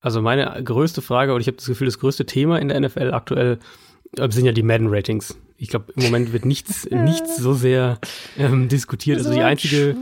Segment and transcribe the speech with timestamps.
[0.00, 3.12] Also meine größte Frage, und ich habe das Gefühl, das größte Thema in der NFL
[3.12, 3.58] aktuell
[4.16, 5.36] äh, sind ja die Madden-Ratings.
[5.56, 7.98] Ich glaube, im Moment wird nichts, nichts so sehr
[8.38, 9.18] ähm, diskutiert.
[9.18, 9.96] Also die einzige,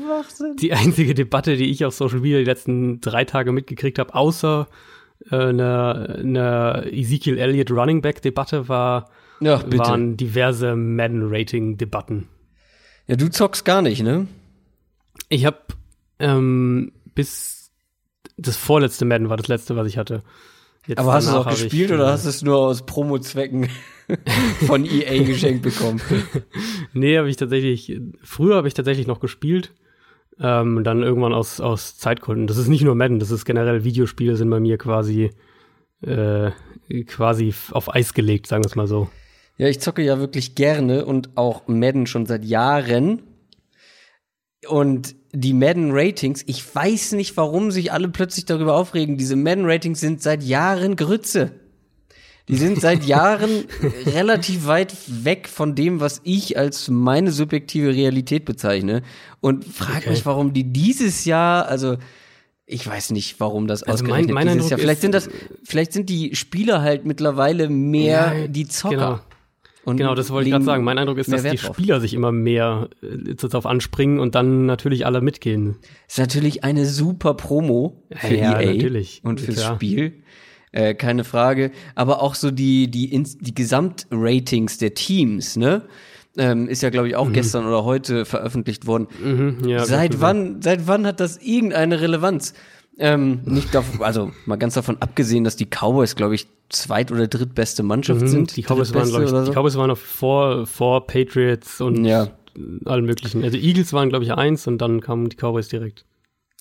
[0.61, 4.69] die einzige Debatte, die ich auf Social Media die letzten drei Tage mitgekriegt habe, außer
[5.31, 9.11] äh, einer eine Ezekiel Elliott Running Back Debatte war,
[9.41, 9.79] Ja, bitte.
[9.79, 12.29] waren diverse Madden-Rating-Debatten.
[13.07, 14.27] Ja, du zockst gar nicht, ne?
[15.31, 15.59] Ich habe
[16.19, 17.56] ähm, bis
[18.37, 20.23] das vorletzte Madden war das letzte, was ich hatte.
[20.87, 23.69] Jetzt Aber hast du es auch gespielt ich, oder hast du es nur aus Promo-Zwecken
[24.67, 26.01] von EA geschenkt bekommen?
[26.93, 29.75] Nee, habe ich tatsächlich, früher habe ich tatsächlich noch gespielt.
[30.39, 32.47] Ähm, dann irgendwann aus, aus Zeitgründen.
[32.47, 35.31] Das ist nicht nur Madden, das ist generell Videospiele sind bei mir quasi,
[36.03, 36.51] äh,
[37.07, 39.09] quasi auf Eis gelegt, sagen wir es mal so.
[39.59, 43.23] Ja, ich zocke ja wirklich gerne und auch Madden schon seit Jahren.
[44.69, 49.19] Und die Madden-Ratings, ich weiß nicht, warum sich alle plötzlich darüber aufregen.
[49.19, 51.53] Diese Madden-Ratings sind seit Jahren Grütze.
[52.49, 53.65] Die sind seit Jahren
[54.07, 59.03] relativ weit weg von dem, was ich als meine subjektive Realität bezeichne.
[59.41, 60.11] Und frag Okay.
[60.11, 61.97] mich, warum die dieses Jahr, also
[62.65, 64.79] ich weiß nicht, warum das Also mein- ausgerechnet mein dieses Eindruck Jahr.
[64.79, 65.29] Vielleicht ist- sind das,
[65.65, 68.95] vielleicht sind die Spieler halt mittlerweile mehr Ja, die Zocker.
[68.97, 69.21] Genau.
[69.87, 70.83] Und Genau, das wollte ich gerade sagen.
[70.83, 71.77] Mein Eindruck ist, dass die Wert drauf.
[71.77, 75.77] Spieler sich immer mehr äh, darauf anspringen und dann natürlich alle mitgehen.
[76.09, 79.21] Ist natürlich eine super Promo für Ja, EA natürlich.
[79.23, 79.77] und fürs Klar.
[79.77, 80.25] Spiel.
[80.73, 81.71] Äh, keine Frage.
[81.95, 85.83] Aber auch so die, die, die Gesamtratings der Teams, ne?
[86.39, 89.07] Ähm, ist ja, glaube ich, auch gestern oder heute veröffentlicht worden.
[89.25, 92.53] Mhm, ja, seit wann, seit wann hat das irgendeine Relevanz?
[92.99, 97.29] Ähm, nicht davon, also mal ganz davon abgesehen, dass die Cowboys, glaube ich, zweit- oder
[97.29, 98.57] drittbeste Mannschaft Mhm, sind.
[98.57, 99.45] die Cowboys waren, ich, so.
[99.45, 102.29] die Cowboys waren noch vor, vor Patriots und Ja.
[102.87, 103.45] allen möglichen.
[103.45, 106.05] Also Eagles waren, glaube ich, eins und dann kamen die Cowboys direkt.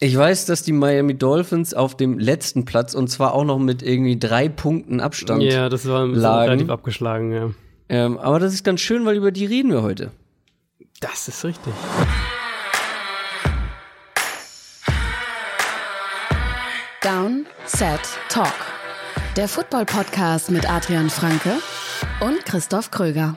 [0.01, 3.81] Ich weiß, dass die Miami Dolphins auf dem letzten Platz und zwar auch noch mit
[3.81, 5.41] irgendwie drei Punkten Abstand.
[5.41, 6.49] Ja, das war lagen.
[6.49, 7.51] relativ abgeschlagen, ja.
[7.87, 10.11] Ähm, aber das ist ganz schön, weil über die reden wir heute.
[10.99, 11.73] Das ist richtig.
[17.05, 17.99] Down, Set,
[18.29, 18.51] Talk.
[19.37, 21.51] Der Football-Podcast mit Adrian Franke
[22.19, 23.35] und Christoph Kröger.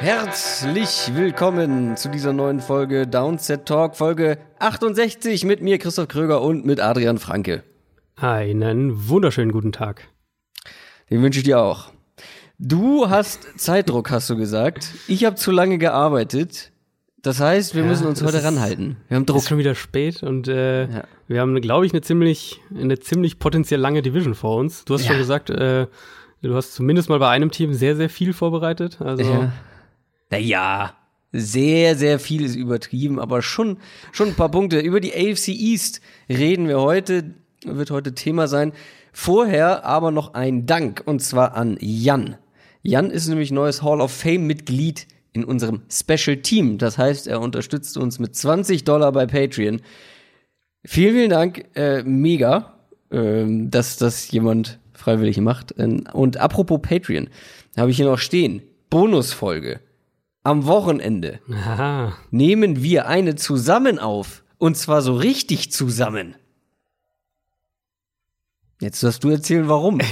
[0.00, 6.66] Herzlich willkommen zu dieser neuen Folge Downset Talk, Folge 68 mit mir, Christoph Kröger und
[6.66, 7.62] mit Adrian Franke.
[8.16, 10.10] Einen wunderschönen guten Tag.
[11.10, 11.86] Den wünsche ich dir auch.
[12.58, 14.88] Du hast Zeitdruck, hast du gesagt.
[15.08, 16.72] Ich habe zu lange gearbeitet.
[17.22, 18.96] Das heißt, wir Ja, müssen uns heute ist- ranhalten.
[19.08, 19.38] Wir haben Es Druck.
[19.38, 21.04] ist schon wieder spät und äh, Ja.
[21.28, 24.84] wir haben, glaube ich, eine ziemlich, eine ziemlich potenziell lange Division vor uns.
[24.84, 25.08] Du hast Ja.
[25.08, 25.86] schon gesagt, äh,
[26.42, 29.00] du hast zumindest mal bei einem Team sehr, sehr viel vorbereitet.
[29.00, 29.52] Also Ja.
[30.30, 30.94] Naja,
[31.32, 33.78] sehr, sehr viel ist übertrieben, aber schon,
[34.12, 34.78] schon ein paar Punkte.
[34.80, 37.34] Über die AFC East reden wir heute,
[37.64, 38.72] wird heute Thema sein.
[39.18, 42.36] Vorher aber noch ein Dank, und zwar an Jan.
[42.82, 46.76] Jan ist nämlich neues Hall of Fame-Mitglied in unserem Special Team.
[46.76, 49.80] Das heißt, er unterstützt uns mit 20 Dollar bei Patreon.
[50.84, 51.64] Vielen, vielen Dank.
[51.74, 52.74] Äh, mega,
[53.10, 55.74] ähm, dass das jemand freiwillig macht.
[55.78, 57.30] Ähm, Und apropos Patreon,
[57.74, 58.60] habe ich hier noch stehen.
[58.90, 59.80] Bonusfolge.
[60.42, 62.12] Am Wochenende Aha.
[62.30, 64.44] nehmen wir eine zusammen auf.
[64.58, 66.36] Und zwar so richtig zusammen.
[68.80, 70.00] Jetzt darfst du erzählen, warum.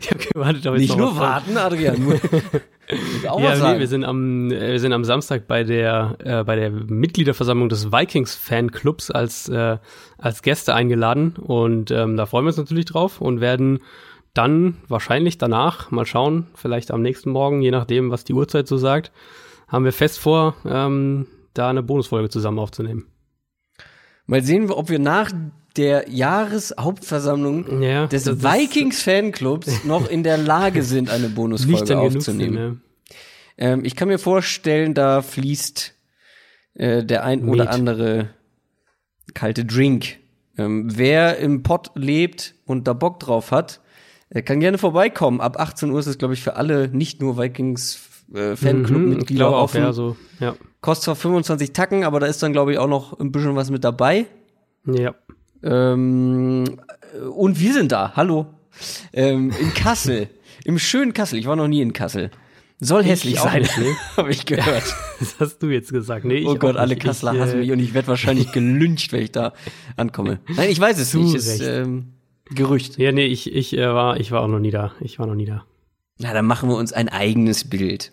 [0.00, 2.02] Ich habe gewartet, aber Nicht nur warten, Adrian.
[2.02, 2.20] Muss
[3.28, 3.80] auch Ja, was nee, sagen.
[3.80, 7.92] wir sind am, äh, wir sind am Samstag bei der, äh, bei der Mitgliederversammlung des
[7.92, 9.78] Vikings-Fanclubs als, äh,
[10.16, 13.80] als Gäste eingeladen und ähm, da freuen wir uns natürlich drauf und werden
[14.32, 18.76] dann wahrscheinlich danach mal schauen, vielleicht am nächsten Morgen, je nachdem, was die Uhrzeit so
[18.78, 19.12] sagt,
[19.68, 23.06] haben wir fest vor, ähm, da eine Bonusfolge zusammen aufzunehmen.
[24.26, 25.30] Mal sehen, ob wir nach
[25.76, 32.56] der Jahreshauptversammlung Ja, des Vikings-Fanclubs noch in der Lage sind, eine Bonusfolge aufzunehmen.
[32.56, 32.80] sind,
[33.58, 35.94] Ähm, ich kann mir vorstellen, da fließt
[36.74, 37.72] äh, der ein oder Met.
[37.72, 38.28] andere
[39.34, 40.18] kalte Drink.
[40.58, 43.80] Ähm, wer im Pott lebt und da Bock drauf hat,
[44.30, 45.40] äh, kann gerne vorbeikommen.
[45.40, 47.98] Ab 18 Uhr ist es, glaube ich, für alle, nicht nur Vikings
[48.34, 49.82] äh, Mhm, Fanclub-Mitglieder glaube auch, offen.
[49.82, 50.54] ja, so, ja.
[50.80, 53.70] Kostet zwar 25 Tacken, aber da ist dann, glaube ich, auch noch ein bisschen was
[53.70, 54.26] mit dabei.
[54.86, 55.14] Ja.
[55.66, 56.64] Ähm,
[57.14, 58.46] äh, und wir sind da, hallo.
[59.12, 60.28] Ähm, in Kassel.
[60.64, 61.38] Im schönen Kassel.
[61.38, 62.30] Ich war noch nie in Kassel.
[62.78, 63.76] Soll hässlich auch sein, nicht,
[64.16, 64.84] habe ich gehört.
[65.18, 66.26] Das hast du jetzt gesagt.
[66.26, 67.02] Nee, ich oh Gott, alle nicht.
[67.02, 69.54] Kasseler ich, hassen äh, mich und ich werde wahrscheinlich gelyncht, wenn ich da
[69.96, 70.40] ankomme.
[70.54, 71.34] Nein, ich weiß es nicht.
[71.34, 72.12] Ist ähm,
[72.50, 72.98] Gerücht.
[72.98, 74.92] Ja, nee, ich, ich, äh, war, ich war auch noch nie da.
[75.00, 75.64] Ich war noch nie da.
[76.18, 78.12] Na, dann machen wir uns ein eigenes Bild.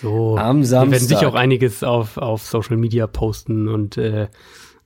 [0.00, 1.08] So, Am wir werden Samstag.
[1.08, 4.28] sicher auch einiges auf, auf Social Media posten und äh,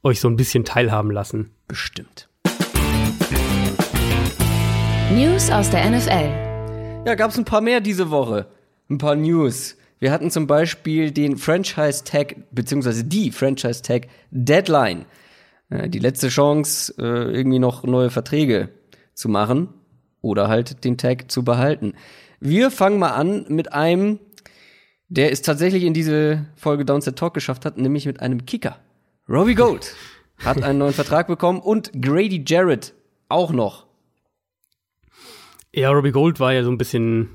[0.02, 1.50] euch so ein bisschen teilhaben lassen.
[1.68, 2.28] Bestimmt.
[5.12, 7.04] News aus der NFL.
[7.06, 8.46] Ja, gab's ein paar mehr diese Woche.
[8.88, 9.76] Ein paar News.
[9.98, 15.04] Wir hatten zum Beispiel den Franchise Tag, beziehungsweise die Franchise Tag Deadline.
[15.70, 18.70] Äh, Die letzte Chance, äh, irgendwie noch neue Verträge
[19.14, 19.68] zu machen
[20.20, 21.94] oder halt den Tag zu behalten.
[22.40, 24.18] Wir fangen mal an mit einem,
[25.08, 28.78] der es tatsächlich in diese Folge Downset Talk geschafft hat, nämlich mit einem Kicker.
[29.28, 29.94] Robbie Gold
[30.38, 32.94] hat einen neuen Vertrag bekommen und Grady Jarrett
[33.28, 33.86] auch noch.
[35.72, 37.30] Ja, Robbie Gold war ja so ein bisschen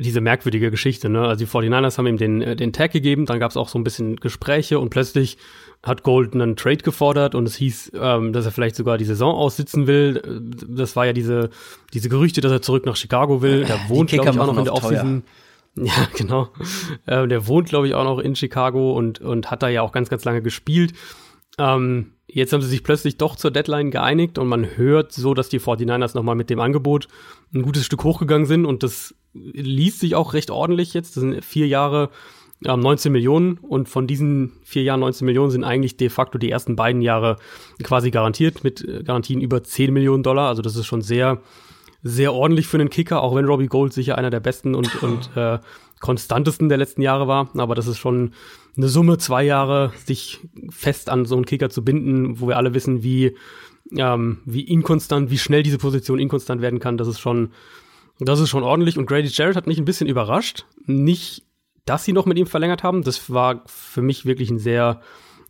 [0.00, 1.22] diese merkwürdige Geschichte, ne?
[1.22, 3.78] Also die 49ers haben ihm den, äh, den Tag gegeben, dann gab es auch so
[3.78, 5.38] ein bisschen Gespräche und plötzlich
[5.82, 9.34] hat Gold einen Trade gefordert und es hieß, ähm, dass er vielleicht sogar die Saison
[9.34, 10.40] aussitzen will.
[10.68, 11.50] Das war ja diese,
[11.94, 13.64] diese Gerüchte, dass er zurück nach Chicago will.
[13.64, 14.74] Der wohnt, glaube ich, auch noch in der.
[14.74, 15.22] Offseason.
[15.76, 16.48] Ja, genau.
[17.06, 19.92] Ähm, der wohnt, glaube ich, auch noch in Chicago und, und hat da ja auch
[19.92, 20.94] ganz, ganz lange gespielt.
[21.58, 25.48] Ähm, jetzt haben sie sich plötzlich doch zur Deadline geeinigt und man hört so, dass
[25.48, 27.08] die 49ers nochmal mit dem Angebot
[27.54, 31.16] ein gutes Stück hochgegangen sind und das liest sich auch recht ordentlich jetzt.
[31.16, 32.10] Das sind vier Jahre
[32.64, 36.50] ähm, 19 Millionen und von diesen vier Jahren 19 Millionen sind eigentlich de facto die
[36.50, 37.36] ersten beiden Jahre
[37.82, 40.48] quasi garantiert mit äh, Garantien über 10 Millionen Dollar.
[40.48, 41.40] Also das ist schon sehr,
[42.02, 45.30] sehr ordentlich für einen Kicker, auch wenn Robbie Gold sicher einer der besten und, und
[45.36, 45.58] äh,
[46.00, 47.48] konstantesten der letzten Jahre war.
[47.56, 48.32] Aber das ist schon
[48.78, 50.40] eine Summe, zwei Jahre sich
[50.70, 53.36] fest an so einen Kicker zu binden, wo wir alle wissen, wie,
[53.96, 56.96] ähm, wie inkonstant, wie schnell diese Position inkonstant werden kann.
[56.96, 57.50] Das ist schon,
[58.20, 58.96] das ist schon ordentlich.
[58.96, 60.64] Und Grady Jarrett hat mich ein bisschen überrascht.
[60.86, 61.42] Nicht,
[61.84, 63.02] dass sie noch mit ihm verlängert haben.
[63.02, 65.00] Das war für mich wirklich ein sehr,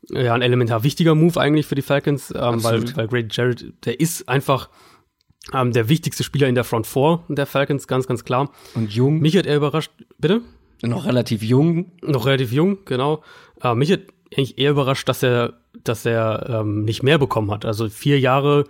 [0.09, 4.01] ja, ein elementar wichtiger Move eigentlich für die Falcons, ähm, weil, weil Grady Jarrett, der
[4.01, 4.71] ist einfach
[5.53, 8.51] ähm, der wichtigste Spieler in der Front Four der Falcons, ganz, ganz klar.
[8.75, 10.41] Und jung, Mich hat er überrascht, bitte?
[10.83, 11.93] Noch relativ jung.
[12.03, 13.23] Noch relativ jung, genau.
[13.63, 14.01] Äh, mich hat
[14.33, 15.55] eigentlich eher überrascht, dass er,
[15.85, 17.65] dass er ähm, nicht mehr bekommen hat.
[17.65, 18.65] Also vier Jahre,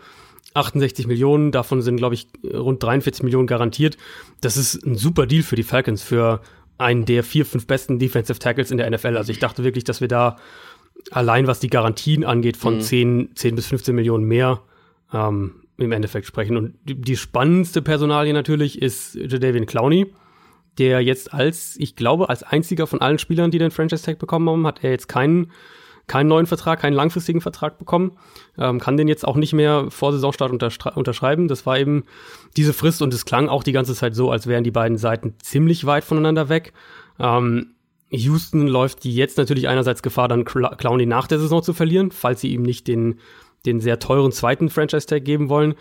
[0.55, 3.97] 68 Millionen, davon sind, glaube ich, rund 43 Millionen garantiert.
[4.41, 6.41] Das ist ein super Deal für die Falcons, für
[6.79, 9.17] einen der vier, fünf besten Defensive Tackles in der NFL.
[9.17, 10.37] Also ich dachte wirklich, dass wir da
[11.11, 14.61] allein was die Garantien angeht, von 10, 10 bis 15 Millionen mehr
[15.13, 16.57] ähm, im Endeffekt sprechen.
[16.57, 20.07] Und die, die spannendste Personalie natürlich ist Jadavian Clowney,
[20.79, 24.49] der jetzt als, ich glaube, als einziger von allen Spielern, die den Franchise Tag bekommen
[24.49, 25.51] haben, hat er jetzt keinen
[26.07, 28.17] keinen neuen Vertrag, keinen langfristigen Vertrag bekommen,
[28.57, 30.51] ähm, kann den jetzt auch nicht mehr vor Saisonstart
[30.97, 31.49] unterschreiben.
[31.49, 32.05] Das war eben
[32.57, 35.35] diese Frist und es klang auch die ganze Zeit so, als wären die beiden Seiten
[35.43, 36.73] ziemlich weit voneinander weg.
[37.19, 37.75] Ähm,
[38.09, 42.41] Houston läuft jetzt natürlich einerseits Gefahr, dann Cl- Clowney nach der Saison zu verlieren, falls
[42.41, 43.21] sie ihm nicht den,
[43.67, 45.75] den sehr teuren zweiten Franchise-Tag geben wollen.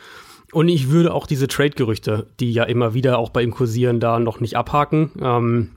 [0.52, 4.20] Und ich würde auch diese Trade-Gerüchte, die ja immer wieder auch bei ihm kursieren, da
[4.20, 5.12] noch nicht abhaken.
[5.22, 5.72] Ähm,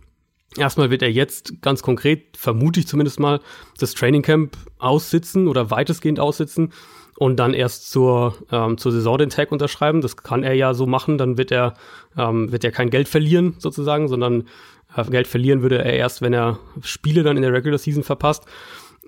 [0.56, 3.40] erstmal wird er jetzt ganz konkret, vermute ich zumindest mal,
[3.78, 6.72] das Training Camp aussitzen oder weitestgehend aussitzen
[7.16, 10.00] und dann erst zur, ähm, zur Saison den Tag unterschreiben.
[10.00, 11.74] Das kann er ja so machen, dann wird er,
[12.16, 14.48] ähm, wird er kein Geld verlieren sozusagen, sondern
[14.96, 18.46] äh, Geld verlieren würde er erst, wenn er Spiele dann in der Regular Season verpasst.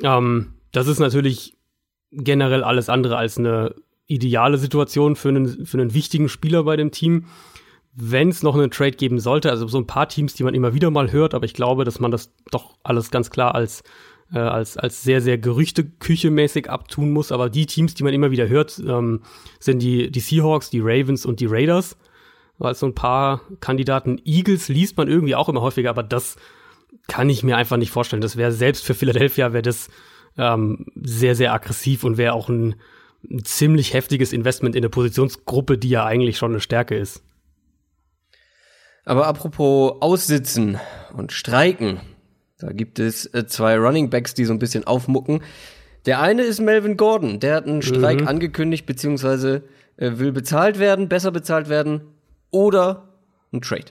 [0.02, 1.56] Ähm, das ist natürlich
[2.10, 3.74] generell alles andere als eine
[4.12, 7.24] ideale Situation für einen, für einen wichtigen Spieler bei dem Team.
[7.94, 10.74] Wenn es noch einen Trade geben sollte, also so ein paar Teams, die man immer
[10.74, 13.82] wieder mal hört, aber ich glaube, dass man das doch alles ganz klar als,
[14.32, 17.32] äh, als, als sehr, sehr Gerüchteküche-mäßig abtun muss.
[17.32, 19.20] Aber die Teams, die man immer wieder hört, ähm,
[19.60, 21.96] sind die, die Seahawks, die Ravens und die Raiders.
[22.58, 26.36] Weil so ein paar Kandidaten Eagles liest man irgendwie auch immer häufiger, aber das
[27.08, 28.22] kann ich mir einfach nicht vorstellen.
[28.22, 29.88] Das wäre selbst für Philadelphia wäre das
[30.38, 32.76] ähm, sehr, sehr aggressiv und wäre auch ein,
[33.30, 37.22] ein ziemlich heftiges Investment in eine Positionsgruppe, die ja eigentlich schon eine Stärke ist.
[39.04, 40.78] Aber apropos Aussitzen
[41.12, 42.00] und Streiken,
[42.58, 45.42] da gibt es äh, zwei Running Backs, die so ein bisschen aufmucken.
[46.06, 49.62] Der eine ist Melvin Gordon, der hat einen Streik angekündigt, beziehungsweise
[49.96, 52.02] äh, will bezahlt werden, besser bezahlt werden
[52.50, 53.08] oder
[53.52, 53.86] ein Trade.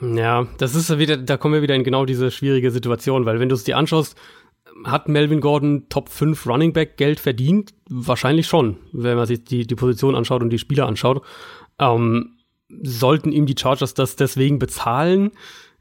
[0.00, 3.48] Ja, das ist wieder, da kommen wir wieder in genau diese schwierige Situation, weil wenn
[3.48, 4.16] du es dir anschaust,
[4.84, 7.74] hat Melvin Gordon Top 5 Running Back Geld verdient?
[7.88, 11.22] Wahrscheinlich schon, wenn man sich die, die Position anschaut und die Spieler anschaut.
[11.78, 12.36] Ähm,
[12.82, 15.30] sollten ihm die Chargers das deswegen bezahlen?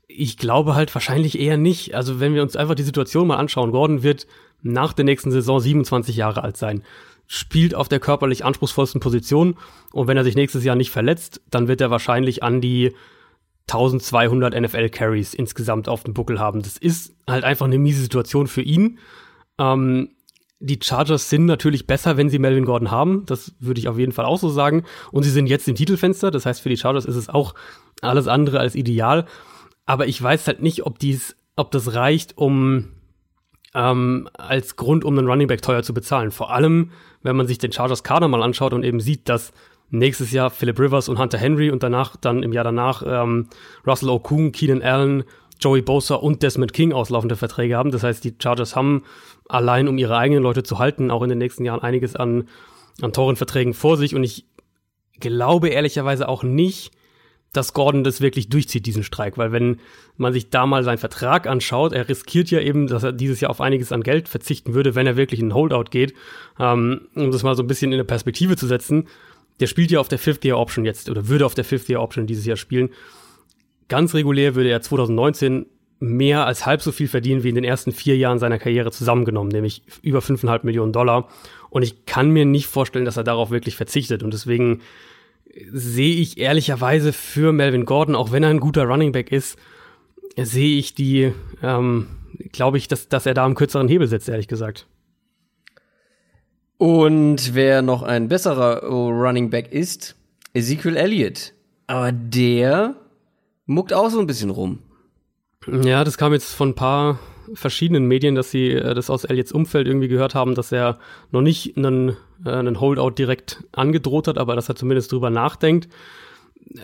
[0.07, 1.95] Ich glaube halt wahrscheinlich eher nicht.
[1.95, 4.27] Also wenn wir uns einfach die Situation mal anschauen, Gordon wird
[4.61, 6.83] nach der nächsten Saison 27 Jahre alt sein,
[7.27, 9.55] spielt auf der körperlich anspruchsvollsten Position
[9.91, 12.93] und wenn er sich nächstes Jahr nicht verletzt, dann wird er wahrscheinlich an die
[13.69, 16.61] 1200 NFL Carries insgesamt auf dem Buckel haben.
[16.61, 18.99] Das ist halt einfach eine miese Situation für ihn.
[19.57, 20.09] Ähm,
[20.59, 23.25] die Chargers sind natürlich besser, wenn sie Melvin Gordon haben.
[23.25, 24.83] Das würde ich auf jeden Fall auch so sagen.
[25.11, 26.31] Und sie sind jetzt im Titelfenster.
[26.31, 27.53] Das heißt, für die Chargers ist es auch
[28.01, 29.25] alles andere als ideal.
[29.85, 32.93] Aber ich weiß halt nicht, ob dies, ob das reicht, um
[33.73, 36.31] ähm, als Grund, um einen Running Back teuer zu bezahlen.
[36.31, 36.91] Vor allem,
[37.21, 39.51] wenn man sich den Chargers Kader mal anschaut und eben sieht, dass
[39.93, 43.47] nächstes Jahr Philip Rivers und Hunter Henry und danach dann im Jahr danach ähm,
[43.85, 45.23] Russell Okung, Keenan Allen,
[45.59, 47.91] Joey Bosa und Desmond King auslaufende Verträge haben.
[47.91, 49.03] Das heißt, die Chargers haben
[49.47, 52.47] allein, um ihre eigenen Leute zu halten, auch in den nächsten Jahren einiges an,
[53.01, 54.15] an teuren Verträgen vor sich.
[54.15, 54.47] Und ich
[55.19, 56.91] glaube ehrlicherweise auch nicht,
[57.53, 59.37] dass Gordon das wirklich durchzieht, diesen Streik.
[59.37, 59.79] Weil wenn
[60.17, 63.51] man sich da mal seinen Vertrag anschaut, er riskiert ja eben, dass er dieses Jahr
[63.51, 66.15] auf einiges an Geld verzichten würde, wenn er wirklich in Holdout geht.
[66.59, 69.07] Ähm, um das mal so ein bisschen in eine Perspektive zu setzen.
[69.59, 72.89] Der spielt ja auf der Fifth-Year-Option jetzt oder würde auf der Fifth-Year-Option dieses Jahr spielen.
[73.87, 75.67] Ganz regulär würde er 2019
[75.99, 79.51] mehr als halb so viel verdienen wie in den ersten vier Jahren seiner Karriere zusammengenommen,
[79.51, 81.29] nämlich über 5,5 Millionen Dollar.
[81.69, 84.21] Und ich kann mir nicht vorstellen, dass er darauf wirklich verzichtet.
[84.21, 84.81] Und deswegen
[85.71, 89.57] sehe ich ehrlicherweise für Melvin Gordon, auch wenn er ein guter Running Back ist,
[90.35, 91.31] sehe ich die,
[91.61, 92.07] ähm,
[92.51, 94.87] glaube ich, dass, dass er da am kürzeren Hebel sitzt, ehrlich gesagt.
[96.83, 100.17] Und wer noch ein besserer Running Back ist,
[100.53, 101.53] Ezekiel Elliott.
[101.87, 102.95] Aber der
[103.65, 104.79] muckt auch so ein bisschen rum.
[105.65, 107.19] Ja, das kam jetzt von ein paar
[107.53, 110.99] verschiedenen Medien, dass sie äh, das aus Elliots Umfeld irgendwie gehört haben, dass er
[111.31, 115.87] noch nicht einen, äh, einen Holdout direkt angedroht hat, aber dass er zumindest drüber nachdenkt.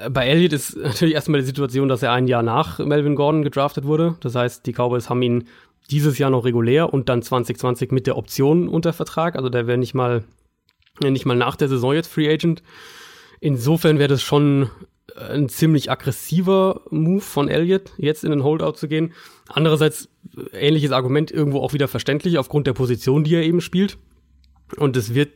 [0.02, 3.44] Äh, bei Elliott ist natürlich erstmal die Situation, dass er ein Jahr nach Melvin Gordon
[3.44, 4.16] gedraftet wurde.
[4.22, 5.50] Das heißt, die Cowboys haben ihn
[5.92, 9.36] dieses Jahr noch regulär und dann 2020 mit der Option unter Vertrag.
[9.36, 10.24] Also der wäre nicht mal,
[11.02, 12.62] nicht mal nach der Saison jetzt Free Agent.
[13.40, 14.70] Insofern wäre das schon
[15.16, 19.14] ein ziemlich aggressiver Move von Elliott, jetzt in den Holdout zu gehen.
[19.48, 20.10] Andererseits
[20.54, 23.98] ähnliches Argument irgendwo auch wieder verständlich aufgrund der Position, die er eben spielt.
[24.78, 25.30] Und es wird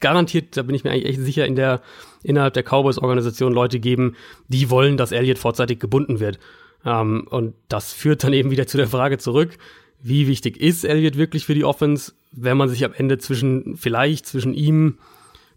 [0.00, 1.82] garantiert, da bin ich mir eigentlich echt sicher, in der,
[2.22, 4.16] innerhalb der Cowboys-Organisation Leute geben,
[4.48, 6.38] die wollen, dass Elliott vorzeitig gebunden wird.
[6.86, 9.58] Ähm, und das führt dann eben wieder zu der Frage zurück,
[10.00, 14.26] wie wichtig ist Elliott wirklich für die Offense, wenn man sich am Ende zwischen, vielleicht
[14.26, 14.98] zwischen ihm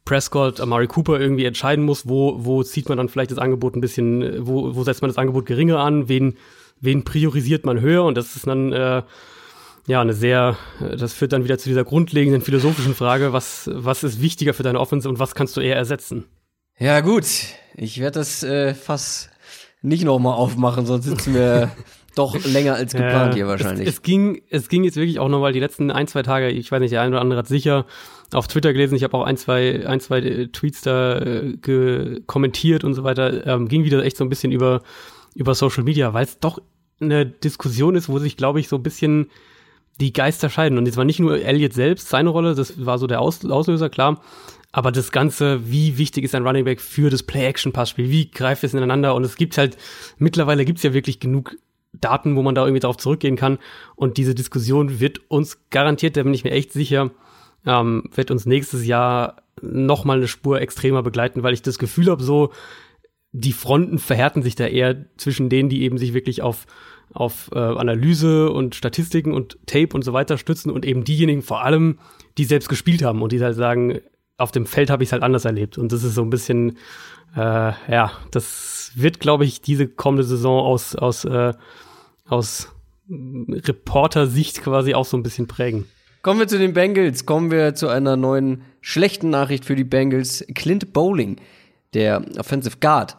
[0.05, 3.81] Prescott, Amari Cooper irgendwie entscheiden muss, wo, wo zieht man dann vielleicht das Angebot ein
[3.81, 6.35] bisschen, wo, wo setzt man das Angebot geringer an, wen,
[6.81, 9.03] wen priorisiert man höher und das ist dann äh,
[9.85, 14.19] ja eine sehr, das führt dann wieder zu dieser grundlegenden philosophischen Frage, was, was ist
[14.19, 16.25] wichtiger für deine Offense und was kannst du eher ersetzen?
[16.79, 17.25] Ja gut,
[17.75, 19.28] ich werde das äh, fast
[19.81, 21.71] nicht nochmal aufmachen, sonst sitzen wir
[22.15, 23.87] doch länger als geplant ja, hier wahrscheinlich.
[23.87, 26.71] Es, es, ging, es ging jetzt wirklich auch nochmal die letzten ein, zwei Tage, ich
[26.71, 27.85] weiß nicht, der eine oder andere hat sicher
[28.33, 32.83] auf Twitter gelesen, ich habe auch ein, zwei, ein, zwei äh, Tweets da äh, kommentiert
[32.83, 34.81] und so weiter, ähm, ging wieder echt so ein bisschen über,
[35.33, 36.59] über Social Media, weil es doch
[36.99, 39.29] eine Diskussion ist, wo sich, glaube ich, so ein bisschen
[39.99, 40.77] die Geister scheiden.
[40.77, 43.89] Und jetzt war nicht nur Elliot selbst seine Rolle, das war so der Aus Auslöser,
[43.89, 44.21] klar,
[44.71, 48.09] aber das Ganze, wie wichtig ist ein Running Back für das Play-Action-Passspiel?
[48.09, 49.15] Wie greift es ineinander?
[49.15, 49.77] Und es gibt halt,
[50.17, 51.57] mittlerweile gibt es ja wirklich genug
[51.93, 53.57] Daten, wo man da irgendwie darauf zurückgehen kann.
[53.95, 57.09] Und diese Diskussion wird uns garantiert, da bin ich mir echt sicher,
[57.65, 62.09] ähm, wird uns nächstes Jahr noch mal eine Spur extremer begleiten, weil ich das Gefühl
[62.09, 62.51] habe, so
[63.31, 66.65] die Fronten verhärten sich da eher zwischen denen, die eben sich wirklich auf
[67.11, 71.63] auf äh, Analyse und Statistiken und Tape und so weiter stützen und eben diejenigen vor
[71.63, 71.97] allem,
[72.37, 73.99] die selbst gespielt haben und die halt sagen,
[74.39, 75.77] auf dem Feld habe ich es halt anders erlebt.
[75.77, 76.77] Und das ist so ein bisschen,
[77.35, 81.53] äh, ja, das wird, glaube ich, diese kommende Saison aus, aus, äh,
[82.27, 82.69] aus
[83.09, 85.85] Reporter-Sicht quasi auch so ein bisschen prägen.
[86.21, 87.25] Kommen wir zu den Bengals.
[87.25, 90.45] Kommen wir zu einer neuen schlechten Nachricht für die Bengals.
[90.53, 91.37] Clint Bowling,
[91.93, 93.15] der Offensive Guard,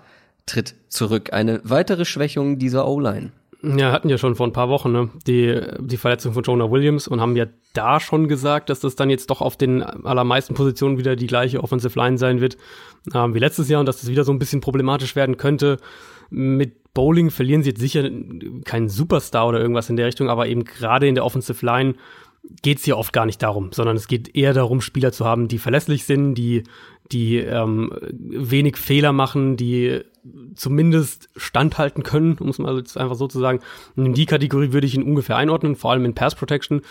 [0.47, 1.33] tritt zurück.
[1.33, 3.33] Eine weitere Schwächung dieser O-Line.
[3.63, 5.11] Ja, hatten ja schon vor ein paar Wochen ne?
[5.27, 9.11] die, die Verletzung von Jonah Williams und haben ja da schon gesagt, dass das dann
[9.11, 12.57] jetzt doch auf den allermeisten Positionen wieder die gleiche Offensive Line sein wird
[13.15, 15.79] ähm, wie letztes Jahr und dass das wieder so ein bisschen problematisch werden könnte.
[16.31, 18.09] Mit Bowling verlieren sie jetzt sicher
[18.65, 21.95] keinen Superstar oder irgendwas in der Richtung, aber eben gerade in der Offensive Line
[22.63, 25.49] geht es hier oft gar nicht darum, sondern es geht eher darum, Spieler zu haben,
[25.49, 26.65] die verlässlich sind, die,
[27.13, 30.01] die ähm, wenig Fehler machen, die
[30.55, 33.61] zumindest standhalten können, um es mal einfach so zu sagen.
[33.97, 36.83] in die Kategorie würde ich ihn ungefähr einordnen, vor allem in Pass Protection.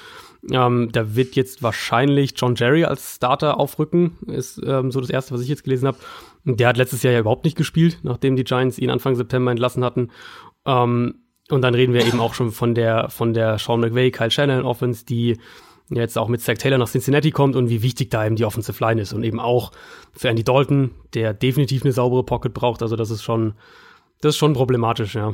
[0.52, 5.34] Ähm, da wird jetzt wahrscheinlich John Jerry als Starter aufrücken, ist ähm, so das erste,
[5.34, 5.98] was ich jetzt gelesen habe.
[6.46, 9.84] Der hat letztes Jahr ja überhaupt nicht gespielt, nachdem die Giants ihn Anfang September entlassen
[9.84, 10.10] hatten.
[10.66, 11.16] Ähm,
[11.50, 14.66] und dann reden wir eben auch schon von der, von der Sean McVay, Kyle Shannon
[14.66, 15.38] Offense, die
[15.90, 18.84] jetzt auch mit Zach Taylor nach Cincinnati kommt und wie wichtig da eben die Offensive
[18.84, 19.72] Line ist und eben auch
[20.14, 22.82] für Andy Dalton, der definitiv eine saubere Pocket braucht.
[22.82, 23.54] Also das ist schon,
[24.22, 25.34] das ist schon problematisch, ja.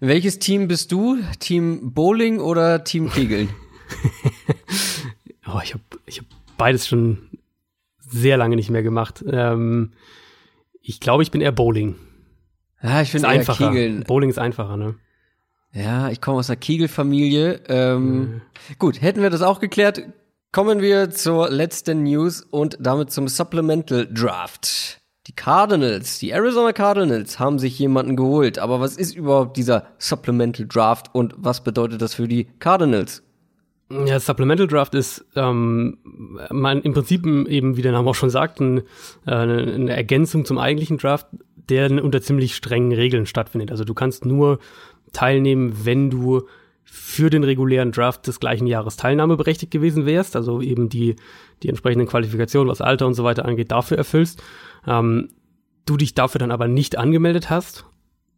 [0.00, 1.18] Welches Team bist du?
[1.38, 3.48] Team Bowling oder Team Kegeln?
[5.46, 6.26] oh, ich habe ich hab
[6.56, 7.30] beides schon
[7.98, 9.24] sehr lange nicht mehr gemacht.
[9.26, 9.92] Ähm,
[10.80, 11.96] ich glaube, ich bin eher Bowling.
[12.82, 13.70] Ja, ich finde einfacher.
[13.70, 14.04] Kegeln.
[14.04, 14.96] Bowling ist einfacher, ne?
[15.74, 17.60] Ja, ich komme aus einer Kegelfamilie.
[17.68, 18.40] Ähm, mhm.
[18.78, 20.02] Gut, hätten wir das auch geklärt.
[20.52, 25.00] Kommen wir zur letzten News und damit zum Supplemental Draft.
[25.26, 28.60] Die Cardinals, die Arizona Cardinals haben sich jemanden geholt.
[28.60, 33.24] Aber was ist überhaupt dieser Supplemental Draft und was bedeutet das für die Cardinals?
[33.90, 35.98] Ja, Supplemental Draft ist ähm,
[36.50, 38.82] man im Prinzip eben, wie der Name auch schon sagt, ein,
[39.26, 41.26] äh, eine Ergänzung zum eigentlichen Draft,
[41.68, 43.70] der unter ziemlich strengen Regeln stattfindet.
[43.70, 44.58] Also du kannst nur
[45.14, 46.42] teilnehmen, wenn du
[46.84, 51.16] für den regulären Draft des gleichen Jahres teilnahmeberechtigt gewesen wärst, also eben die,
[51.62, 54.42] die entsprechenden Qualifikationen, was Alter und so weiter angeht, dafür erfüllst,
[54.86, 55.30] ähm,
[55.86, 57.86] du dich dafür dann aber nicht angemeldet hast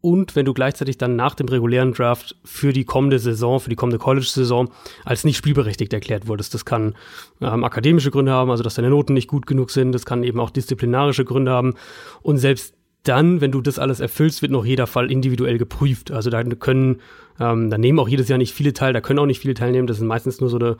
[0.01, 3.75] und wenn du gleichzeitig dann nach dem regulären Draft für die kommende Saison, für die
[3.75, 4.69] kommende College-Saison
[5.05, 6.53] als nicht spielberechtigt erklärt wurdest.
[6.53, 6.95] Das kann
[7.41, 10.39] ähm, akademische Gründe haben, also dass deine Noten nicht gut genug sind, das kann eben
[10.39, 11.73] auch disziplinarische Gründe haben
[12.21, 16.11] und selbst dann, wenn du das alles erfüllst, wird noch jeder Fall individuell geprüft.
[16.11, 17.01] Also da können,
[17.39, 19.87] ähm, da nehmen auch jedes Jahr nicht viele teil, da können auch nicht viele teilnehmen.
[19.87, 20.77] Das sind meistens nur so, eine,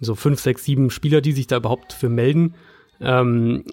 [0.00, 2.54] so fünf, sechs, sieben Spieler, die sich da überhaupt für melden.
[3.00, 3.64] Ähm,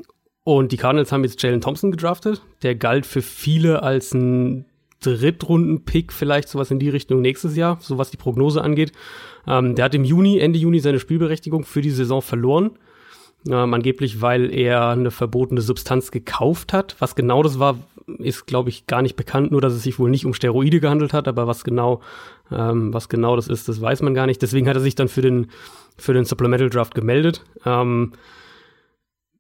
[0.44, 2.42] und die Cardinals haben jetzt Jalen Thompson gedraftet.
[2.64, 4.66] Der galt für viele als ein
[5.02, 8.94] Drittrunden-Pick, vielleicht sowas in die Richtung nächstes Jahr, so was die Prognose angeht.
[9.46, 12.72] Ähm, der hat im Juni, Ende Juni seine Spielberechtigung für die Saison verloren.
[13.50, 16.96] Ähm, angeblich, weil er eine verbotene Substanz gekauft hat.
[17.00, 17.78] Was genau das war,
[18.20, 21.14] ist, glaube ich, gar nicht bekannt, nur dass es sich wohl nicht um Steroide gehandelt
[21.14, 22.02] hat, aber was genau,
[22.52, 24.42] ähm, was genau das ist, das weiß man gar nicht.
[24.42, 25.48] Deswegen hat er sich dann für den,
[25.98, 27.44] für den Supplemental Draft gemeldet.
[27.66, 28.14] Ähm,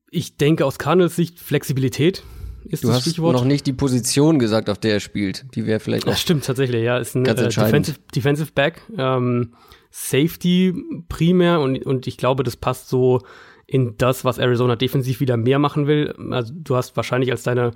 [0.09, 2.23] ich denke aus Cardinals Sicht Flexibilität
[2.69, 3.33] ist du das hast Stichwort.
[3.33, 5.45] noch nicht die Position gesagt, auf der er spielt.
[5.55, 6.11] Die wäre vielleicht auch.
[6.11, 6.97] Das stimmt tatsächlich, ja.
[6.97, 9.53] Ist ein äh, Defensive, Defensive Back, ähm,
[9.89, 10.73] Safety
[11.07, 13.21] primär und, und ich glaube, das passt so
[13.67, 16.15] in das, was Arizona defensiv wieder mehr machen will.
[16.31, 17.71] Also du hast wahrscheinlich als deine,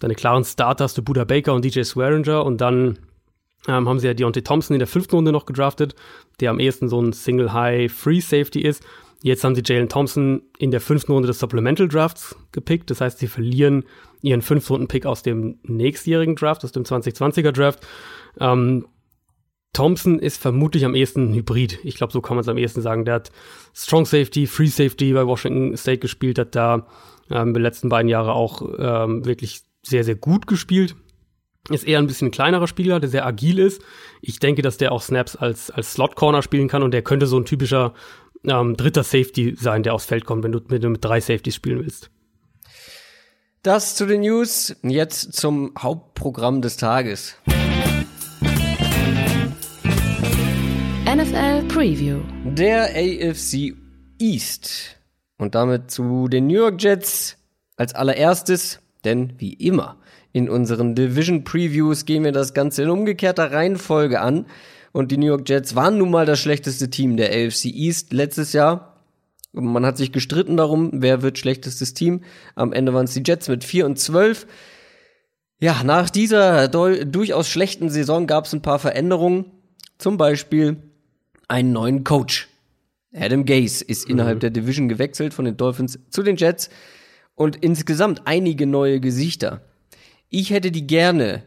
[0.00, 2.98] deine klaren Starter hast du Buda Baker und DJ Swearinger und dann
[3.68, 5.94] ähm, haben sie ja Deontay Thompson in der fünften Runde noch gedraftet,
[6.40, 8.84] der am ehesten so ein Single High Free Safety ist.
[9.22, 12.90] Jetzt haben sie Jalen Thompson in der fünften Runde des Supplemental Drafts gepickt.
[12.90, 13.84] Das heißt, sie verlieren
[14.20, 17.86] ihren Fünf-Runden-Pick aus dem nächstjährigen Draft, aus dem 2020er Draft.
[18.40, 18.86] Ähm,
[19.72, 21.78] Thompson ist vermutlich am ehesten ein Hybrid.
[21.82, 23.04] Ich glaube, so kann man es am ehesten sagen.
[23.04, 23.32] Der hat
[23.74, 26.86] Strong Safety, Free Safety bei Washington State gespielt, hat da
[27.30, 30.94] ähm, die letzten beiden Jahre auch ähm, wirklich sehr, sehr gut gespielt.
[31.70, 33.82] Ist eher ein bisschen kleinerer Spieler, der sehr agil ist.
[34.20, 37.26] Ich denke, dass der auch Snaps als, als Slot Corner spielen kann und der könnte
[37.26, 37.94] so ein typischer
[38.44, 41.78] ähm, dritter Safety sein, der aufs Feld kommt, wenn du mit, mit drei Safeties spielen
[41.78, 42.10] willst.
[43.62, 44.74] Das zu den News.
[44.82, 47.36] Jetzt zum Hauptprogramm des Tages.
[51.14, 52.20] NFL Preview.
[52.42, 53.74] Der AFC
[54.18, 54.96] East.
[55.36, 57.36] Und damit zu den New York Jets
[57.76, 59.98] als allererstes, denn wie immer
[60.32, 64.46] in unseren Division Previews gehen wir das Ganze in umgekehrter Reihenfolge an.
[64.92, 68.54] Und die New York Jets waren nun mal das schlechteste Team der AFC East letztes
[68.54, 69.02] Jahr.
[69.52, 72.22] Man hat sich gestritten darum, wer wird schlechtestes Team.
[72.54, 74.46] Am Ende waren es die Jets mit 4 und 12.
[75.60, 79.44] Ja, nach dieser durchaus schlechten Saison gab es ein paar Veränderungen.
[79.98, 80.78] Zum Beispiel
[81.52, 82.48] einen neuen Coach.
[83.14, 84.12] Adam Gase ist mhm.
[84.12, 86.70] innerhalb der Division gewechselt von den Dolphins zu den Jets
[87.34, 89.60] und insgesamt einige neue Gesichter.
[90.30, 91.42] Ich hätte die gerne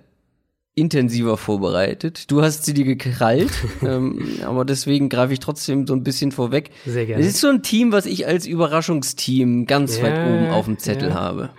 [0.76, 2.30] intensiver vorbereitet.
[2.30, 6.70] Du hast sie dir gekrallt, ähm, aber deswegen greife ich trotzdem so ein bisschen vorweg.
[6.86, 7.24] Sehr gerne.
[7.24, 10.78] Es ist so ein Team, was ich als Überraschungsteam ganz ja, weit oben auf dem
[10.78, 11.16] Zettel ja.
[11.16, 11.50] habe.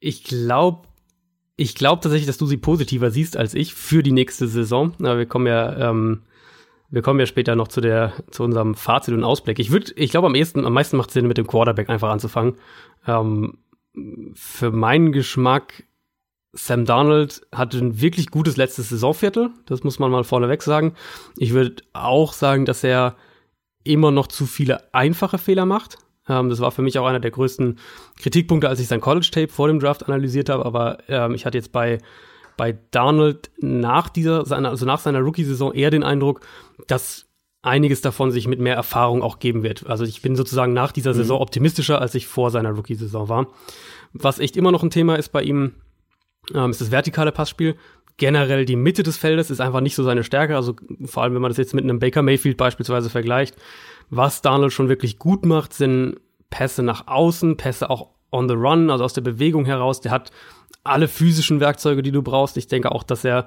[0.00, 0.88] Ich glaube,
[1.56, 4.94] ich glaube tatsächlich, dass du sie positiver siehst als ich für die nächste Saison.
[4.98, 6.22] Aber wir kommen ja, ähm,
[6.90, 9.58] wir kommen ja später noch zu der, zu unserem Fazit und Ausblick.
[9.58, 12.54] Ich würde, ich glaube, am ehesten, am meisten macht Sinn, mit dem Quarterback einfach anzufangen.
[13.06, 13.58] Ähm,
[14.34, 15.84] für meinen Geschmack
[16.52, 20.94] Sam Darnold hatte ein wirklich gutes letztes Saisonviertel, das muss man mal vorneweg sagen.
[21.36, 23.16] Ich würde auch sagen, dass er
[23.84, 25.98] immer noch zu viele einfache Fehler macht.
[26.28, 27.78] Ähm, das war für mich auch einer der größten
[28.18, 30.64] Kritikpunkte, als ich sein College-Tape vor dem Draft analysiert habe.
[30.64, 31.98] Aber ähm, ich hatte jetzt bei,
[32.58, 36.40] bei Darnold nach dieser, seiner, also nach seiner Rookie-Saison eher den Eindruck,
[36.86, 37.26] dass
[37.62, 39.86] einiges davon sich mit mehr Erfahrung auch geben wird.
[39.86, 41.18] Also ich bin sozusagen nach dieser mhm.
[41.18, 43.46] Saison optimistischer, als ich vor seiner Rookie-Saison war.
[44.12, 45.74] Was echt immer noch ein Thema ist bei ihm,
[46.54, 47.76] ähm, ist das vertikale Passspiel.
[48.16, 50.56] Generell die Mitte des Feldes ist einfach nicht so seine Stärke.
[50.56, 53.56] Also vor allem, wenn man das jetzt mit einem Baker Mayfield beispielsweise vergleicht.
[54.10, 56.16] Was Donald schon wirklich gut macht, sind
[56.50, 60.00] Pässe nach außen, Pässe auch on the run, also aus der Bewegung heraus.
[60.00, 60.32] Der hat
[60.88, 62.56] alle physischen Werkzeuge, die du brauchst.
[62.56, 63.46] Ich denke auch, dass er,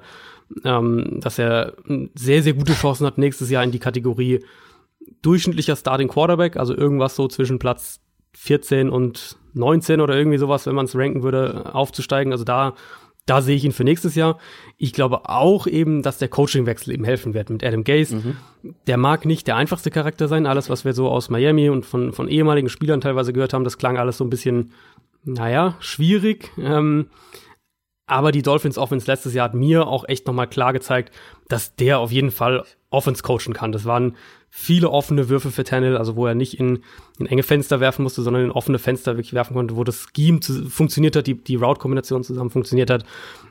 [0.64, 1.74] ähm, dass er
[2.14, 4.44] sehr, sehr gute Chancen hat, nächstes Jahr in die Kategorie
[5.22, 8.00] durchschnittlicher Starting Quarterback, also irgendwas so zwischen Platz
[8.34, 12.32] 14 und 19 oder irgendwie sowas, wenn man es ranken würde, aufzusteigen.
[12.32, 12.74] Also da,
[13.26, 14.38] da sehe ich ihn für nächstes Jahr.
[14.78, 18.16] Ich glaube auch eben, dass der Coachingwechsel ihm helfen wird mit Adam Gase.
[18.16, 18.36] Mhm.
[18.86, 20.46] Der mag nicht der einfachste Charakter sein.
[20.46, 23.78] Alles, was wir so aus Miami und von, von ehemaligen Spielern teilweise gehört haben, das
[23.78, 24.72] klang alles so ein bisschen,
[25.24, 26.50] naja, schwierig.
[26.58, 27.08] Ähm,
[28.06, 31.12] aber die Dolphins Offense letztes Jahr hat mir auch echt nochmal klar gezeigt,
[31.48, 33.72] dass der auf jeden Fall Offense coachen kann.
[33.72, 34.16] Das waren
[34.50, 36.80] viele offene Würfe für Tannehill, also wo er nicht in,
[37.18, 40.40] in enge Fenster werfen musste, sondern in offene Fenster wirklich werfen konnte, wo das Scheme
[40.40, 43.04] zu, funktioniert hat, die, die Route-Kombination zusammen funktioniert hat.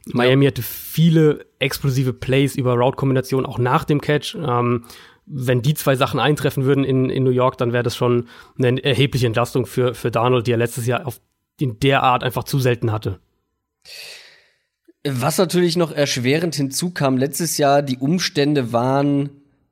[0.06, 0.12] Ja.
[0.14, 4.36] Miami hatte viele explosive Plays über Route-Kombination, auch nach dem Catch.
[4.36, 4.86] Ähm,
[5.26, 8.28] wenn die zwei Sachen eintreffen würden in, in New York, dann wäre das schon
[8.60, 11.20] eine erhebliche Entlastung für, für Darnold, die er letztes Jahr auf,
[11.62, 13.19] in der Art einfach zu selten hatte.
[15.04, 19.32] Was natürlich noch erschwerend hinzukam, letztes Jahr die Umstände waren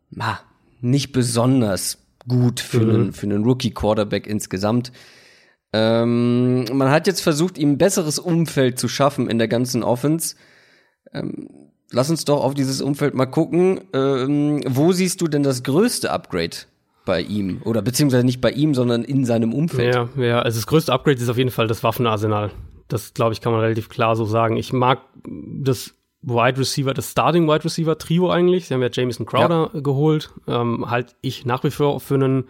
[0.09, 0.39] ma,
[0.81, 2.89] nicht besonders gut für mhm.
[2.89, 4.91] einen, für einen Rookie-Quarterback insgesamt.
[5.71, 10.35] Ähm, man hat jetzt versucht, ihm ein besseres Umfeld zu schaffen in der ganzen Offense.
[11.13, 11.49] Ähm,
[11.91, 13.81] lass uns doch auf dieses Umfeld mal gucken.
[13.93, 16.57] Ähm, wo siehst du denn das größte Upgrade
[17.09, 17.63] bei ihm?
[17.65, 19.95] Oder beziehungsweise nicht bei ihm, sondern in seinem Umfeld?
[19.95, 22.51] Ja, ja, also das größte Upgrade ist auf jeden Fall das Waffenarsenal.
[22.87, 24.57] Das, glaube ich, kann man relativ klar so sagen.
[24.57, 28.67] Ich mag das Wide Receiver, das Starting Wide Receiver Trio eigentlich.
[28.67, 29.79] Sie haben ja Jameson Crowder ja.
[29.79, 30.29] geholt.
[30.47, 32.43] Ähm, halt ich nach wie vor für einen,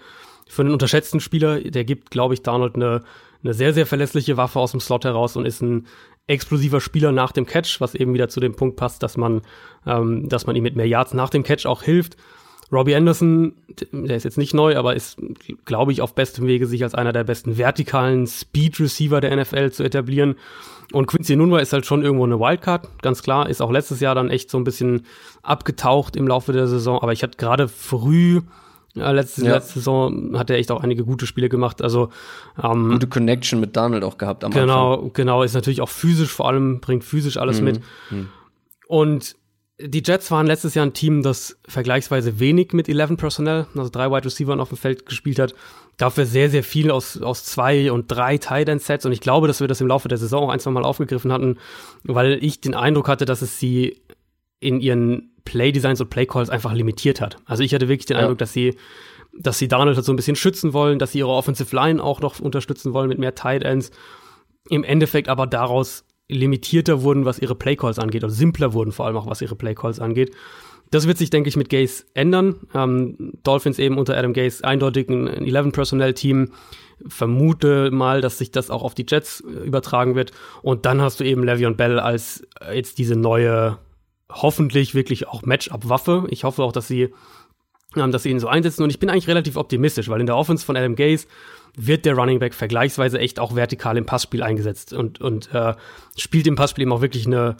[0.49, 1.61] für einen unterschätzten Spieler.
[1.61, 3.03] Der gibt, glaube ich, Donald eine,
[3.41, 5.87] eine sehr, sehr verlässliche Waffe aus dem Slot heraus und ist ein
[6.27, 9.41] explosiver Spieler nach dem Catch, was eben wieder zu dem Punkt passt, dass man,
[9.85, 12.17] ähm, dass man ihm mit mehr Yards nach dem Catch auch hilft.
[12.71, 13.53] Robbie Anderson,
[13.91, 15.17] der ist jetzt nicht neu, aber ist,
[15.65, 19.71] glaube ich, auf bestem Wege, sich als einer der besten vertikalen Speed Receiver der NFL
[19.71, 20.35] zu etablieren.
[20.91, 23.49] Und Quincy Nunwa ist halt schon irgendwo eine Wildcard, ganz klar.
[23.49, 25.05] Ist auch letztes Jahr dann echt so ein bisschen
[25.43, 27.01] abgetaucht im Laufe der Saison.
[27.01, 28.41] Aber ich hatte gerade früh,
[28.95, 29.53] äh, letzte, ja.
[29.53, 31.81] letzte Saison, hat er echt auch einige gute Spiele gemacht.
[31.81, 32.09] Also
[32.61, 34.99] ähm, gute Connection mit Donald auch gehabt am genau, Anfang.
[34.99, 35.43] Genau, genau.
[35.43, 37.65] Ist natürlich auch physisch vor allem, bringt physisch alles mhm.
[37.65, 37.81] mit.
[38.09, 38.29] Mhm.
[38.87, 39.35] Und
[39.81, 44.11] die Jets waren letztes Jahr ein Team, das vergleichsweise wenig mit 11 Personnel, also drei
[44.11, 45.55] Wide Receiver auf dem Feld gespielt hat.
[45.97, 49.05] Dafür sehr, sehr viel aus, aus zwei und drei Tight End Sets.
[49.05, 51.31] Und ich glaube, dass wir das im Laufe der Saison auch ein, zwei Mal aufgegriffen
[51.31, 51.57] hatten,
[52.03, 54.01] weil ich den Eindruck hatte, dass es sie
[54.59, 57.37] in ihren Play Designs und Play Calls einfach limitiert hat.
[57.45, 58.23] Also ich hatte wirklich den ja.
[58.23, 58.75] Eindruck, dass sie,
[59.33, 62.19] dass sie Donald halt so ein bisschen schützen wollen, dass sie ihre Offensive Line auch
[62.19, 63.91] noch unterstützen wollen mit mehr Tight Ends.
[64.69, 69.17] Im Endeffekt aber daraus limitierter wurden, was ihre Playcalls angeht, oder simpler wurden vor allem
[69.17, 70.31] auch, was ihre Playcalls angeht.
[70.91, 72.55] Das wird sich, denke ich, mit Gaze ändern.
[72.73, 76.51] Ähm, Dolphins eben unter Adam Gaze eindeutig ein 11-Personnel-Team.
[77.07, 80.31] Vermute mal, dass sich das auch auf die Jets äh, übertragen wird.
[80.61, 83.77] Und dann hast du eben Le'Veon Bell als äh, jetzt diese neue,
[84.31, 86.25] hoffentlich wirklich auch Matchup-Waffe.
[86.29, 87.09] Ich hoffe auch, dass sie,
[87.95, 88.83] dass sie ihn so einsetzen.
[88.83, 91.27] Und ich bin eigentlich relativ optimistisch, weil in der Offense von Adam Gaze
[91.75, 95.73] wird der Running Back vergleichsweise echt auch vertikal im Passspiel eingesetzt und, und äh,
[96.17, 97.57] spielt im Passspiel eben auch wirklich eine,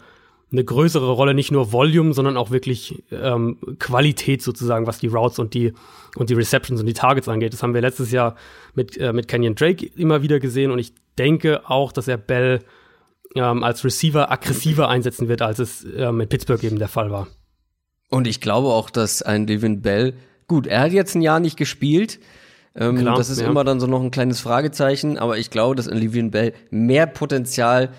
[0.52, 5.38] eine größere Rolle, nicht nur Volume, sondern auch wirklich ähm, Qualität sozusagen, was die Routes
[5.38, 5.72] und die
[6.16, 7.52] und die Receptions und die Targets angeht.
[7.52, 8.34] Das haben wir letztes Jahr
[8.74, 12.60] mit, äh, mit Kenyon Drake immer wieder gesehen und ich denke auch, dass er Bell
[13.36, 17.28] ähm, als Receiver aggressiver einsetzen wird, als es äh, mit Pittsburgh eben der Fall war.
[18.10, 20.14] Und ich glaube auch, dass ein Devin Bell,
[20.46, 22.18] gut, er hat jetzt ein Jahr nicht gespielt,
[22.74, 23.48] ähm, Klar, das ist ja.
[23.48, 27.06] immer dann so noch ein kleines Fragezeichen, aber ich glaube, dass ein Livian Bell mehr
[27.06, 27.90] Potenzial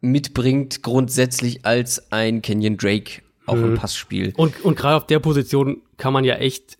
[0.00, 3.64] mitbringt grundsätzlich als ein Kenyon Drake auch mhm.
[3.64, 4.34] im Passspiel.
[4.36, 6.76] Und, und gerade auf der Position kann man ja echt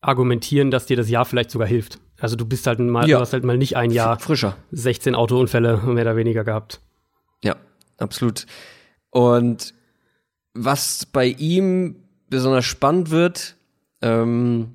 [0.00, 1.98] argumentieren, dass dir das Jahr vielleicht sogar hilft.
[2.20, 3.16] Also du bist halt mal, ja.
[3.16, 6.80] du hast halt mal nicht ein Jahr frischer 16 Autounfälle mehr oder weniger gehabt.
[7.42, 7.56] Ja,
[7.98, 8.46] absolut.
[9.10, 9.72] Und
[10.52, 13.56] was bei ihm besonders spannend wird,
[14.02, 14.68] ähm,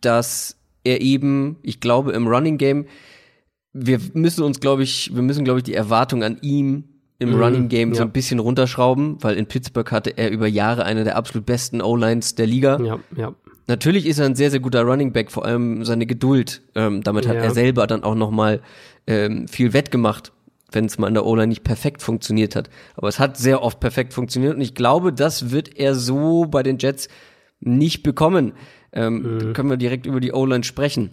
[0.00, 2.86] dass er eben, ich glaube, im Running Game,
[3.72, 6.84] wir müssen uns, glaube ich, wir müssen, glaube ich, die Erwartung an ihm
[7.18, 7.96] im mhm, Running Game ja.
[7.96, 11.80] so ein bisschen runterschrauben, weil in Pittsburgh hatte er über Jahre eine der absolut besten
[11.80, 12.80] O-Lines der Liga.
[12.82, 13.34] Ja, ja.
[13.68, 16.62] Natürlich ist er ein sehr, sehr guter Running Back, vor allem seine Geduld.
[16.74, 17.42] Ähm, damit hat ja.
[17.42, 18.60] er selber dann auch noch mal
[19.06, 20.32] ähm, viel wettgemacht,
[20.72, 22.70] wenn es mal in der O-Line nicht perfekt funktioniert hat.
[22.94, 26.62] Aber es hat sehr oft perfekt funktioniert und ich glaube, das wird er so bei
[26.62, 27.08] den Jets
[27.60, 28.52] nicht bekommen.
[28.92, 29.52] Ähm, mhm.
[29.52, 31.10] Können wir direkt über die O-Line sprechen.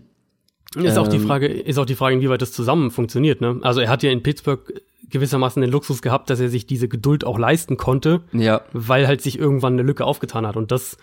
[0.76, 3.60] Ist auch die ähm, Frage, ist auch die Frage, inwieweit das zusammen funktioniert, ne?
[3.62, 4.74] Also er hat ja in Pittsburgh
[5.10, 8.62] gewissermaßen den Luxus gehabt, dass er sich diese Geduld auch leisten konnte, ja.
[8.74, 10.58] weil halt sich irgendwann eine Lücke aufgetan hat.
[10.58, 10.98] Und das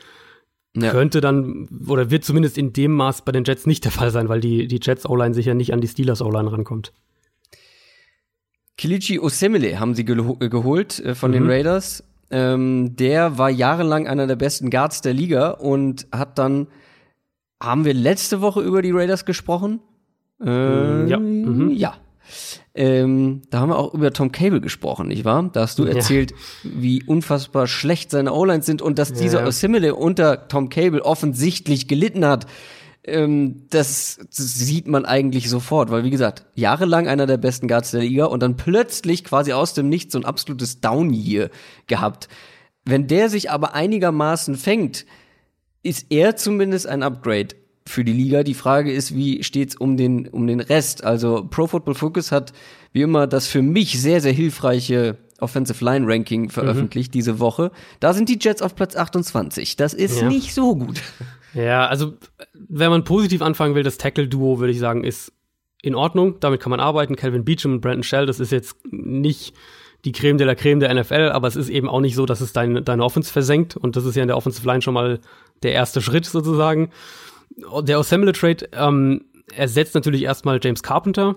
[0.76, 0.90] ja.
[0.90, 4.28] könnte dann, oder wird zumindest in dem Maß bei den Jets nicht der Fall sein,
[4.28, 6.92] weil die, die Jets O-Line sicher nicht an die Steelers O-Line rankommt.
[8.80, 11.34] Kilichi Osemele haben sie geholt äh, von mhm.
[11.34, 12.02] den Raiders.
[12.30, 16.66] Ähm, der war jahrelang einer der besten Guards der Liga und hat dann
[17.62, 19.80] haben wir letzte Woche über die Raiders gesprochen?
[20.42, 21.18] Äh, ja.
[21.18, 21.72] Mhm.
[21.72, 21.92] Ja.
[22.74, 25.50] Ähm, da haben wir auch über Tom Cable gesprochen, nicht wahr?
[25.52, 26.70] Da hast du erzählt, ja.
[26.72, 32.24] wie unfassbar schlecht seine O-Lines sind und dass dieser Assimile unter Tom Cable offensichtlich gelitten
[32.24, 32.46] hat.
[33.04, 37.92] Ähm, das, das sieht man eigentlich sofort, weil wie gesagt, jahrelang einer der besten Guards
[37.92, 41.50] der Liga und dann plötzlich quasi aus dem Nichts so ein absolutes Down-Year
[41.86, 42.28] gehabt.
[42.84, 45.06] Wenn der sich aber einigermaßen fängt,
[45.82, 47.54] ist er zumindest ein Upgrade
[47.86, 48.42] für die Liga.
[48.42, 51.04] Die Frage ist, wie steht's um den, um den Rest?
[51.04, 52.52] Also Pro Football Focus hat
[52.92, 57.12] wie immer das für mich sehr, sehr hilfreiche Offensive Line Ranking veröffentlicht mhm.
[57.12, 57.70] diese Woche.
[58.00, 59.76] Da sind die Jets auf Platz 28.
[59.76, 60.28] Das ist ja.
[60.28, 61.00] nicht so gut.
[61.54, 62.14] Ja, also
[62.54, 65.32] wenn man positiv anfangen will, das Tackle-Duo, würde ich sagen, ist
[65.82, 66.38] in Ordnung.
[66.40, 67.16] Damit kann man arbeiten.
[67.16, 69.54] Calvin Beecham und Brandon Shell, das ist jetzt nicht
[70.04, 72.40] die Creme de la Creme der NFL, aber es ist eben auch nicht so, dass
[72.40, 73.76] es dein, deine Offense versenkt.
[73.76, 75.20] Und das ist ja in der Offensive Line schon mal
[75.62, 76.90] der erste Schritt sozusagen.
[77.82, 79.24] Der Osemele Trade ähm,
[79.54, 81.36] ersetzt natürlich erstmal James Carpenter.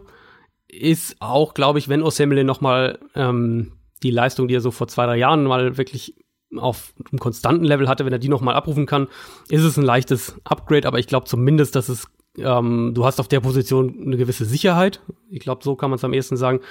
[0.67, 4.87] Ist auch, glaube ich, wenn Osemele noch mal ähm, die Leistung, die er so vor
[4.87, 6.15] zwei, drei Jahren mal wirklich
[6.57, 9.07] auf einem konstanten Level hatte, wenn er die noch mal abrufen kann,
[9.49, 10.87] ist es ein leichtes Upgrade.
[10.87, 15.01] Aber ich glaube zumindest, dass es ähm, du hast auf der Position eine gewisse Sicherheit.
[15.29, 16.61] Ich glaube, so kann man es am ehesten sagen.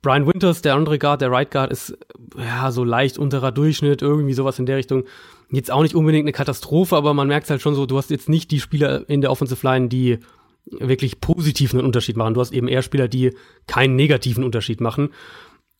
[0.00, 1.96] Brian Winters, der andere Guard, der Right Guard, ist
[2.36, 5.04] ja so leicht unterer Durchschnitt, irgendwie sowas in der Richtung.
[5.50, 8.28] Jetzt auch nicht unbedingt eine Katastrophe, aber man merkt halt schon so, du hast jetzt
[8.28, 10.18] nicht die Spieler in der Offensive Line, die
[10.66, 12.34] wirklich positiv einen Unterschied machen.
[12.34, 13.36] Du hast eben eher Spieler, die
[13.68, 15.10] keinen negativen Unterschied machen.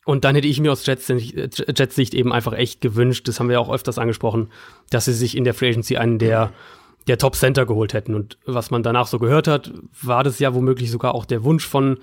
[0.05, 3.49] Und dann hätte ich mir aus Jets, Jets Sicht eben einfach echt gewünscht, das haben
[3.49, 4.49] wir auch öfters angesprochen,
[4.91, 6.53] dass sie sich in der Free Agency einen der,
[7.07, 8.15] der Top Center geholt hätten.
[8.15, 11.67] Und was man danach so gehört hat, war das ja womöglich sogar auch der Wunsch
[11.67, 11.99] von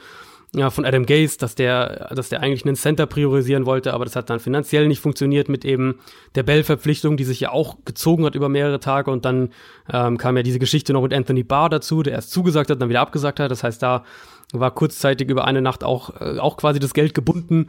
[0.55, 4.15] ja, von Adam Gaze, dass der, dass der eigentlich einen Center priorisieren wollte, aber das
[4.15, 5.99] hat dann finanziell nicht funktioniert mit eben
[6.33, 9.49] der Bell-Verpflichtung, die sich ja auch gezogen hat über mehrere Tage und dann
[9.93, 12.89] ähm, kam ja diese Geschichte noch mit Anthony Barr dazu, der erst zugesagt hat, dann
[12.89, 13.51] wieder abgesagt hat.
[13.51, 14.03] Das heißt, da
[14.53, 17.67] war kurzzeitig über eine Nacht auch, äh, auch quasi das Geld gebunden.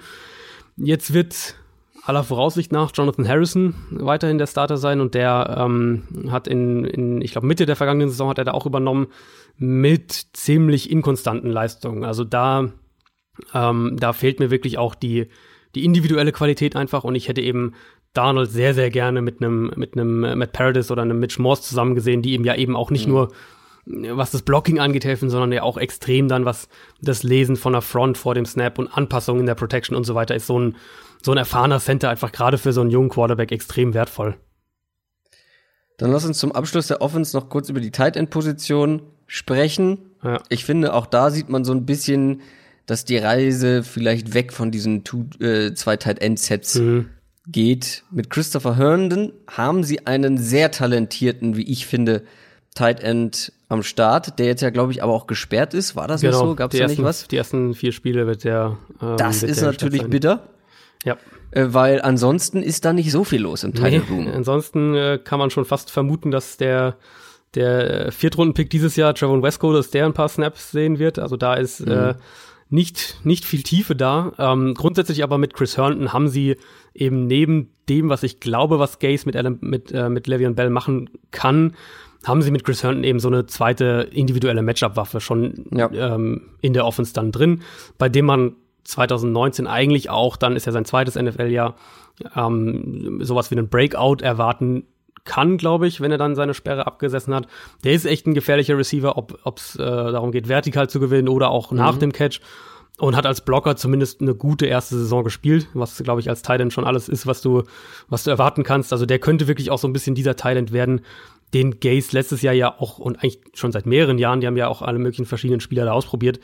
[0.76, 1.54] Jetzt wird
[2.02, 7.20] aller Voraussicht nach Jonathan Harrison weiterhin der Starter sein und der ähm, hat in, in
[7.20, 9.08] ich glaube, Mitte der vergangenen Saison hat er da auch übernommen
[9.56, 12.04] mit ziemlich inkonstanten Leistungen.
[12.04, 12.72] Also da,
[13.52, 15.28] ähm, da fehlt mir wirklich auch die,
[15.74, 17.74] die individuelle Qualität einfach und ich hätte eben
[18.12, 21.94] Darnold sehr, sehr gerne mit einem mit einem Matt Paradis oder einem Mitch Morse zusammen
[21.94, 23.12] gesehen, die ihm ja eben auch nicht mhm.
[23.12, 23.32] nur
[23.92, 26.68] was das Blocking angeht, helfen, sondern ja auch extrem dann, was
[27.00, 30.14] das Lesen von der Front vor dem Snap und Anpassungen in der Protection und so
[30.14, 30.76] weiter ist so ein,
[31.22, 34.36] so ein erfahrener Center einfach gerade für so einen jungen Quarterback extrem wertvoll.
[35.98, 39.98] Dann lass uns zum Abschluss der Offense noch kurz über die Tight End Position sprechen.
[40.24, 40.42] Ja.
[40.48, 42.40] Ich finde, auch da sieht man so ein bisschen,
[42.86, 47.10] dass die Reise vielleicht weg von diesen two, äh, zwei Tight End Sets mhm.
[47.46, 48.04] geht.
[48.10, 52.24] Mit Christopher Herndon haben sie einen sehr talentierten, wie ich finde,
[52.80, 55.96] Tight End am Start, der jetzt ja, glaube ich, aber auch gesperrt ist.
[55.96, 56.54] War das genau, nicht so?
[56.54, 57.28] Gab es da nicht was?
[57.28, 58.78] Die ersten vier Spiele wird der.
[59.02, 60.48] Ähm, das ist natürlich bitter.
[61.04, 61.18] Ja.
[61.50, 64.24] Äh, weil ansonsten ist da nicht so viel los im Title Room.
[64.24, 66.96] Nee, ansonsten äh, kann man schon fast vermuten, dass der
[67.54, 71.18] der Viertrunden-Pick dieses Jahr, Trevor Wesco, dass der ein paar Snaps sehen wird.
[71.18, 71.92] Also da ist mhm.
[71.92, 72.14] äh,
[72.68, 74.32] nicht, nicht viel Tiefe da.
[74.38, 76.56] Ähm, grundsätzlich aber mit Chris Herndon haben sie
[76.94, 80.70] eben neben dem, was ich glaube, was Gaze mit, Adam, mit, äh, mit Le'Veon Bell
[80.70, 81.74] machen kann,
[82.24, 85.90] haben sie mit Chris Herndon eben so eine zweite individuelle Matchup-Waffe schon ja.
[85.92, 87.62] ähm, in der Offense dann drin,
[87.98, 91.76] bei dem man 2019 eigentlich auch, dann ist ja sein zweites NFL-Jahr,
[92.36, 94.84] ähm, sowas wie einen Breakout erwarten
[95.24, 97.46] kann, glaube ich, wenn er dann seine Sperre abgesessen hat.
[97.84, 101.50] Der ist echt ein gefährlicher Receiver, ob es äh, darum geht, vertikal zu gewinnen oder
[101.50, 101.78] auch mhm.
[101.78, 102.40] nach dem Catch.
[102.98, 106.70] Und hat als Blocker zumindest eine gute erste Saison gespielt, was, glaube ich, als Titan
[106.70, 107.62] schon alles ist, was du,
[108.10, 108.92] was du erwarten kannst.
[108.92, 111.00] Also der könnte wirklich auch so ein bisschen dieser Titan werden,
[111.54, 114.68] den Gaze letztes Jahr ja auch und eigentlich schon seit mehreren Jahren, die haben ja
[114.68, 116.40] auch alle möglichen verschiedenen Spieler da ausprobiert,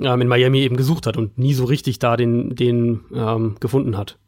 [0.00, 3.96] ähm, in Miami eben gesucht hat und nie so richtig da den, den ähm, gefunden
[3.96, 4.18] hat.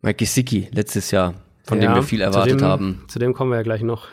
[0.00, 1.34] Mike Gesicki letztes Jahr,
[1.64, 3.04] von ja, dem wir viel erwartet zu dem, haben.
[3.08, 4.06] Zu dem kommen wir ja gleich noch.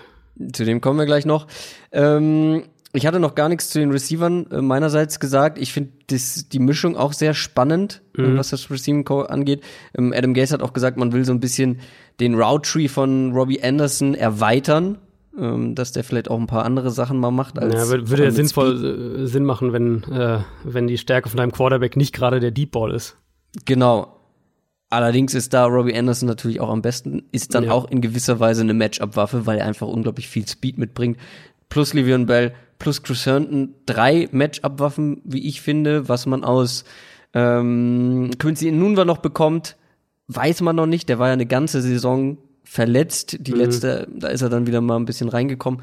[0.51, 1.47] Zu dem kommen wir gleich noch.
[1.91, 2.63] Ähm,
[2.95, 5.57] ich hatte noch gar nichts zu den Receivern äh, meinerseits gesagt.
[5.57, 8.37] Ich finde die Mischung auch sehr spannend, äh, mhm.
[8.37, 9.63] was das Receiving Core angeht.
[9.97, 11.79] Ähm, Adam Gase hat auch gesagt, man will so ein bisschen
[12.19, 14.97] den Route Tree von Robbie Anderson erweitern,
[15.37, 17.59] ähm, dass der vielleicht auch ein paar andere Sachen mal macht.
[17.59, 19.23] Als ja, würde ja sinnvoll Speed.
[19.23, 22.71] Äh, Sinn machen, wenn, äh, wenn die Stärke von deinem Quarterback nicht gerade der Deep
[22.71, 23.17] Ball ist.
[23.65, 24.15] Genau.
[24.89, 27.71] Allerdings ist da Robbie Anderson natürlich auch am besten, ist dann ja.
[27.71, 31.17] auch in gewisser Weise eine Matchup-Waffe, weil er einfach unglaublich viel Speed mitbringt.
[31.69, 36.83] Plus Livion Bell plus Chris Herndon drei Matchup-Waffen, wie ich finde, was man aus
[37.33, 39.75] ähm, Quincy Nunva noch bekommt,
[40.27, 41.09] weiß man noch nicht.
[41.09, 43.37] Der war ja eine ganze Saison verletzt.
[43.39, 43.57] Die mhm.
[43.57, 45.81] letzte, da ist er dann wieder mal ein bisschen reingekommen.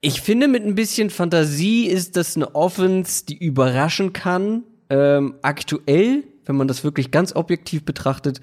[0.00, 4.64] Ich finde, mit ein bisschen Fantasie ist das eine Offense, die überraschen kann.
[4.90, 8.40] Ähm, aktuell, wenn man das wirklich ganz objektiv betrachtet,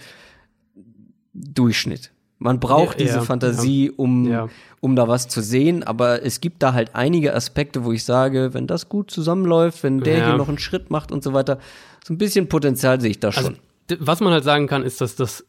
[1.34, 2.12] Durchschnitt.
[2.43, 4.49] Man braucht ja, diese ja, Fantasie, um, ja.
[4.82, 8.53] um da was zu sehen, aber es gibt da halt einige Aspekte, wo ich sage,
[8.53, 11.58] wenn das gut zusammenläuft, wenn der hier noch einen Schritt macht und so weiter,
[12.03, 13.58] so ein bisschen Potenzial sehe ich da also, schon.
[13.89, 15.45] Also, was man halt sagen kann, ist, dass das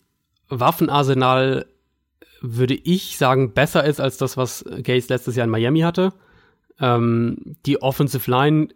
[0.49, 1.67] Waffenarsenal,
[2.41, 6.13] würde ich sagen, besser ist als das, was Gates letztes Jahr in Miami hatte.
[6.79, 8.69] Ähm, die Offensive Line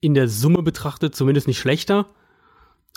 [0.00, 2.06] in der Summe betrachtet zumindest nicht schlechter.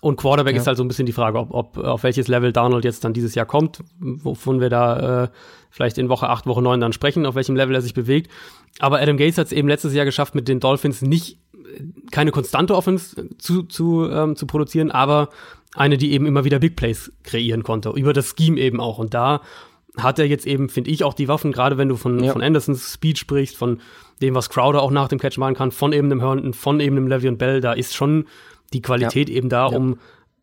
[0.02, 0.62] Und Quarterback ja.
[0.62, 3.14] ist halt so ein bisschen die Frage, ob, ob auf welches Level Donald jetzt dann
[3.14, 5.28] dieses Jahr kommt, wovon wir da äh,
[5.72, 8.30] vielleicht in Woche 8, Woche 9 dann sprechen, auf welchem Level er sich bewegt.
[8.80, 11.40] Aber Adam Gates hat es eben letztes Jahr geschafft, mit den Dolphins nicht
[12.12, 15.30] keine konstante Offense zu, zu, ähm, zu produzieren, aber
[15.76, 18.98] eine, die eben immer wieder Big Plays kreieren konnte, über das Scheme eben auch.
[18.98, 19.42] Und da
[19.98, 22.34] hat er jetzt eben, finde ich, auch die Waffen, gerade wenn du von, ja.
[22.34, 23.80] von Andersons Speed sprichst, von
[24.22, 26.96] dem, was Crowder auch nach dem Catch machen kann, von eben dem Herndon, von eben
[26.96, 28.26] dem Levy und Bell, da ist schon
[28.76, 29.36] die Qualität ja.
[29.36, 29.78] eben da, ja.
[29.78, 29.98] um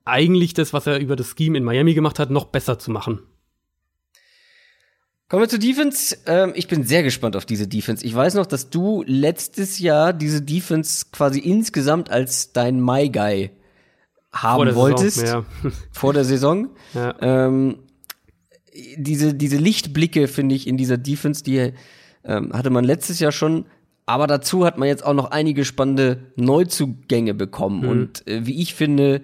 [0.05, 3.21] eigentlich das, was er über das Scheme in Miami gemacht hat, noch besser zu machen.
[5.29, 6.17] Kommen wir zu Defense.
[6.27, 8.05] Ähm, ich bin sehr gespannt auf diese Defense.
[8.05, 13.51] Ich weiß noch, dass du letztes Jahr diese Defense quasi insgesamt als dein My Guy
[14.33, 15.19] haben wolltest.
[15.19, 15.71] Saison, ja.
[15.93, 16.71] Vor der Saison.
[16.95, 17.15] Ja.
[17.21, 17.79] Ähm,
[18.97, 21.73] diese, diese Lichtblicke, finde ich, in dieser Defense, die
[22.25, 23.67] ähm, hatte man letztes Jahr schon.
[24.07, 27.83] Aber dazu hat man jetzt auch noch einige spannende Neuzugänge bekommen.
[27.83, 27.89] Mhm.
[27.89, 29.23] Und äh, wie ich finde,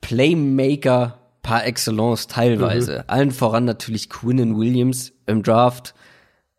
[0.00, 2.98] Playmaker par excellence teilweise.
[2.98, 3.04] Mhm.
[3.06, 5.94] Allen voran natürlich Quinnen Williams im Draft.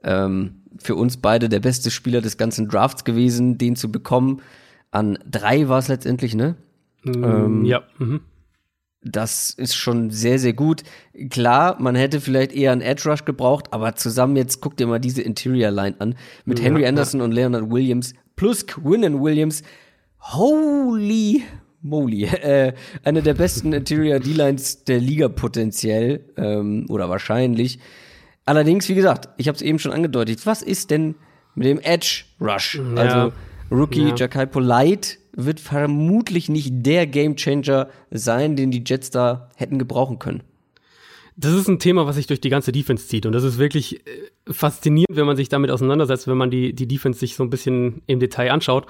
[0.04, 4.41] Ähm, für uns beide der beste Spieler des ganzen Drafts gewesen, den zu bekommen.
[4.91, 6.56] An drei war es letztendlich, ne?
[7.04, 7.84] Mhm, ähm, ja.
[7.98, 8.22] Mhm.
[9.08, 10.82] Das ist schon sehr, sehr gut.
[11.30, 15.00] Klar, man hätte vielleicht eher einen Edge Rush gebraucht, aber zusammen jetzt guck dir mal
[15.00, 16.15] diese Interior Line an.
[16.44, 17.26] Mit ja, Henry Anderson ja.
[17.26, 19.62] und Leonard Williams plus Quinnen Williams.
[20.20, 21.44] Holy
[21.82, 22.26] moly.
[22.41, 27.80] Äh, eine der besten Interior D-Lines der Liga potenziell ähm, oder wahrscheinlich.
[28.46, 30.46] Allerdings, wie gesagt, ich habe es eben schon angedeutet.
[30.46, 31.15] Was ist denn
[31.54, 32.76] mit dem Edge Rush?
[32.76, 33.02] Ja.
[33.02, 33.34] Also
[33.72, 34.15] Rookie ja.
[34.15, 40.43] Jakai Polite wird vermutlich nicht der Gamechanger sein, den die Jets da hätten gebrauchen können.
[41.38, 43.26] Das ist ein Thema, was sich durch die ganze Defense zieht.
[43.26, 46.88] Und das ist wirklich äh, faszinierend, wenn man sich damit auseinandersetzt, wenn man die, die
[46.88, 48.88] Defense sich so ein bisschen im Detail anschaut.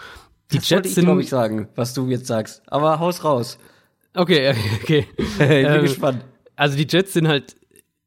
[0.52, 2.62] Die das Jets ich, sind, ich, sagen, was du jetzt sagst.
[2.68, 3.58] Aber haus raus.
[4.14, 5.08] Okay, okay.
[5.18, 6.24] ich bin ähm, gespannt.
[6.56, 7.56] Also die Jets sind halt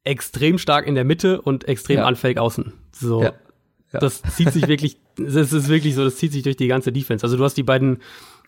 [0.05, 2.05] extrem stark in der Mitte und extrem ja.
[2.05, 2.73] anfällig außen.
[2.93, 3.23] So.
[3.23, 3.33] Ja.
[3.91, 3.99] Ja.
[3.99, 7.23] Das zieht sich wirklich, das ist wirklich so, das zieht sich durch die ganze Defense.
[7.25, 7.99] Also du hast die beiden,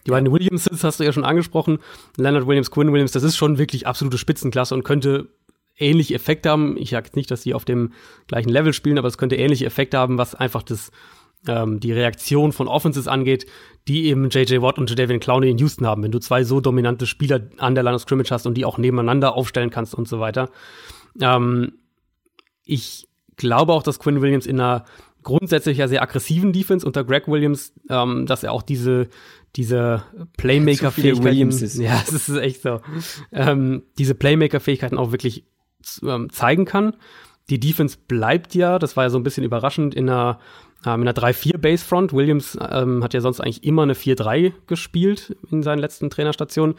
[0.06, 1.80] die beiden Williamses hast du ja schon angesprochen.
[2.18, 5.30] Leonard Williams, Quinn Williams, das ist schon wirklich absolute Spitzenklasse und könnte
[5.78, 6.78] ähnliche Effekte haben.
[6.78, 7.94] Ich sage nicht, dass die auf dem
[8.28, 10.92] gleichen Level spielen, aber es könnte ähnliche Effekte haben, was einfach das,
[11.48, 13.48] ähm, die Reaktion von Offenses angeht,
[13.88, 14.62] die eben J.J.
[14.62, 16.04] Watt und Jadavian Clowney in Houston haben.
[16.04, 18.78] Wenn du zwei so dominante Spieler an der Line of Scrimmage hast und die auch
[18.78, 20.50] nebeneinander aufstellen kannst und so weiter.
[21.20, 21.74] Ähm,
[22.64, 24.86] ich glaube auch, dass Quinn Williams in einer
[25.24, 29.10] grundsätzlich ja sehr aggressiven Defense unter Greg Williams, ähm, dass er auch diese
[29.56, 30.04] diese
[30.38, 32.80] Playmaker-Fähigkeiten, ja, es ist echt so,
[33.34, 35.46] ähm, diese Playmaker-Fähigkeiten auch wirklich
[36.04, 36.96] ähm, zeigen kann.
[37.50, 40.40] Die Defense bleibt ja, das war ja so ein bisschen überraschend, in einer,
[40.86, 42.14] ähm, in einer 3-4-Base-Front.
[42.14, 46.76] Williams ähm, hat ja sonst eigentlich immer eine 4-3 gespielt in seinen letzten Trainerstationen.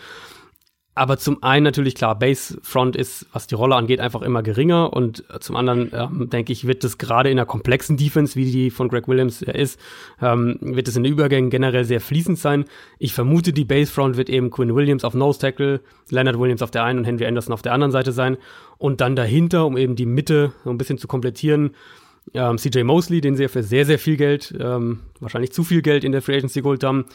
[0.94, 5.24] Aber zum einen natürlich klar, Basefront ist, was die Rolle angeht, einfach immer geringer und
[5.40, 8.88] zum anderen ähm, denke ich, wird es gerade in einer komplexen Defense, wie die von
[8.88, 9.81] Greg Williams ist,
[10.20, 12.66] ähm, wird es in den Übergängen generell sehr fließend sein.
[12.98, 16.85] Ich vermute, die Basefront wird eben Quinn Williams auf Nose Tackle, Leonard Williams auf der
[16.85, 18.37] einen und Henry Anderson auf der anderen Seite sein
[18.76, 21.70] und dann dahinter, um eben die Mitte so ein bisschen zu komplettieren,
[22.35, 25.81] ähm, CJ Mosley, den sie ja für sehr, sehr viel Geld, ähm, wahrscheinlich zu viel
[25.81, 27.07] Geld in der Free Agency geholt haben.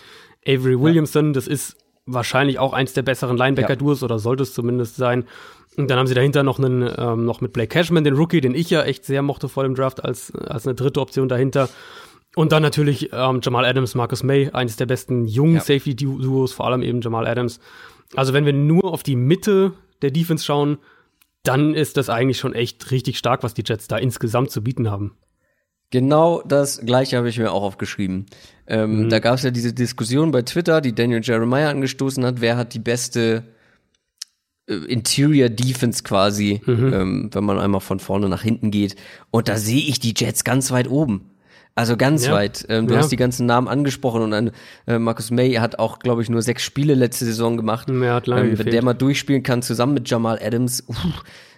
[0.48, 1.78] Avery Williamson, das ist
[2.08, 4.06] wahrscheinlich auch eins der besseren Linebacker-Duos ja.
[4.06, 5.26] oder sollte es zumindest sein.
[5.76, 8.56] Und dann haben sie dahinter noch einen, ähm, noch mit Blake Cashman, den Rookie, den
[8.56, 11.70] ich ja echt sehr mochte vor dem Draft als, als eine dritte Option dahinter.
[12.36, 15.62] Und dann natürlich ähm, Jamal Adams, Marcus May, eines der besten jungen ja.
[15.62, 17.60] Safety-Duos, vor allem eben Jamal Adams.
[18.16, 20.78] Also wenn wir nur auf die Mitte der Defense schauen,
[21.44, 24.90] dann ist das eigentlich schon echt richtig stark, was die Jets da insgesamt zu bieten
[24.90, 25.16] haben.
[25.90, 28.26] Genau das gleiche habe ich mir auch aufgeschrieben.
[28.68, 29.10] Ähm, mhm.
[29.10, 32.74] Da gab es ja diese Diskussion bei Twitter, die Daniel Jeremiah angestoßen hat, wer hat
[32.74, 33.44] die beste
[34.68, 36.94] äh, Interior Defense quasi, mhm.
[36.94, 38.98] ähm, wenn man einmal von vorne nach hinten geht.
[39.32, 41.32] Und da sehe ich die Jets ganz weit oben.
[41.78, 42.34] Also ganz ja.
[42.34, 42.66] weit.
[42.70, 43.00] Ähm, du ja.
[43.00, 44.52] hast die ganzen Namen angesprochen und ein,
[44.88, 47.88] äh, Marcus May hat auch, glaube ich, nur sechs Spiele letzte Saison gemacht.
[47.88, 50.98] Ja, hat lange ähm, wenn der mal durchspielen kann, zusammen mit Jamal Adams, uff,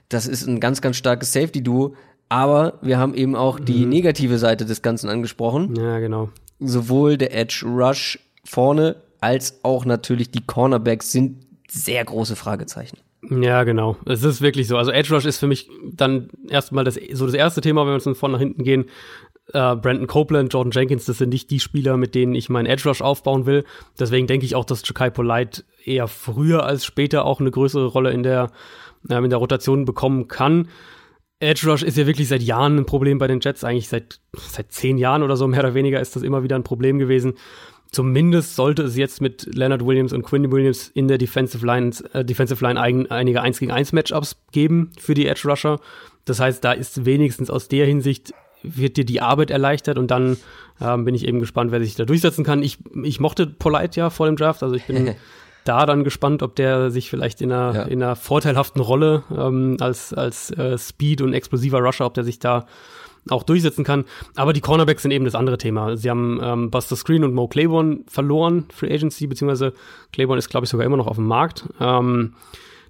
[0.10, 1.96] das ist ein ganz, ganz starkes Safety-Duo.
[2.30, 3.90] Aber wir haben eben auch die Mhm.
[3.90, 5.76] negative Seite des Ganzen angesprochen.
[5.76, 6.30] Ja, genau.
[6.60, 12.98] Sowohl der Edge Rush vorne als auch natürlich die Cornerbacks sind sehr große Fragezeichen.
[13.30, 13.98] Ja, genau.
[14.06, 14.78] Es ist wirklich so.
[14.78, 18.08] Also Edge Rush ist für mich dann erstmal das, so das erste Thema, wenn wir
[18.08, 18.86] uns von nach hinten gehen.
[19.52, 22.88] Äh, Brandon Copeland, Jordan Jenkins, das sind nicht die Spieler, mit denen ich meinen Edge
[22.88, 23.66] Rush aufbauen will.
[24.00, 28.12] Deswegen denke ich auch, dass Jakai Polite eher früher als später auch eine größere Rolle
[28.12, 28.52] in der,
[29.10, 30.68] ähm, in der Rotation bekommen kann.
[31.40, 33.64] Edge Rush ist ja wirklich seit Jahren ein Problem bei den Jets.
[33.64, 36.64] Eigentlich seit, seit zehn Jahren oder so, mehr oder weniger, ist das immer wieder ein
[36.64, 37.34] Problem gewesen.
[37.92, 42.24] Zumindest sollte es jetzt mit Leonard Williams und Quinn Williams in der Defensive Line, äh,
[42.24, 45.80] Defensive Line eigen, einige 1 gegen 1 Matchups geben für die Edge Rusher.
[46.26, 50.38] Das heißt, da ist wenigstens aus der Hinsicht wird dir die Arbeit erleichtert und dann
[50.82, 52.62] ähm, bin ich eben gespannt, wer sich da durchsetzen kann.
[52.62, 55.16] Ich, ich mochte Polite ja vor dem Draft, also ich bin
[55.70, 57.82] da dann gespannt, ob der sich vielleicht in einer, Ja.
[57.84, 62.40] in einer vorteilhaften Rolle ähm, als, als äh, Speed und explosiver Rusher, ob der sich
[62.40, 62.66] da
[63.30, 64.06] auch durchsetzen kann.
[64.36, 65.96] Aber die Cornerbacks sind eben das andere Thema.
[65.98, 69.74] Sie haben ähm, Buster Screen und Mo Claiborne verloren, Free Agency, beziehungsweise
[70.12, 71.66] Claiborne ist, glaube ich, sogar immer noch auf dem Markt.
[71.80, 72.34] Ähm,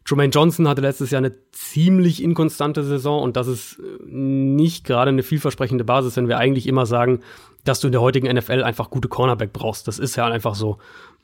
[0.08, 5.22] Jermaine Johnson hatte letztes Jahr eine ziemlich inkonstante Saison und das ist nicht gerade eine
[5.24, 7.20] vielversprechende Basis, wenn wir eigentlich immer sagen,
[7.64, 9.88] dass du in der heutigen NFL einfach gute Cornerback brauchst.
[9.88, 10.78] Das ist ja einfach so.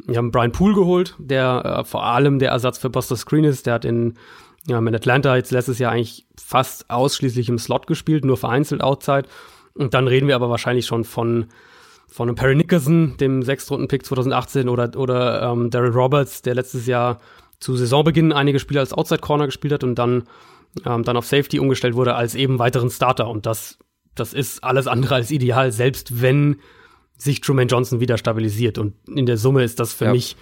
[0.06, 3.66] Wir haben Brian Poole geholt, der äh, vor allem der Ersatz für Buster Screen ist.
[3.66, 4.16] Der hat in,
[4.68, 9.24] ja, in Atlanta jetzt letztes Jahr eigentlich fast ausschließlich im Slot gespielt, nur vereinzelt Outside.
[9.74, 11.48] Und dann reden wir aber wahrscheinlich schon von
[12.08, 17.20] von einem Perry Nickerson, dem Sechstrunden-Pick 2018, oder, oder ähm, Daryl Roberts, der letztes Jahr
[17.60, 20.24] zu Saisonbeginn einige Spiele als Outside-Corner gespielt hat und dann,
[20.86, 23.28] ähm, dann auf Safety umgestellt wurde als eben weiteren Starter.
[23.28, 23.80] Und das,
[24.16, 26.58] das ist alles andere als ideal, selbst wenn
[27.18, 28.78] sich Truman Johnson wieder stabilisiert.
[28.78, 30.12] Und in der Summe ist das für Ja.
[30.12, 30.36] mich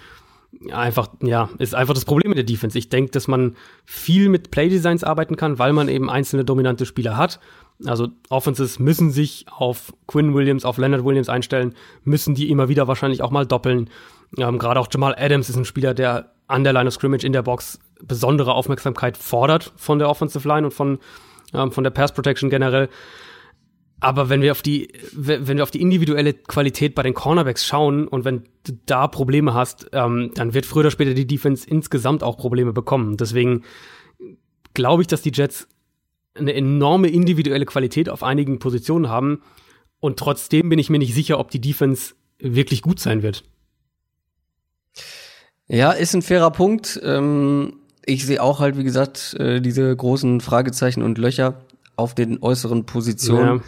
[0.72, 2.78] einfach, ja, ist einfach das Problem mit der Defense.
[2.78, 7.16] Ich denke, dass man viel mit Playdesigns arbeiten kann, weil man eben einzelne dominante Spieler
[7.16, 7.40] hat.
[7.84, 12.86] Also Offenses müssen sich auf Quinn Williams, auf Leonard Williams einstellen, müssen die immer wieder
[12.86, 13.90] wahrscheinlich auch mal doppeln.
[14.38, 17.32] Ähm, Gerade auch Jamal Adams ist ein Spieler, der an der Line of Scrimmage in
[17.32, 20.98] der Box besondere Aufmerksamkeit fordert von der Offensive Line und von,
[21.52, 22.88] ähm, von der Pass Protection generell.
[24.04, 28.06] Aber wenn wir auf die, wenn wir auf die individuelle Qualität bei den Cornerbacks schauen
[28.06, 32.22] und wenn du da Probleme hast, ähm, dann wird früher oder später die Defense insgesamt
[32.22, 33.16] auch Probleme bekommen.
[33.16, 33.62] Deswegen
[34.74, 35.68] glaube ich, dass die Jets
[36.34, 39.40] eine enorme individuelle Qualität auf einigen Positionen haben.
[40.00, 43.42] Und trotzdem bin ich mir nicht sicher, ob die Defense wirklich gut sein wird.
[45.66, 47.00] Ja, ist ein fairer Punkt.
[47.02, 51.62] Ähm, ich sehe auch halt, wie gesagt, äh, diese großen Fragezeichen und Löcher
[51.96, 53.62] auf den äußeren Positionen.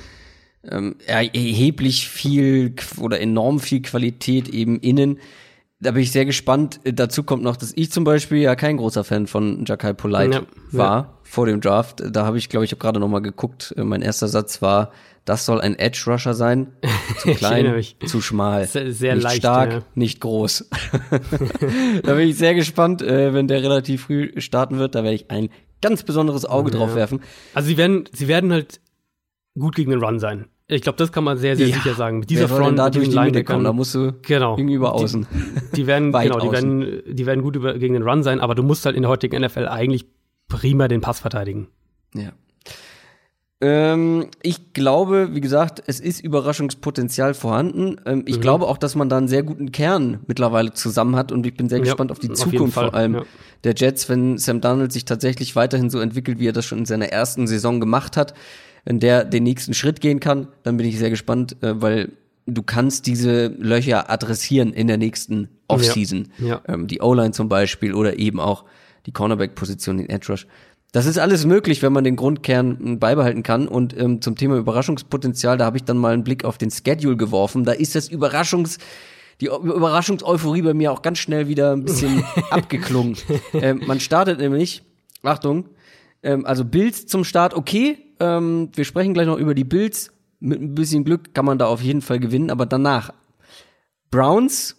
[0.71, 5.19] Ähm, ja, erheblich viel oder enorm viel Qualität eben innen.
[5.79, 6.81] Da bin ich sehr gespannt.
[6.85, 10.35] Äh, Dazu kommt noch, dass ich zum Beispiel ja kein großer Fan von Jakai Polite
[10.35, 10.43] Ja,
[10.73, 12.03] war vor dem Draft.
[12.11, 13.75] Da habe ich, glaube ich, habe gerade noch mal geguckt.
[13.77, 14.93] Äh, Mein erster Satz war,
[15.27, 16.69] das soll ein Edge Rusher sein.
[17.19, 18.67] Zu klein, zu schmal.
[18.67, 19.83] Sehr- sehr nicht leicht, stark, ja.
[19.95, 20.71] nicht groß.
[22.03, 24.95] da bin ich sehr gespannt, äh, wenn der relativ früh starten wird.
[24.95, 25.49] Da werde ich ein
[25.83, 27.21] ganz besonderes Auge drauf werfen.
[27.55, 28.81] Also sie werden, sie werden halt
[29.59, 30.47] gut gegen den Run sein.
[30.69, 31.77] Ich glaube, das kann man sehr, sehr Ja.
[31.77, 32.19] sicher sagen.
[32.19, 33.63] Mit dieser Front, da durch die Mitte kommen?
[33.65, 34.57] Da musst du Genau.
[34.59, 35.27] über Die- außen.
[35.77, 36.81] Die werden, Weit genau, die außen.
[36.81, 39.11] werden, die werden gut über, gegen den Run sein, aber du musst halt in der
[39.11, 40.07] heutigen NFL eigentlich
[40.49, 41.69] prima den Pass verteidigen.
[42.15, 42.33] Ja.
[43.63, 47.97] Ähm, ich glaube, wie gesagt, es ist Überraschungspotenzial vorhanden.
[48.05, 48.25] Ähm, Mhm.
[48.27, 51.57] ich glaube auch, dass man da einen sehr guten Kern mittlerweile zusammen hat und ich
[51.57, 53.23] bin sehr Ja, gespannt auf die auf Zukunft vor allem ja.
[53.65, 56.87] der Jets, wenn Sam Darnold sich tatsächlich weiterhin so entwickelt, wie er das schon in
[56.87, 58.35] seiner ersten Saison gemacht hat.
[58.87, 62.13] Wenn der den nächsten Schritt gehen kann, dann bin ich sehr gespannt, äh, weil
[62.47, 66.29] du kannst diese Löcher adressieren in der nächsten Offseason.
[66.39, 66.63] Ja, ja.
[66.69, 68.65] Ähm, die O-Line zum Beispiel oder eben auch
[69.05, 70.47] die Cornerback-Position, den Edge Rush.
[70.93, 73.67] Das ist alles möglich, wenn man den Grundkern m, beibehalten kann.
[73.69, 77.17] Und ähm, zum Thema Überraschungspotenzial, da habe ich dann mal einen Blick auf den Schedule
[77.17, 77.65] geworfen.
[77.65, 78.79] Da ist das Überraschungs
[79.41, 83.17] die Eu- Überraschungseuphorie bei mir auch ganz schnell wieder ein bisschen abgeklungen.
[83.53, 84.83] Ähm, man startet nämlich,
[85.23, 85.67] Achtung,
[86.23, 87.99] ähm, also Bills zum Start, okay.
[88.21, 90.13] Ähm, wir sprechen gleich noch über die Bills.
[90.41, 93.13] Mit ein bisschen Glück kann man da auf jeden Fall gewinnen, aber danach
[94.11, 94.77] Browns,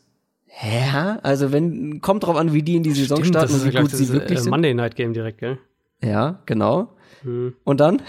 [0.64, 3.76] ja, also wenn, kommt drauf an, wie die in die Saison Stimmt, starten und wie
[3.76, 4.50] gut sie das wirklich äh, sind.
[4.52, 5.58] Monday Night Game direkt, gell?
[6.02, 6.94] Ja, genau.
[7.24, 7.54] Hm.
[7.64, 8.02] Und dann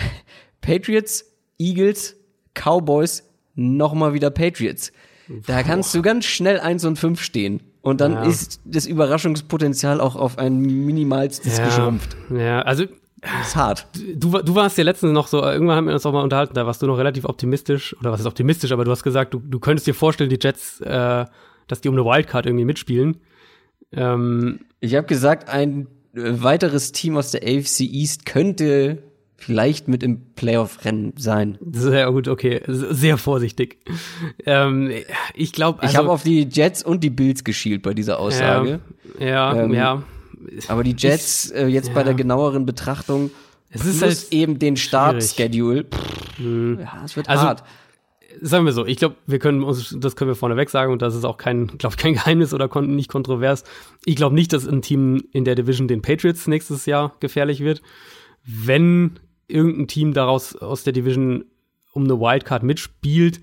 [0.61, 1.24] Patriots,
[1.59, 2.16] Eagles,
[2.55, 3.24] Cowboys,
[3.55, 4.93] nochmal wieder Patriots.
[5.47, 7.61] Da kannst du ganz schnell eins und fünf stehen.
[7.83, 8.22] Und dann Ja.
[8.24, 12.16] ist das Überraschungspotenzial auch auf ein minimalstes geschrumpft.
[12.35, 12.85] ja, also
[13.20, 13.86] Das ist hart.
[14.14, 16.66] du, du warst ja letztens noch so, irgendwann haben wir uns auch mal unterhalten, da
[16.66, 19.58] warst du noch relativ optimistisch, oder was ist optimistisch, aber du hast gesagt, du, du
[19.58, 21.24] könntest dir vorstellen, die Jets, äh,
[21.66, 23.16] dass die um eine Wildcard irgendwie mitspielen.
[23.92, 29.02] Ähm, Ich habe gesagt, ein weiteres Team aus der AFC East könnte
[29.36, 31.58] vielleicht mit im Playoff-Rennen sein.
[31.70, 32.60] Sehr gut, okay.
[32.66, 33.78] Sehr vorsichtig.
[34.44, 34.90] Ähm,
[35.34, 38.80] ich glaube, also, ich habe auf die Jets und die Bills geschielt bei dieser Aussage.
[39.20, 39.56] Ja, ja.
[39.62, 40.02] Ähm, ja.
[40.68, 41.95] Aber die Jets äh, jetzt ja.
[41.95, 43.30] bei der genaueren Betrachtung
[43.70, 45.86] es ist halt eben den Start-Schedule.
[46.36, 46.80] Hm.
[46.80, 47.64] Ja, es wird also, hart.
[48.41, 51.14] Sagen wir so, ich glaube, wir können uns, das können wir vorneweg sagen und das
[51.14, 53.64] ist auch kein, glaube kein Geheimnis oder kon nicht kontrovers.
[54.05, 57.82] Ich glaube nicht, dass ein Team in der Division den Patriots nächstes Jahr gefährlich wird.
[58.45, 59.18] Wenn
[59.49, 61.45] irgendein Team daraus aus der Division
[61.93, 63.41] um eine Wildcard mitspielt,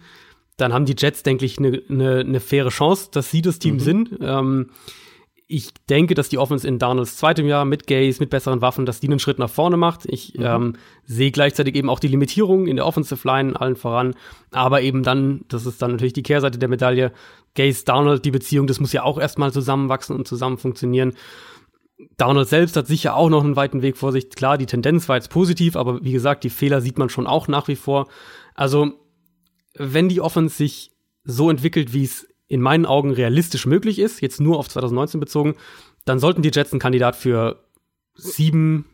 [0.58, 3.76] dann haben die Jets, denke ich, eine ne, ne faire Chance, dass sie das Team
[3.76, 3.80] mhm.
[3.80, 4.10] sind.
[4.22, 4.70] Ähm,
[5.48, 9.00] ich denke, dass die Offense in Darnolds zweitem Jahr mit Gaze, mit besseren Waffen, dass
[9.00, 10.06] die einen Schritt nach vorne macht.
[10.06, 10.44] Ich mhm.
[10.44, 10.74] ähm,
[11.04, 14.16] sehe gleichzeitig eben auch die Limitierungen in der Offensive Line allen voran.
[14.52, 17.12] Aber eben dann, das ist dann natürlich die Kehrseite der Medaille,
[17.54, 21.14] Gaze, Darnold, die Beziehung, das muss ja auch erstmal zusammenwachsen und zusammen funktionieren.
[22.18, 24.32] Darnold selbst hat sicher auch noch einen weiten Weg vor sich.
[24.32, 27.48] Klar, die Tendenz war jetzt positiv, aber wie gesagt, die Fehler sieht man schon auch
[27.48, 28.08] nach wie vor.
[28.56, 28.94] Also,
[29.76, 30.92] wenn die Offense sich
[31.24, 35.56] so entwickelt, wie es in meinen Augen realistisch möglich ist, jetzt nur auf 2019 bezogen,
[36.06, 37.64] dann sollten die Jets ein Kandidat für
[38.14, 38.86] sieben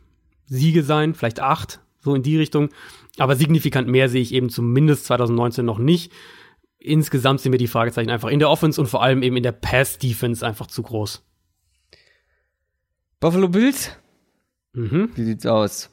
[0.46, 2.70] Siege sein, vielleicht acht, so in die Richtung.
[3.18, 6.12] Aber signifikant mehr sehe ich eben zumindest 2019 noch nicht.
[6.78, 9.52] Insgesamt sind mir die Fragezeichen einfach in der Offense und vor allem eben in der
[9.52, 11.22] Pass-Defense einfach zu groß.
[13.20, 13.90] Buffalo Bills?
[14.72, 15.10] Mhm.
[15.14, 15.90] Wie sieht's aus?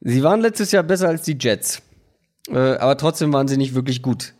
[0.00, 1.82] Sie waren letztes Jahr besser als die Jets.
[2.48, 4.34] Äh, aber trotzdem waren sie nicht wirklich gut.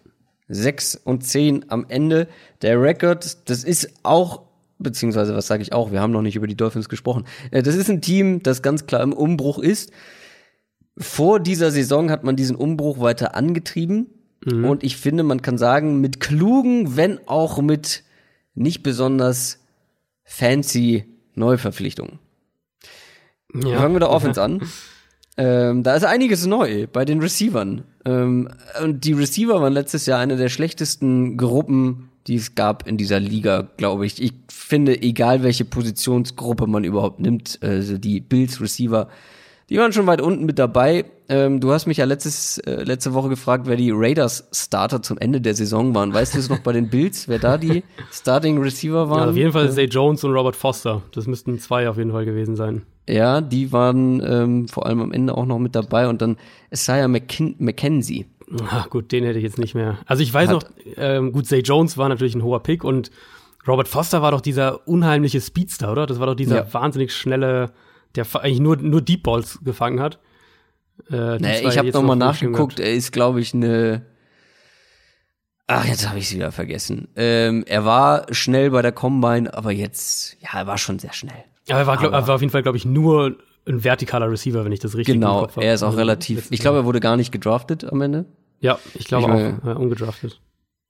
[0.53, 2.29] 6 und 10 am Ende.
[2.61, 4.43] Der Rekord, das ist auch,
[4.79, 7.25] beziehungsweise was sage ich auch, wir haben noch nicht über die Dolphins gesprochen.
[7.51, 9.91] Äh, das ist ein Team, das ganz klar im Umbruch ist.
[10.99, 14.09] Vor dieser Saison hat man diesen Umbruch weiter angetrieben.
[14.45, 14.65] Mhm.
[14.65, 18.03] Und ich finde, man kann sagen, mit klugen, wenn auch mit
[18.55, 19.59] nicht besonders
[20.25, 22.19] fancy Neuverpflichtungen.
[23.55, 23.79] Ja.
[23.79, 24.63] Fangen wir da Offense an.
[25.37, 27.85] Ähm, da ist einiges neu bei den Receivern.
[28.05, 28.49] Ähm,
[28.83, 33.19] und die Receiver waren letztes Jahr eine der schlechtesten Gruppen, die es gab in dieser
[33.19, 34.23] Liga, glaube ich.
[34.23, 39.09] Ich finde, egal welche Positionsgruppe man überhaupt nimmt, also die Bills Receiver,
[39.71, 41.05] die waren schon weit unten mit dabei.
[41.29, 45.19] Ähm, du hast mich ja letztes, äh, letzte Woche gefragt, wer die Raiders Starter zum
[45.19, 46.13] Ende der Saison waren.
[46.13, 49.21] Weißt du es noch bei den Bills, wer da die Starting Receiver waren?
[49.21, 51.03] Ja, auf jeden Fall Zay Jones und Robert Foster.
[51.13, 52.83] Das müssten zwei auf jeden Fall gewesen sein.
[53.09, 56.37] Ja, die waren ähm, vor allem am Ende auch noch mit dabei und dann
[56.71, 58.27] Isaiah McKin McKenzie.
[58.69, 59.99] Ach gut, den hätte ich jetzt nicht mehr.
[60.07, 60.65] Also ich weiß Hat, noch,
[60.97, 63.11] ähm, gut, Zay Jones war natürlich ein hoher Pick und
[63.67, 66.07] Robert Foster war doch dieser unheimliche Speedster, oder?
[66.07, 66.75] Das war doch dieser ja.
[66.75, 67.73] wahnsinnig schnelle,
[68.17, 70.19] der eigentlich nur, nur Deep Balls gefangen hat.
[71.11, 74.03] Äh, naja, ich habe nochmal nachgeguckt, er ist, glaube ich, eine
[75.67, 77.09] Ach, jetzt habe ich es wieder vergessen.
[77.17, 81.45] Ähm, er war schnell bei der Combine, aber jetzt, ja, er war schon sehr schnell.
[81.69, 83.37] Aber er war, glaub, er war auf jeden Fall, glaube ich, nur
[83.67, 86.51] ein vertikaler Receiver, wenn ich das richtig Genau, er ist auch also, relativ.
[86.51, 88.27] Ich glaube, er wurde gar nicht gedraftet am Ende.
[88.61, 90.41] Ja, ich glaube auch, ja, ungedraftet.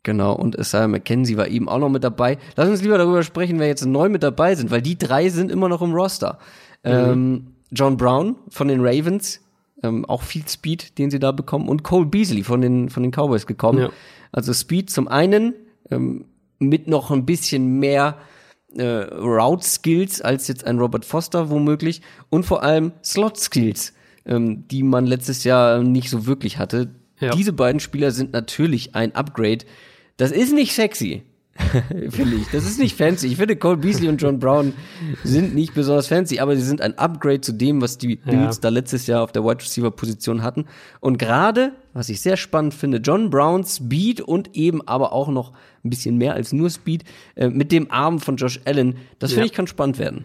[0.04, 2.38] Genau, und Isaiah McKenzie war eben auch noch mit dabei.
[2.56, 5.50] Lass uns lieber darüber sprechen, wer jetzt neu mit dabei sind, weil die drei sind
[5.50, 6.38] immer noch im Roster.
[6.84, 6.90] Mhm.
[6.90, 9.40] Ähm, John Brown von den Ravens,
[9.82, 13.12] ähm, auch viel Speed, den sie da bekommen, und Cole Beasley von den, von den
[13.12, 13.78] Cowboys gekommen.
[13.78, 13.90] Ja.
[14.30, 15.54] Also Speed zum einen,
[15.90, 16.26] ähm,
[16.58, 18.18] mit noch ein bisschen mehr
[18.76, 23.92] äh, Route Skills als jetzt ein Robert Foster womöglich und vor allem Slot Skills,
[24.24, 26.94] ähm, die man letztes Jahr nicht so wirklich hatte.
[27.20, 27.34] Ja.
[27.34, 29.64] Diese beiden Spieler sind natürlich ein Upgrade.
[30.16, 31.22] Das ist nicht sexy.
[32.10, 32.48] finde ich.
[32.50, 33.26] Das ist nicht fancy.
[33.26, 34.72] Ich finde, Cole Beasley und John Brown
[35.22, 38.60] sind nicht besonders fancy, aber sie sind ein Upgrade zu dem, was die Bills ja.
[38.62, 40.64] da letztes Jahr auf der Wide Receiver Position hatten.
[41.00, 45.52] Und gerade, was ich sehr spannend finde, John Browns Speed und eben aber auch noch
[45.84, 49.46] ein bisschen mehr als nur Speed äh, mit dem Arm von Josh Allen, das finde
[49.46, 49.50] ja.
[49.50, 50.24] ich kann spannend werden.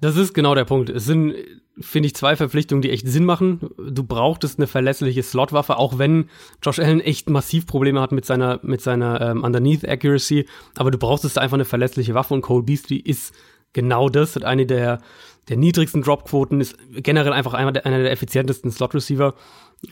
[0.00, 0.90] Das ist genau der Punkt.
[0.90, 1.34] Es sind
[1.78, 3.70] finde ich, zwei Verpflichtungen, die echt Sinn machen.
[3.76, 6.30] Du brauchtest eine verlässliche Slotwaffe, auch wenn
[6.62, 10.46] Josh Allen echt massiv Probleme hat mit seiner, mit seiner ähm, Underneath Accuracy.
[10.76, 13.34] Aber du brauchtest einfach eine verlässliche Waffe und Cole Beasley ist
[13.74, 15.00] genau das, hat eine der,
[15.48, 19.34] der niedrigsten Dropquoten, ist generell einfach einer der, einer der effizientesten Slot-Receiver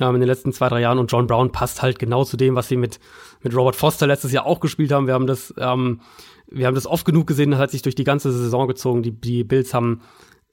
[0.01, 0.99] ähm, in den letzten zwei, drei Jahren.
[0.99, 2.99] Und John Brown passt halt genau zu dem, was sie mit,
[3.43, 5.07] mit Robert Foster letztes Jahr auch gespielt haben.
[5.07, 6.01] Wir haben das, ähm,
[6.47, 9.03] wir haben das oft genug gesehen, das hat sich durch die ganze Saison gezogen.
[9.03, 10.01] Die, die Bills haben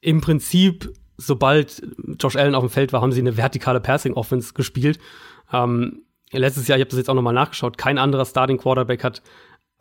[0.01, 0.91] im Prinzip
[1.25, 1.81] sobald
[2.19, 4.99] Josh Allen auf dem Feld war, haben sie eine vertikale Passing Offense gespielt.
[5.51, 9.21] Ähm, letztes Jahr, ich habe das jetzt auch nochmal nachgeschaut, kein anderer Starting Quarterback hat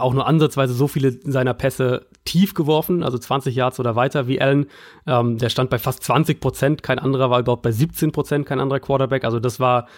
[0.00, 4.40] auch nur ansatzweise so viele seiner Pässe tief geworfen, also 20 Yards oder weiter wie
[4.40, 4.66] Allen.
[5.06, 8.60] Ähm, der stand bei fast 20 Prozent, kein anderer war überhaupt bei 17 Prozent, kein
[8.60, 9.24] anderer Quarterback.
[9.24, 9.88] Also das war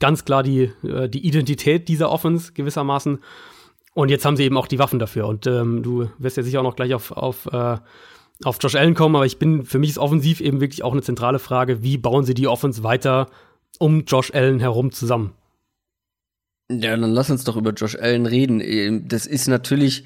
[0.00, 3.18] ganz klar die, äh, die Identität dieser Offense gewissermaßen.
[3.94, 5.26] Und jetzt haben sie eben auch die Waffen dafür.
[5.26, 7.76] Und ähm, du wirst ja sicher auch noch gleich auf, auf äh,
[8.44, 11.02] auf Josh Allen kommen, aber ich bin, für mich ist offensiv eben wirklich auch eine
[11.02, 13.28] zentrale Frage, wie bauen sie die Offense weiter
[13.78, 15.32] um Josh Allen herum zusammen?
[16.70, 18.60] Ja, dann lass uns doch über Josh Allen reden.
[18.60, 20.04] Ähm, das ist natürlich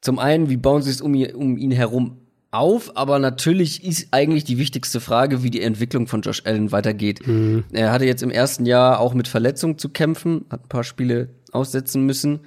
[0.00, 2.18] zum einen, wie bauen sie es um, um ihn herum
[2.50, 7.26] auf, aber natürlich ist eigentlich die wichtigste Frage, wie die Entwicklung von Josh Allen weitergeht.
[7.26, 7.64] Mhm.
[7.72, 11.30] Er hatte jetzt im ersten Jahr auch mit Verletzungen zu kämpfen, hat ein paar Spiele
[11.52, 12.40] aussetzen müssen.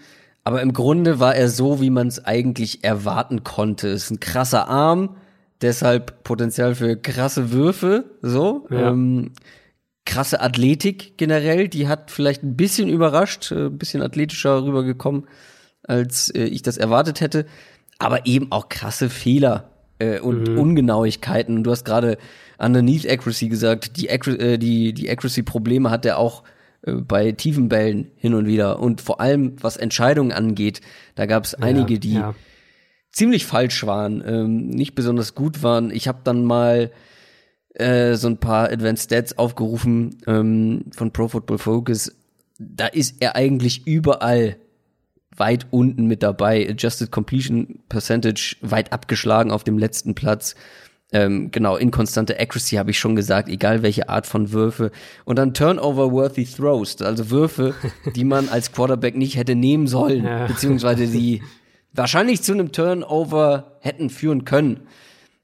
[0.48, 3.90] Aber im Grunde war er so, wie man es eigentlich erwarten konnte.
[3.90, 5.18] Ist ein krasser Arm,
[5.60, 8.66] deshalb Potenzial für krasse Würfe, so.
[8.70, 8.92] Ja.
[8.92, 9.34] Ähm,
[10.06, 15.28] krasse Athletik generell, die hat vielleicht ein bisschen überrascht, äh, ein bisschen athletischer rübergekommen,
[15.84, 17.46] als äh, ich das erwartet hätte.
[18.00, 20.60] Aber eben auch krasse Fehler äh, und mhm.
[20.60, 21.66] Ungenauigkeiten.
[21.66, 22.18] Du hast gerade
[22.58, 26.44] Underneath Accuracy gesagt, die, äh, die, die Accuracy-Probleme hat er auch
[26.84, 28.80] bei tiefen Bällen hin und wieder.
[28.80, 30.82] Und vor allem, was Entscheidungen angeht,
[31.16, 32.36] da gab es einige, die ja.
[33.12, 35.92] ziemlich falsch waren, ähm, nicht besonders gut waren.
[35.92, 36.92] Ich habe dann mal
[37.74, 42.16] äh, so ein paar Advanced Stats aufgerufen ähm, von Pro Football Focus.
[42.60, 44.58] Da ist er eigentlich überall
[45.36, 46.68] weit unten mit dabei.
[46.70, 50.56] Adjusted Completion Percentage weit abgeschlagen auf dem letzten Platz.
[51.14, 54.92] Ähm, genau, inkonstante Accuracy habe ich schon gesagt, egal welche Art von Würfe.
[55.24, 57.76] Und dann Turnover-worthy Throws, also Würfe,
[58.16, 60.48] die man als Quarterback nicht hätte nehmen sollen, ja.
[60.48, 61.42] beziehungsweise die
[61.94, 64.82] wahrscheinlich zu einem Turnover hätten führen können.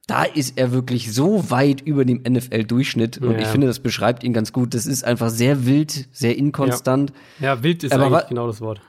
[0.06, 3.40] Da ist er wirklich so weit über dem NFL-Durchschnitt und ja.
[3.40, 4.74] ich finde, das beschreibt ihn ganz gut.
[4.74, 7.14] Das ist einfach sehr wild, sehr inkonstant.
[7.40, 8.82] Ja, ja wild ist aber eigentlich genau das Wort.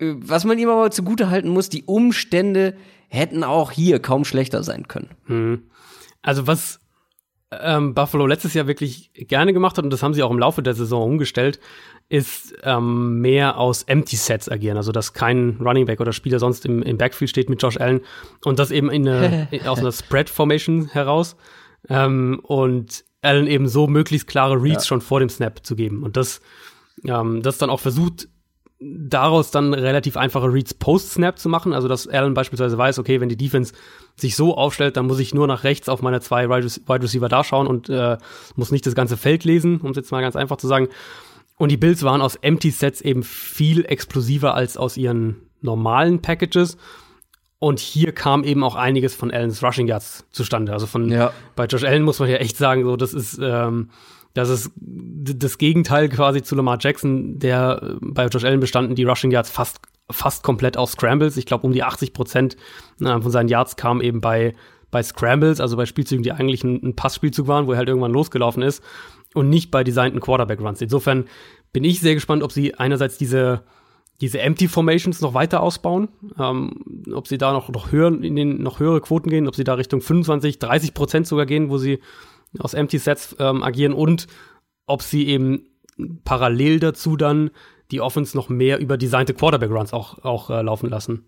[0.00, 2.74] Äh, was man ihm aber zugute halten muss, die Umstände
[3.08, 5.10] hätten auch hier kaum schlechter sein können.
[5.26, 5.62] Mhm.
[6.22, 6.80] Also was
[7.60, 10.62] ähm, Buffalo letztes Jahr wirklich gerne gemacht hat, und das haben sie auch im Laufe
[10.62, 11.60] der Saison umgestellt,
[12.08, 14.76] ist ähm, mehr aus Empty Sets agieren.
[14.76, 18.00] Also dass kein Running Back oder Spieler sonst im, im Backfield steht mit Josh Allen
[18.44, 21.36] und das eben in eine, aus einer Spread Formation heraus.
[21.88, 24.88] Ähm, und Allen eben so möglichst klare Reads ja.
[24.88, 26.02] schon vor dem Snap zu geben.
[26.02, 26.40] Und das,
[27.04, 28.28] ähm, das dann auch versucht,
[28.80, 31.72] daraus dann relativ einfache Reads Post-Snap zu machen.
[31.72, 33.72] Also, dass Allen beispielsweise weiß, okay, wenn die Defense
[34.16, 37.44] sich so aufstellt, dann muss ich nur nach rechts auf meine zwei Wide Receiver da
[37.44, 38.18] schauen und äh,
[38.56, 40.88] muss nicht das ganze Feld lesen, um es jetzt mal ganz einfach zu sagen.
[41.56, 46.76] Und die Bills waren aus Empty Sets eben viel explosiver als aus ihren normalen Packages.
[47.60, 50.72] Und hier kam eben auch einiges von Allens Rushing Yards zustande.
[50.72, 51.32] Also von ja.
[51.56, 53.90] bei Josh Allen muss man ja echt sagen, so das ist ähm,
[54.34, 59.04] das ist das Gegenteil quasi zu Lamar Jackson, der äh, bei Josh Allen bestanden die
[59.04, 59.80] Rushing Yards fast
[60.10, 61.38] fast komplett aus Scrambles.
[61.38, 62.56] Ich glaube, um die 80 Prozent
[63.00, 64.54] äh, von seinen Yards kamen eben bei
[64.90, 68.12] bei Scrambles, also bei Spielzügen, die eigentlich ein, ein Passspielzug waren, wo er halt irgendwann
[68.12, 68.82] losgelaufen ist
[69.34, 70.80] und nicht bei designten Quarterback Runs.
[70.80, 71.24] Insofern
[71.72, 73.62] bin ich sehr gespannt, ob sie einerseits diese
[74.20, 76.08] diese Empty Formations noch weiter ausbauen,
[76.38, 79.64] ähm, ob sie da noch, noch höher in den noch höhere Quoten gehen, ob sie
[79.64, 81.98] da Richtung 25, 30 Prozent sogar gehen, wo sie
[82.58, 84.26] aus Empty Sets ähm, agieren und
[84.86, 85.66] ob sie eben
[86.24, 87.50] parallel dazu dann
[87.90, 91.24] die Offense noch mehr über designte Quarterback Runs auch, auch äh, laufen lassen.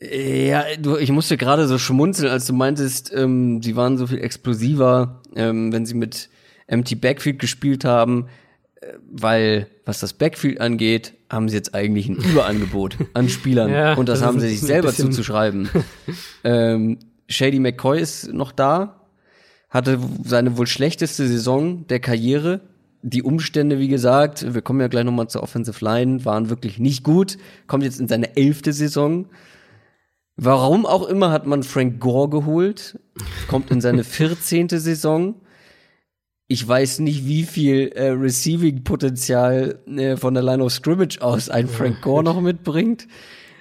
[0.00, 4.18] Ja, du, ich musste gerade so schmunzeln, als du meintest, ähm, sie waren so viel
[4.18, 6.28] explosiver, ähm, wenn sie mit
[6.68, 8.28] Empty Backfield gespielt haben,
[8.80, 13.94] äh, weil was das Backfield angeht, haben sie jetzt eigentlich ein Überangebot an Spielern ja,
[13.94, 15.68] und das, das haben sie sich selber zuzuschreiben.
[16.44, 16.98] ähm,
[17.28, 18.97] Shady McCoy ist noch da,
[19.70, 22.60] hatte seine wohl schlechteste Saison der Karriere.
[23.02, 27.04] Die Umstände, wie gesagt, wir kommen ja gleich nochmal zur Offensive Line, waren wirklich nicht
[27.04, 27.38] gut.
[27.66, 29.26] Kommt jetzt in seine elfte Saison.
[30.36, 32.98] Warum auch immer hat man Frank Gore geholt.
[33.48, 35.34] Kommt in seine vierzehnte Saison.
[36.46, 41.68] Ich weiß nicht, wie viel äh, Receiving-Potenzial äh, von der Line of Scrimmage aus ein
[41.68, 43.06] Frank Gore noch mitbringt.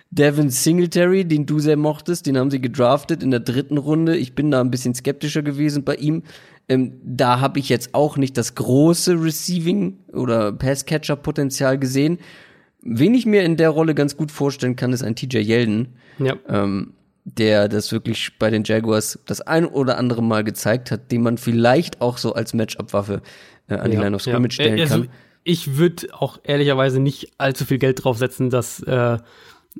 [0.10, 4.16] Devin Singletary, den du sehr mochtest, den haben sie gedraftet in der dritten Runde.
[4.16, 6.24] Ich bin da ein bisschen skeptischer gewesen bei ihm.
[6.70, 12.20] Ähm, da habe ich jetzt auch nicht das große Receiving oder Pass-Catcher-Potenzial gesehen.
[12.82, 15.88] Wen ich mir in der Rolle ganz gut vorstellen kann, ist ein TJ Yeldon,
[16.20, 16.36] ja.
[16.48, 16.94] ähm,
[17.26, 21.38] der das wirklich bei den Jaguars das ein oder andere Mal gezeigt hat, den man
[21.38, 23.22] vielleicht auch so als Matchup-Waffe
[23.68, 24.64] äh, an ja, die Line of Scrimmage ja.
[24.64, 25.10] stellen also, kann.
[25.44, 29.18] Ich würde auch ehrlicherweise nicht allzu viel Geld draufsetzen, dass äh,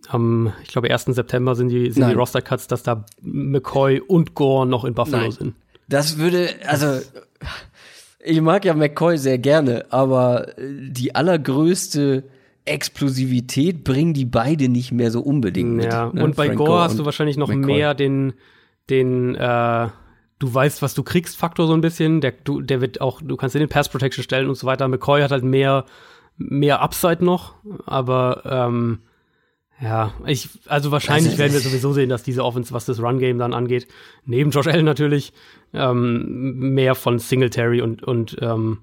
[0.08, 1.06] am, ich glaube, 1.
[1.06, 5.32] September sind die, sind die Roster-Cuts, dass da McCoy und Gore noch in Buffalo Nein.
[5.32, 5.56] sind.
[5.90, 7.00] Das würde, also,
[8.24, 12.24] ich mag ja McCoy sehr gerne, aber die allergrößte
[12.66, 15.86] Explosivität bringen die beide nicht mehr so unbedingt mit.
[15.86, 16.24] Ja, ne?
[16.24, 17.66] und bei Frank Gore, hast du wahrscheinlich noch McCoy.
[17.66, 18.34] mehr den,
[18.90, 19.88] den, äh,
[20.40, 22.22] du weißt, was du kriegst, Faktor so ein bisschen.
[22.22, 24.88] Der, du, der wird auch, du kannst den Pass Protection stellen und so weiter.
[24.88, 25.86] McCoy hat halt mehr,
[26.38, 29.00] mehr Upside noch, aber ähm,
[29.80, 33.38] Ja, ich, also wahrscheinlich also, werden wir sowieso sehen, dass diese Offense, was das Run-Game
[33.38, 33.88] dann angeht,
[34.26, 35.34] neben Josh Allen natürlich,
[35.74, 38.80] ähm, mehr von Singletary und, und ähm,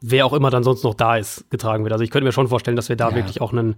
[0.00, 1.92] wer auch immer dann sonst noch da ist, getragen wird.
[1.92, 3.16] Also ich könnte mir schon vorstellen, dass wir da ja.
[3.16, 3.76] wirklich auch einen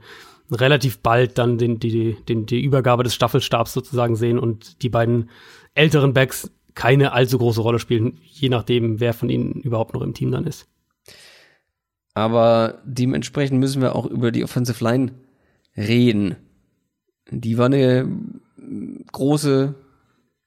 [0.51, 5.31] relativ bald dann den, die, den, die Übergabe des Staffelstabs sozusagen sehen und die beiden
[5.75, 10.15] älteren Backs keine allzu große Rolle spielen, je nachdem, wer von ihnen überhaupt noch im
[10.15, 10.69] Team dann ist.
[12.15, 15.13] Aber dementsprechend müssen wir auch über die Offensive Line
[15.77, 16.37] reden.
[17.31, 18.09] Die war eine
[19.13, 19.75] große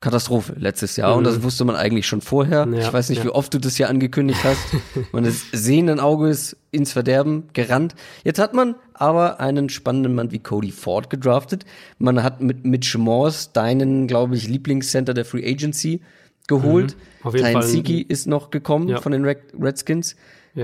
[0.02, 1.18] Katastrophe letztes Jahr mhm.
[1.20, 2.68] und das wusste man eigentlich schon vorher.
[2.72, 3.26] Ja, ich weiß nicht, ja.
[3.26, 4.60] wie oft du das hier angekündigt hast.
[5.12, 7.96] man ist sehenden Auges ins Verderben gerannt.
[8.24, 11.66] Jetzt hat man aber einen spannenden Mann wie Cody Ford gedraftet.
[11.98, 16.02] Man hat mit Mitch Morse deinen, glaube ich, Lieblingscenter der Free Agency
[16.48, 16.96] geholt.
[17.24, 17.32] Mhm.
[17.32, 19.02] Tyne Siki ist noch gekommen ja.
[19.02, 20.16] von den Redskins.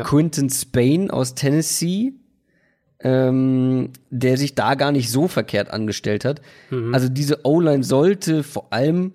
[0.04, 2.14] Quinton Spain aus Tennessee
[3.04, 6.42] ähm, der sich da gar nicht so verkehrt angestellt hat.
[6.70, 6.94] Mhm.
[6.94, 9.14] Also diese O-Line sollte vor allem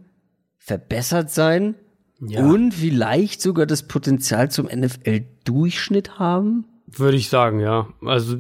[0.59, 1.75] verbessert sein
[2.21, 2.45] ja.
[2.45, 6.65] und vielleicht sogar das Potenzial zum NFL-Durchschnitt haben.
[6.87, 7.89] Würde ich sagen, ja.
[8.05, 8.37] Also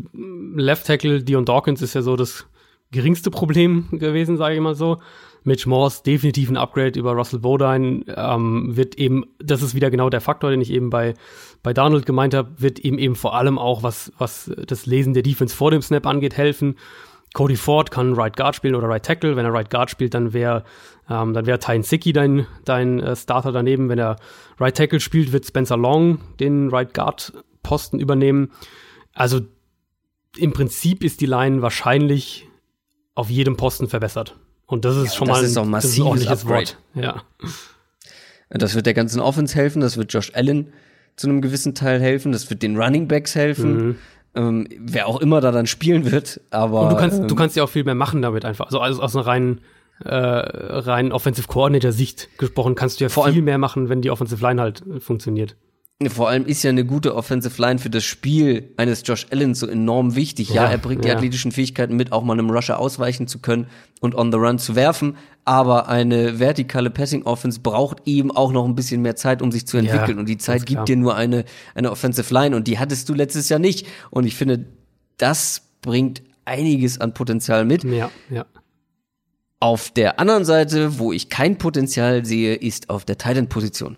[0.55, 2.47] Left Tackle Dion Dawkins ist ja so das
[2.90, 4.99] geringste Problem gewesen, sage ich mal so.
[5.47, 10.11] Mitch Morse definitiv ein Upgrade über Russell Bodine, ähm, wird eben, das ist wieder genau
[10.11, 11.14] der Faktor, den ich eben bei,
[11.67, 15.25] bei Donald gemeint habe, wird ihm eben vor allem auch, was, was das Lesen der
[15.25, 16.77] Defense vor dem Snap angeht, helfen.
[17.35, 19.35] Cody Ford kann Right Guard spielen oder Right Tackle.
[19.35, 20.62] Wenn er Right Guard spielt, dann wäre
[21.11, 23.89] ähm, dann wäre Tyne Sicki dein, dein äh, Starter daneben.
[23.89, 24.14] Wenn er
[24.61, 27.33] Right Tackle spielt, wird Spencer Long den Right Guard
[27.64, 28.53] Posten übernehmen.
[29.12, 29.41] Also
[30.37, 32.47] im Prinzip ist die Line wahrscheinlich
[33.17, 34.37] auf jedem Posten verbessert.
[34.67, 36.49] Und das ist ja, schon das mal ist ein massives Upgrade.
[36.49, 36.79] Wort.
[36.95, 37.25] Ja.
[38.51, 40.73] Das wird der ganzen Offense helfen, das wird Josh Allen
[41.17, 43.75] zu einem gewissen Teil helfen, das wird den Running Backs helfen.
[43.75, 43.97] Mhm.
[44.35, 46.83] Ähm, wer auch immer da dann spielen wird, aber.
[46.83, 48.67] Und du kannst, ähm, du kannst ja auch viel mehr machen damit einfach.
[48.67, 49.61] Also, also aus einer reinen,
[50.05, 54.43] äh, rein Offensive Coordinator Sicht gesprochen, kannst du ja viel mehr machen, wenn die Offensive
[54.43, 55.57] Line halt funktioniert.
[56.09, 59.66] Vor allem ist ja eine gute Offensive Line für das Spiel eines Josh Allen so
[59.66, 60.51] enorm wichtig.
[60.51, 61.12] Ja, ja er bringt ja.
[61.12, 63.68] die athletischen Fähigkeiten mit, auch mal einem Rusher ausweichen zu können
[64.03, 65.16] und on the run zu werfen.
[65.47, 69.66] Aber eine vertikale Passing Offense braucht eben auch noch ein bisschen mehr Zeit, um sich
[69.66, 70.18] zu entwickeln.
[70.18, 73.14] Ja, und die Zeit gibt dir nur eine, eine Offensive Line und die hattest du
[73.14, 73.86] letztes Jahr nicht.
[74.11, 74.66] Und ich finde,
[75.16, 77.84] das bringt einiges an Potenzial mit.
[77.84, 78.44] Ja, ja.
[79.61, 83.97] Auf der anderen Seite, wo ich kein Potenzial sehe, ist auf der Titan-Position.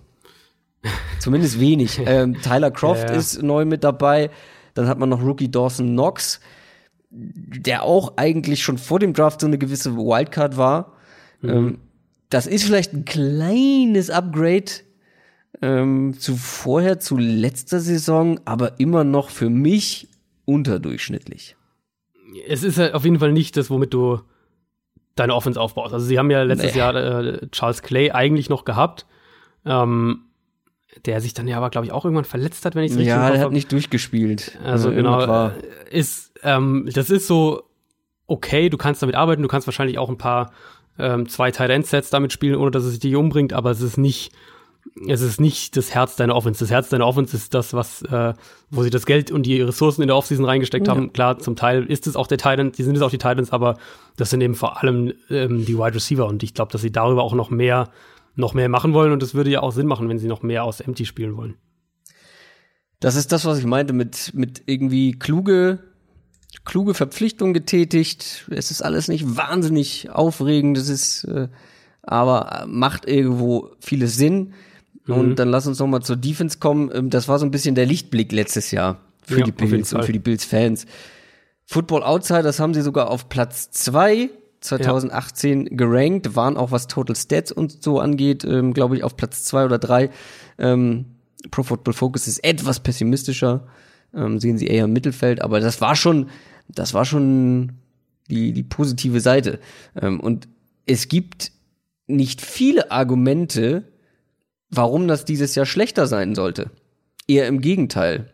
[1.18, 2.00] Zumindest wenig.
[2.04, 3.18] ähm, Tyler Croft ja, ja.
[3.18, 4.30] ist neu mit dabei.
[4.74, 6.40] Dann hat man noch Rookie Dawson Knox,
[7.10, 10.92] der auch eigentlich schon vor dem Draft so eine gewisse Wildcard war.
[11.40, 11.50] Mhm.
[11.50, 11.78] Ähm,
[12.30, 14.70] das ist vielleicht ein kleines Upgrade
[15.62, 20.08] ähm, zu vorher, zu letzter Saison, aber immer noch für mich
[20.44, 21.56] unterdurchschnittlich.
[22.46, 24.20] Es ist halt auf jeden Fall nicht das, womit du
[25.14, 25.94] deine Offense aufbaust.
[25.94, 26.78] Also sie haben ja letztes nee.
[26.78, 29.06] Jahr äh, Charles Clay eigentlich noch gehabt.
[29.64, 30.20] Ähm,
[31.06, 33.10] der sich dann ja aber, glaube ich, auch irgendwann verletzt hat, wenn ich es richtig
[33.10, 34.58] Ja, der hat nicht durchgespielt.
[34.64, 35.50] Also, also genau,
[35.90, 37.64] ist, ähm, das ist so
[38.28, 40.52] okay, du kannst damit arbeiten, du kannst wahrscheinlich auch ein paar
[40.98, 43.96] ähm, zwei Tight End Sets damit spielen, ohne dass es dich umbringt, aber es ist
[43.96, 44.32] nicht
[45.06, 46.60] es ist nicht das Herz deiner Offense.
[46.60, 48.32] Das Herz deiner Offense ist das, was, äh,
[48.70, 50.94] wo sie das Geld und die Ressourcen in der Offseason reingesteckt ja.
[50.94, 51.12] haben.
[51.12, 53.76] Klar, zum Teil ist es auch der Titan, die sind es auch die Titans, aber
[54.16, 57.22] das sind eben vor allem ähm, die Wide Receiver und ich glaube, dass sie darüber
[57.22, 57.90] auch noch mehr
[58.38, 60.62] noch mehr machen wollen und es würde ja auch Sinn machen, wenn sie noch mehr
[60.64, 61.56] aus Empty spielen wollen.
[63.00, 65.80] Das ist das, was ich meinte mit, mit irgendwie kluge,
[66.64, 68.46] kluge Verpflichtungen getätigt.
[68.50, 71.48] Es ist alles nicht wahnsinnig aufregend, es ist, äh,
[72.02, 74.54] aber macht irgendwo vieles Sinn.
[75.06, 75.14] Mhm.
[75.14, 76.90] Und dann lass uns noch mal zur Defense kommen.
[76.94, 80.04] Ähm, das war so ein bisschen der Lichtblick letztes Jahr für ja, die Bills und
[80.04, 80.86] für die Bills-Fans.
[81.64, 84.30] Football Outsiders haben sie sogar auf Platz zwei
[84.60, 85.76] 2018 ja.
[85.76, 89.64] gerankt, waren auch was Total Stats und so angeht, ähm, glaube ich, auf Platz zwei
[89.64, 90.10] oder drei.
[90.58, 91.06] Ähm,
[91.50, 93.66] Pro Football Focus ist etwas pessimistischer,
[94.14, 96.28] ähm, sehen sie eher im Mittelfeld, aber das war schon,
[96.68, 97.74] das war schon
[98.28, 99.60] die, die positive Seite.
[100.00, 100.48] Ähm, und
[100.86, 101.52] es gibt
[102.06, 103.84] nicht viele Argumente,
[104.70, 106.70] warum das dieses Jahr schlechter sein sollte.
[107.26, 108.30] Eher im Gegenteil.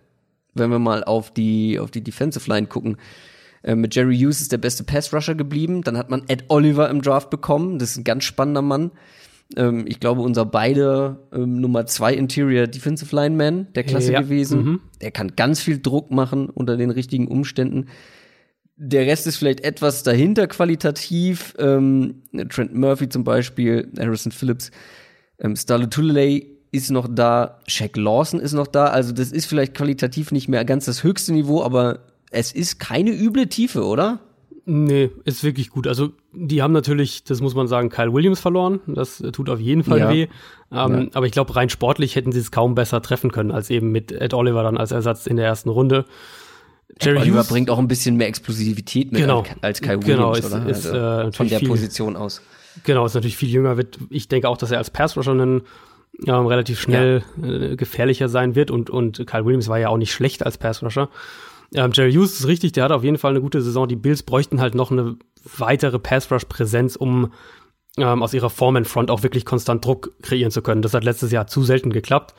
[0.55, 2.97] Wenn wir mal auf die, auf die Defensive Line gucken.
[3.65, 5.83] Äh, mit Jerry Hughes ist der beste Pass-Rusher geblieben.
[5.83, 7.79] Dann hat man Ed Oliver im Draft bekommen.
[7.79, 8.93] Das ist ein ganz spannender Mann.
[9.57, 14.21] Ähm, ich glaube, unser beide ähm, Nummer zwei Interior Defensive Lineman der Klasse ja.
[14.21, 14.65] gewesen.
[14.65, 14.81] Mhm.
[15.01, 17.87] Der kann ganz viel Druck machen unter den richtigen Umständen.
[18.77, 21.55] Der Rest ist vielleicht etwas dahinter qualitativ.
[21.59, 24.71] Ähm, Trent Murphy zum Beispiel, Harrison Phillips,
[25.39, 26.43] ähm, Starlo Tulele
[26.73, 28.87] ist noch da, Shaq Lawson ist noch da.
[28.87, 32.01] Also das ist vielleicht qualitativ nicht mehr ganz das höchste Niveau, aber
[32.31, 34.21] es ist keine üble Tiefe, oder?
[34.67, 35.87] Nee, ist wirklich gut.
[35.87, 38.81] Also, die haben natürlich, das muss man sagen, Kyle Williams verloren.
[38.87, 40.11] Das tut auf jeden Fall ja.
[40.11, 40.29] weh.
[40.73, 41.07] Ähm, ja.
[41.13, 44.11] Aber ich glaube, rein sportlich hätten sie es kaum besser treffen können, als eben mit
[44.11, 46.07] Ed Oliver dann als Ersatz in der ersten Runde.
[47.01, 50.49] Jerry Oliver Hughes bringt auch ein bisschen mehr Explosivität mit genau, als Kyle genau, Williams,
[50.51, 51.27] genau, ist, oder?
[51.27, 52.41] Ist, äh, von der viel, Position aus.
[52.85, 53.77] Genau, ist natürlich viel jünger.
[53.77, 55.63] Wird, ich denke auch, dass er als Pass-Rusher einen
[56.27, 57.49] ähm, relativ schnell ja.
[57.49, 61.11] äh, gefährlicher sein wird und, und Kyle Williams war ja auch nicht schlecht als Pass-Rusher.
[61.75, 63.89] Ähm, Jerry Hughes ist richtig, der hat auf jeden Fall eine gute Saison.
[63.89, 65.17] Die Bills bräuchten halt noch eine
[65.59, 67.33] weitere Pass-Rush-Präsenz, um
[67.99, 70.83] ähm, aus ihrer Form in Front auch wirklich konstant Druck kreieren zu können.
[70.83, 72.35] Das hat letztes Jahr zu selten geklappt.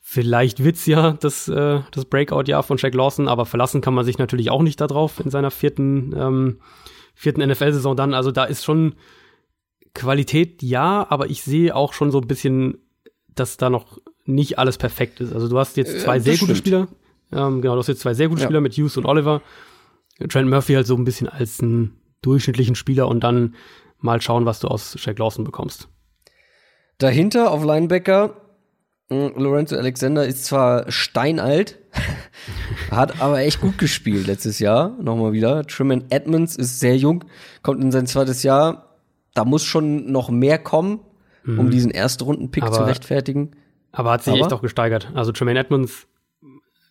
[0.00, 4.18] Vielleicht wird's ja das, äh, das Breakout-Jahr von Shaq Lawson, aber verlassen kann man sich
[4.18, 6.60] natürlich auch nicht darauf in seiner vierten, ähm,
[7.14, 8.14] vierten NFL-Saison dann.
[8.14, 8.94] Also da ist schon
[9.94, 12.78] Qualität, ja, aber ich sehe auch schon so ein bisschen,
[13.34, 15.34] dass da noch nicht alles perfekt ist.
[15.34, 16.88] Also du hast jetzt zwei ja, sehr gute Spieler.
[17.32, 18.46] Ähm, genau, du hast jetzt zwei sehr gute ja.
[18.46, 19.42] Spieler mit Hughes und Oliver.
[20.28, 23.54] Trent Murphy halt so ein bisschen als einen durchschnittlichen Spieler und dann
[23.98, 25.88] mal schauen, was du aus Shaq Lawson bekommst.
[26.98, 28.36] Dahinter auf Linebacker
[29.10, 31.78] hm, Lorenzo Alexander ist zwar steinalt,
[32.90, 34.96] hat aber echt gut gespielt letztes Jahr.
[35.00, 35.66] Nochmal wieder.
[35.66, 37.24] Truman Edmonds ist sehr jung,
[37.62, 38.96] kommt in sein zweites Jahr.
[39.34, 41.00] Da muss schon noch mehr kommen,
[41.44, 41.58] mhm.
[41.58, 43.56] um diesen Erstrunden-Pick zu rechtfertigen.
[43.92, 44.42] Aber hat sich aber?
[44.42, 45.10] echt auch gesteigert.
[45.14, 46.06] Also Tremaine Edmonds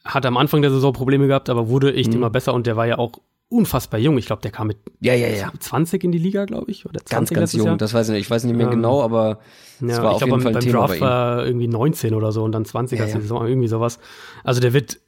[0.06, 2.18] hat am Anfang der Saison Probleme gehabt, aber wurde echt mhm.
[2.18, 3.20] immer besser und der war ja auch
[3.50, 4.18] unfassbar jung.
[4.18, 5.52] Ich glaube, der kam mit ja, ja, ja.
[5.60, 6.86] 20 in die Liga, glaube ich.
[6.86, 7.68] Oder 20 ganz, ganz jung.
[7.68, 7.78] Jahr.
[7.78, 8.22] Das weiß ich nicht.
[8.22, 9.40] Ich weiß nicht mehr ähm, genau, aber
[9.82, 12.32] es ja, war auf glaub, jeden Fall ein beim Thema Draft war irgendwie 19 oder
[12.32, 13.20] so und dann 20 ja, ja.
[13.20, 14.00] Saison, irgendwie sowas.
[14.44, 15.00] Also der wird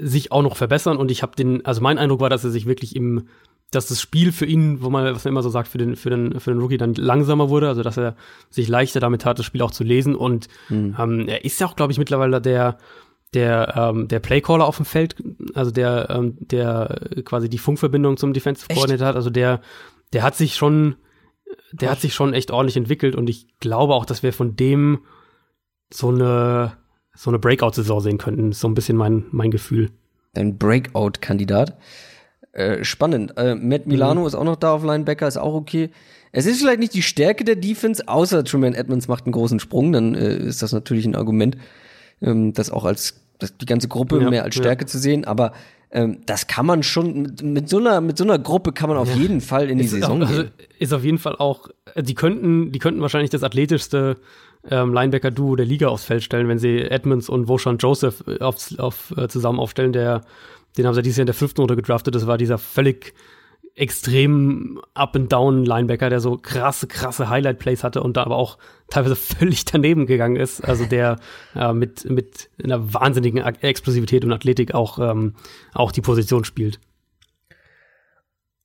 [0.00, 2.66] sich auch noch verbessern und ich habe den, also mein Eindruck war, dass er sich
[2.66, 3.28] wirklich im,
[3.70, 6.10] dass das Spiel für ihn, wo man, was man immer so sagt, für den, für
[6.10, 8.16] den, für den Rookie dann langsamer wurde, also dass er
[8.50, 10.96] sich leichter damit hat, das Spiel auch zu lesen und mhm.
[10.98, 12.78] ähm, er ist ja auch, glaube ich, mittlerweile der
[13.34, 15.16] der, ähm, der Playcaller auf dem Feld,
[15.54, 19.60] also der, ähm, der quasi die Funkverbindung zum Defensive Coordinator hat, also der,
[20.12, 20.96] der hat sich schon,
[21.72, 25.00] der hat sich schon echt ordentlich entwickelt und ich glaube auch, dass wir von dem
[25.92, 26.76] so eine,
[27.14, 28.50] so eine Breakout-Saison sehen könnten.
[28.50, 29.90] Ist so ein bisschen mein, mein Gefühl.
[30.34, 31.78] Ein Breakout-Kandidat.
[32.52, 33.36] Äh, spannend.
[33.36, 34.26] Äh, Matt Milano mhm.
[34.26, 35.90] ist auch noch da auf Linebacker, ist auch okay.
[36.32, 39.92] Es ist vielleicht nicht die Stärke der Defense, außer Truman Edmonds macht einen großen Sprung,
[39.92, 41.56] dann äh, ist das natürlich ein Argument
[42.20, 44.86] ähm, das auch als das, die ganze Gruppe ja, mehr als Stärke ja.
[44.86, 45.52] zu sehen, aber
[45.90, 48.98] ähm, das kann man schon mit, mit, so einer mit so einer Gruppe kann man
[48.98, 49.16] auf ja.
[49.16, 50.52] jeden Fall in die ist Saison auch, also gehen.
[50.58, 54.16] Also ist auf jeden Fall auch äh, die könnten die könnten wahrscheinlich das athletischste
[54.68, 58.78] ähm, Linebacker Duo der Liga aufs Feld stellen, wenn sie Edmonds und Voshan Joseph auf,
[58.78, 60.22] auf äh, zusammen aufstellen, der
[60.76, 62.14] den haben sie dieses Jahr in der fünften Runde gedraftet.
[62.14, 63.14] Das war dieser völlig
[63.76, 68.56] extrem Up-and-Down-Linebacker, der so krasse, krasse Highlight-Plays hatte und da aber auch
[68.88, 70.62] teilweise völlig daneben gegangen ist.
[70.62, 71.18] Also der
[71.54, 75.34] äh, mit, mit einer wahnsinnigen Explosivität und Athletik auch, ähm,
[75.74, 76.80] auch die Position spielt.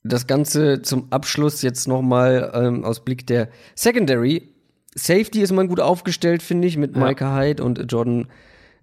[0.03, 4.49] Das Ganze zum Abschluss jetzt nochmal ähm, aus Blick der Secondary.
[4.95, 7.05] Safety ist man gut aufgestellt, finde ich, mit ja.
[7.05, 8.27] Micah Hyde und Jordan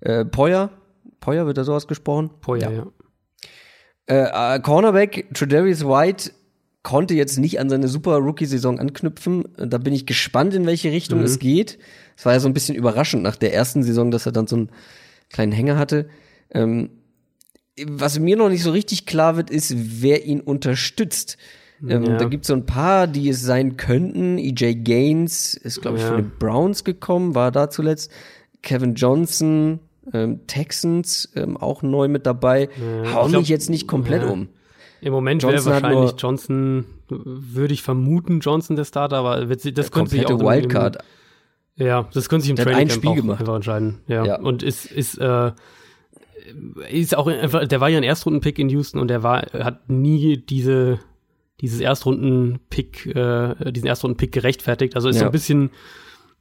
[0.00, 0.70] äh, Poyer.
[1.20, 2.30] Poyer wird da sowas gesprochen?
[2.40, 2.76] Poyer, ja.
[2.78, 2.86] ja.
[4.08, 6.32] Äh, äh, Cornerback Tredavious White
[6.82, 9.44] konnte jetzt nicht an seine super Rookie-Saison anknüpfen.
[9.56, 11.26] Da bin ich gespannt, in welche Richtung mhm.
[11.26, 11.78] es geht.
[12.16, 14.56] Es war ja so ein bisschen überraschend nach der ersten Saison, dass er dann so
[14.56, 14.70] einen
[15.28, 16.08] kleinen Hänger hatte.
[16.50, 16.90] Ähm,
[17.86, 21.36] was mir noch nicht so richtig klar wird, ist, wer ihn unterstützt.
[21.86, 22.16] Ähm, ja.
[22.16, 24.38] Da gibt es so ein paar, die es sein könnten.
[24.38, 26.08] EJ Gaines ist, glaube ich, ja.
[26.08, 28.10] von den Browns gekommen, war da zuletzt.
[28.62, 29.78] Kevin Johnson,
[30.12, 32.68] ähm, Texans ähm, auch neu mit dabei.
[33.04, 34.28] Ja, Hau mich jetzt nicht komplett ja.
[34.28, 34.48] um.
[35.00, 40.10] Im Moment wäre wahrscheinlich Johnson, würde ich vermuten, Johnson der Starter, aber wird, das könnte
[40.10, 40.98] sich auch Wildcard.
[41.76, 43.40] Im, ja, das könnte sich im der Training ein Spiel gemacht.
[43.40, 44.00] einfach entscheiden.
[44.08, 44.24] Ja.
[44.24, 44.40] ja.
[44.40, 45.52] Und ist, ist, äh,
[46.90, 50.38] ist auch einfach, der war ja ein Erstrundenpick in Houston und der war, hat nie
[50.38, 50.98] diese,
[51.60, 54.96] dieses Erstrunden-Pick, äh, diesen Erstrunden-Pick gerechtfertigt.
[54.96, 55.20] Also ist ja.
[55.20, 55.70] so ein bisschen,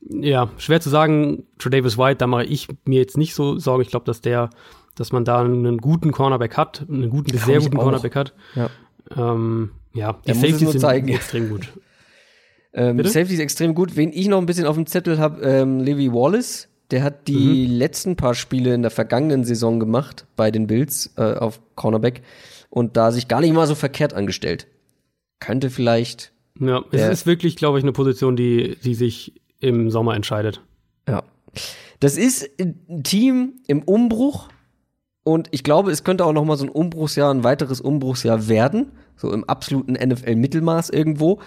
[0.10, 1.44] ja, schwer zu sagen.
[1.58, 3.82] Davis White, da mache ich mir jetzt nicht so Sorgen.
[3.82, 4.50] Ich glaube, dass der,
[4.96, 8.34] dass man da einen guten Cornerback hat, einen guten bis sehr guten Cornerback hat.
[8.56, 8.70] Ja,
[9.16, 11.10] ähm, ja die Safeties sind zeigen.
[11.10, 11.68] extrem gut.
[12.74, 13.96] ähm, Safety ist extrem gut.
[13.96, 16.70] Wen ich noch ein bisschen auf dem Zettel habe, ähm, Levi Wallace.
[16.92, 17.78] Der hat die mhm.
[17.78, 22.22] letzten paar Spiele in der vergangenen Saison gemacht bei den Bills äh, auf Cornerback
[22.70, 24.68] und da sich gar nicht mal so verkehrt angestellt.
[25.42, 26.32] Könnte vielleicht.
[26.60, 30.62] Ja, es ist wirklich, glaube ich, eine Position, die, die sich im Sommer entscheidet.
[31.08, 31.24] Ja.
[32.00, 34.50] Das ist ein Team im Umbruch
[35.24, 38.92] und ich glaube, es könnte auch noch mal so ein Umbruchsjahr, ein weiteres Umbruchsjahr werden,
[39.16, 41.40] so im absoluten NFL-Mittelmaß irgendwo.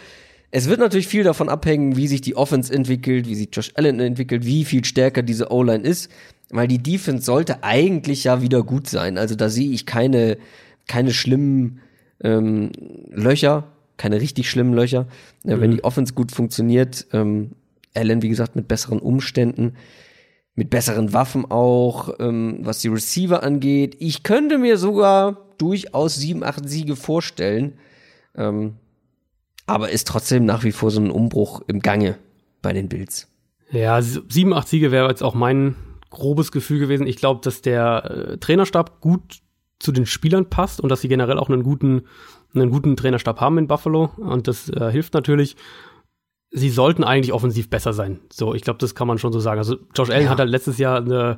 [0.51, 4.01] Es wird natürlich viel davon abhängen, wie sich die Offense entwickelt, wie sich Josh Allen
[4.01, 6.11] entwickelt, wie viel stärker diese O-Line ist,
[6.51, 9.17] weil die Defense sollte eigentlich ja wieder gut sein.
[9.17, 10.39] Also da sehe ich keine,
[10.89, 11.81] keine schlimmen
[12.23, 12.73] ähm,
[13.11, 13.69] Löcher
[14.01, 15.07] keine richtig schlimmen Löcher.
[15.45, 15.61] Mhm.
[15.61, 17.51] Wenn die Offense gut funktioniert, ähm,
[17.95, 19.74] Allen, wie gesagt, mit besseren Umständen,
[20.55, 23.97] mit besseren Waffen auch, ähm, was die Receiver angeht.
[23.99, 27.74] Ich könnte mir sogar durchaus sieben, acht Siege vorstellen.
[28.36, 28.74] Ähm,
[29.66, 32.16] aber ist trotzdem nach wie vor so ein Umbruch im Gange
[32.62, 33.28] bei den Bills.
[33.70, 35.76] Ja, s- sieben, acht Siege wäre jetzt auch mein
[36.11, 37.07] grobes Gefühl gewesen.
[37.07, 39.41] Ich glaube, dass der äh, Trainerstab gut
[39.78, 42.03] zu den Spielern passt und dass sie generell auch einen guten,
[42.55, 44.11] einen guten Trainerstab haben in Buffalo.
[44.16, 45.57] Und das äh, hilft natürlich.
[46.53, 48.20] Sie sollten eigentlich offensiv besser sein.
[48.32, 49.59] So, ich glaube, das kann man schon so sagen.
[49.59, 50.30] Also Josh Allen Ja.
[50.30, 51.36] hat halt letztes Jahr eine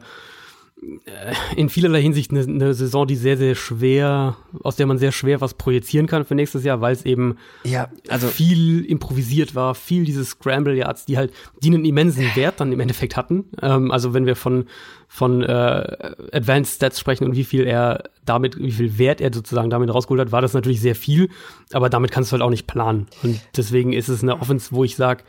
[1.56, 5.40] in vielerlei Hinsicht eine, eine Saison, die sehr, sehr schwer, aus der man sehr schwer
[5.40, 10.04] was projizieren kann für nächstes Jahr, weil es eben Ja, also viel improvisiert war, viel
[10.04, 13.44] diese Scramble Yards, die halt, die einen immensen Wert dann im Endeffekt hatten.
[13.60, 14.66] Ähm, also wenn wir von
[15.06, 19.68] von äh, Advanced Stats sprechen und wie viel er damit, wie viel Wert er sozusagen
[19.68, 21.28] damit rausgeholt hat, war das natürlich sehr viel,
[21.72, 23.08] aber damit kannst du halt auch nicht planen.
[23.22, 25.22] Und deswegen ist es eine Offense, wo ich sage,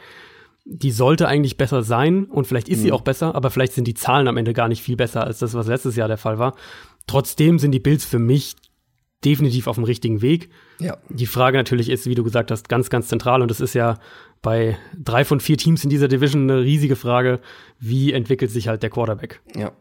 [0.66, 3.94] die sollte eigentlich besser sein und vielleicht ist sie auch besser, aber vielleicht sind die
[3.94, 6.56] Zahlen am Ende gar nicht viel besser als das, was letztes Jahr der Fall war.
[7.06, 8.56] Trotzdem sind die Bills für mich
[9.26, 10.50] definitiv auf dem richtigen Weg.
[10.80, 10.98] ja.
[11.10, 14.00] Die Frage natürlich ist, wie du gesagt hast, ganz, ganz zentral und das ist ja
[14.42, 17.40] bei drei von vier Teams in dieser Division eine riesige Frage,
[17.80, 19.42] wie entwickelt sich halt der Quarterback?
[19.56, 19.72] Ja.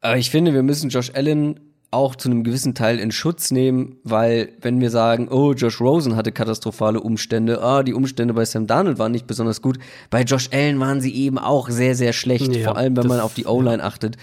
[0.00, 1.60] Aber ich finde, wir müssen Josh Allen
[1.92, 6.14] auch zu einem gewissen Teil in Schutz nehmen, weil wenn wir sagen, oh, Josh Rosen
[6.14, 9.78] hatte katastrophale Umstände, ah, die Umstände bei Sam Darnold waren nicht besonders gut,
[10.08, 13.06] bei Josh Allen waren sie eben auch sehr, sehr schlecht, Ja, vor allem wenn das-
[13.08, 14.16] man auf die O-Line achtet.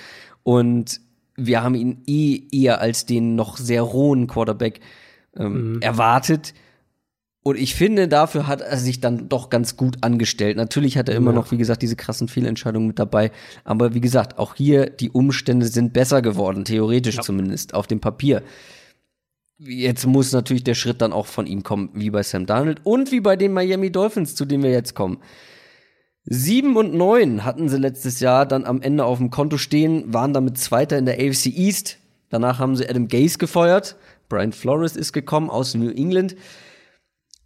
[0.43, 1.01] Und
[1.35, 4.79] wir haben ihn eh eher als den noch sehr rohen Quarterback
[5.37, 6.53] ähm, erwartet.
[7.47, 10.57] Und ich finde, dafür hat er sich dann doch ganz gut angestellt.
[10.57, 11.35] Natürlich hat er immer Ja.
[11.37, 13.31] noch, wie gesagt, diese krassen Fehlentscheidungen mit dabei.
[13.63, 18.43] Aber wie gesagt, auch hier, die Umstände sind besser geworden, theoretisch zumindest, auf dem Papier.
[19.59, 23.13] Jetzt muss natürlich der Schritt dann auch von ihm kommen, wie bei Sam Darnold und
[23.13, 25.19] wie bei den Miami Dolphins, zu denen wir jetzt kommen.
[26.25, 30.33] Sieben und neun hatten sie letztes Jahr dann am Ende auf dem Konto stehen, waren
[30.33, 31.97] damit Zweiter in der AFC East.
[32.27, 33.95] Danach haben sie Adam Gase gefeuert.
[34.27, 36.35] Brian Flores ist gekommen aus New England.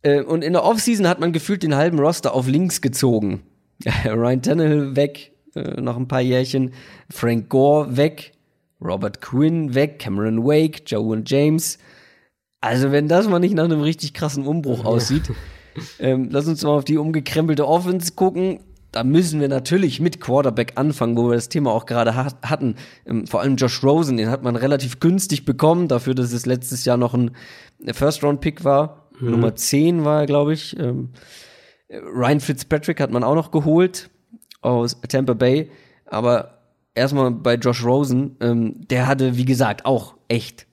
[0.03, 3.41] Äh, Und in der Offseason hat man gefühlt den halben Roster auf links gezogen.
[4.05, 6.73] Ryan Tannehill weg, äh, nach ein paar Jährchen.
[7.09, 8.33] Frank Gore weg.
[8.83, 9.99] Robert Quinn weg.
[9.99, 10.83] Cameron Wake.
[10.85, 11.77] Joe James.
[12.61, 15.31] Also, wenn das mal nicht nach einem richtig krassen Umbruch aussieht,
[15.99, 18.59] ähm, lass uns mal auf die umgekrempelte Offense gucken.
[18.91, 22.75] Da müssen wir natürlich mit Quarterback anfangen, wo wir das Thema auch gerade ha hatten.
[23.05, 26.85] Ähm, vor allem Josh Rosen, den hat man relativ günstig bekommen, dafür, dass es letztes
[26.85, 27.31] Jahr noch ein
[27.85, 29.00] First-Round-Pick war.
[29.21, 30.77] Nummer 10 war er, glaube ich.
[30.79, 31.09] Ähm,
[31.89, 34.09] Ryan Fitzpatrick hat man auch noch geholt
[34.61, 35.69] aus Tampa Bay.
[36.05, 36.59] Aber
[36.95, 40.67] erstmal bei Josh Rosen, ähm, der hatte, wie gesagt, auch echt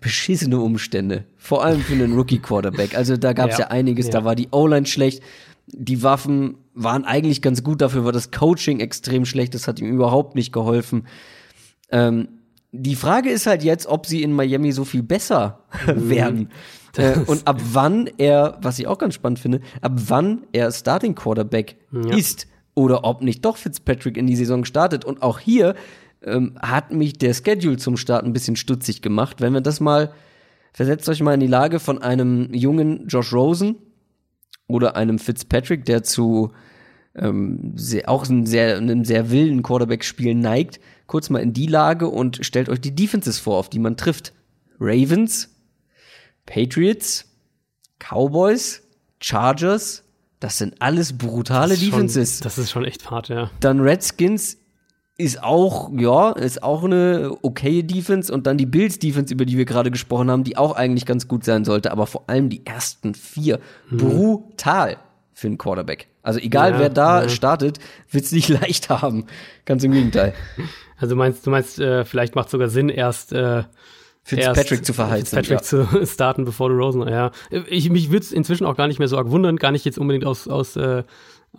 [0.00, 1.24] beschissene Umstände.
[1.36, 2.96] Vor allem für einen Rookie-Quarterback.
[2.96, 3.64] Also da gab es ja.
[3.64, 4.06] Ja, einiges.
[4.06, 4.12] ja.
[4.12, 5.22] Da war die O-Line schlecht.
[5.66, 7.80] Die Waffen waren eigentlich ganz gut.
[7.80, 9.54] Dafür war das Coaching extrem schlecht.
[9.54, 11.06] Das hat ihm überhaupt nicht geholfen.
[11.90, 12.28] Ähm,
[12.72, 16.50] die Frage ist halt jetzt, ob sie in Miami so viel besser werden.
[16.96, 21.14] Äh, und ab wann er, was ich auch ganz spannend finde, ab wann er Starting
[21.14, 22.16] Quarterback Ja.
[22.16, 25.04] ist oder ob nicht doch Fitzpatrick in die Saison startet.
[25.04, 25.74] Und auch hier
[26.22, 29.40] ähm, hat mich der Schedule zum Start ein bisschen stutzig gemacht.
[29.40, 30.12] Wenn wir das mal,
[30.72, 33.76] versetzt euch mal in die Lage von einem jungen Josh Rosen
[34.66, 36.50] oder einem Fitzpatrick, der zu
[37.14, 42.08] ähm, sehr, auch einem sehr, einem sehr wilden Quarterback-Spiel neigt, kurz mal in die Lage
[42.08, 44.32] und stellt euch die Defenses vor, auf die man trifft.
[44.80, 45.53] Ravens,
[46.46, 47.26] Patriots,
[47.98, 48.82] Cowboys,
[49.20, 50.02] Chargers,
[50.40, 52.40] das sind alles brutale Das ist schon- Defenses.
[52.40, 53.50] Das ist schon echt hart, ja.
[53.60, 54.58] Dann Redskins
[55.16, 59.56] ist auch, ja, ist auch eine okaye Defense und dann die Bills Defense, über die
[59.56, 62.66] wir gerade gesprochen haben, die auch eigentlich ganz gut sein sollte, aber vor allem die
[62.66, 64.96] ersten vier brutal
[65.32, 66.08] für einen Quarterback.
[66.22, 67.28] Also egal Ja, wer da ja.
[67.28, 67.78] startet,
[68.10, 69.26] wird's nicht leicht haben.
[69.64, 70.34] Ganz im Gegenteil.
[70.98, 73.64] Also meinst, du meinst, äh, vielleicht macht sogar Sinn, erst äh,
[74.24, 75.36] Fitzpatrick zu verheizen.
[75.36, 75.62] Fitzpatrick ja.
[75.62, 77.06] zu starten, bevor du Rosen.
[77.06, 77.30] Ja,
[77.68, 79.98] ich mich würde es inzwischen auch gar nicht mehr so arg wundern, gar nicht jetzt
[79.98, 81.04] unbedingt aus aus äh,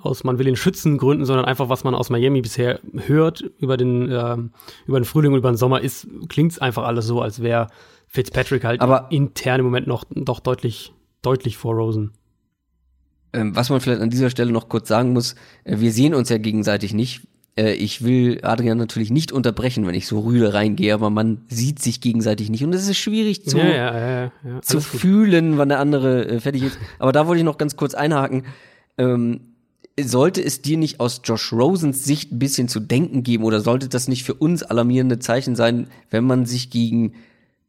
[0.02, 3.78] aus man will ihn schützen Gründen, sondern einfach was man aus Miami bisher hört über
[3.78, 4.52] den ähm,
[4.88, 7.68] über den Frühling und über den Sommer ist klingt's einfach alles so, als wäre
[8.08, 10.92] Fitzpatrick halt Aber- intern im Moment noch doch deutlich
[11.22, 12.14] deutlich vor Rosen.
[13.34, 15.36] Ähm, was man vielleicht an dieser Stelle noch kurz sagen muss,
[15.66, 17.28] äh, wir sehen uns ja gegenseitig nicht.
[17.58, 21.82] Äh, ich will Adrian natürlich nicht unterbrechen, wenn ich so rüde reingehe, aber man sieht
[21.82, 25.80] sich gegenseitig nicht und es ist schwierig zu, ja, ja, ja, zu fühlen, wann der
[25.80, 26.78] andere äh, fertig ist.
[27.00, 28.44] Aber da wollte ich noch ganz kurz einhaken.
[28.98, 29.42] Ähm,
[29.98, 33.88] sollte es dir nicht aus Josh Rosens Sicht ein bisschen zu denken geben oder sollte
[33.88, 37.14] das nicht für uns alarmierende Zeichen sein, wenn man sich gegen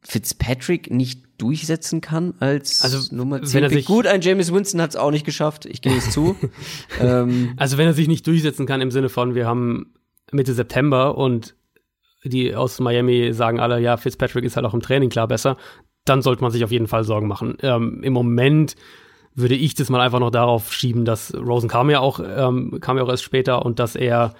[0.01, 3.63] Fitzpatrick nicht durchsetzen kann als Also, Nummer wenn 10.
[3.63, 6.35] er sich- Gut, ein James Winston hat es auch nicht geschafft, ich gebe es zu.
[7.01, 9.93] ähm, Also wenn er sich nicht durchsetzen kann im Sinne von, wir haben
[10.31, 11.55] Mitte September und
[12.23, 15.57] die aus Miami sagen alle, ja, Fitzpatrick ist halt auch im Training klar besser,
[16.05, 17.57] dann sollte man sich auf jeden Fall Sorgen machen.
[17.61, 18.75] Ähm, Im Moment
[19.35, 22.97] würde ich das mal einfach noch darauf schieben, dass Rosen kam ja auch, ähm, kam
[22.97, 24.33] ja auch erst später und dass er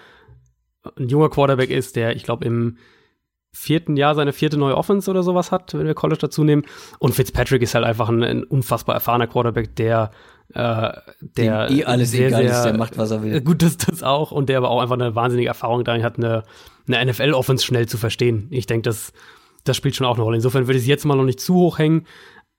[0.97, 2.77] ein junger Quarterback ist, der, ich glaube, im
[3.53, 6.63] vierten Jahr seine vierte neue Offense oder sowas hat, wenn wir College dazu nehmen.
[6.99, 10.11] Und Fitzpatrick ist halt einfach ein, ein unfassbar erfahrener Quarterback, der,
[10.53, 10.91] äh,
[11.21, 13.41] der dem eh alles sehr, egal ist, sehr- der macht, was er will.
[13.43, 14.31] Gut, das, das auch.
[14.31, 16.43] Und der aber auch einfach eine wahnsinnige Erfahrung darin hat, eine,
[16.87, 18.47] eine NFL-Offense schnell zu verstehen.
[18.51, 19.11] Ich denke, das,
[19.63, 20.35] das spielt schon auch eine Rolle.
[20.37, 22.05] Insofern würde ich es jetzt mal noch nicht zu hoch hängen,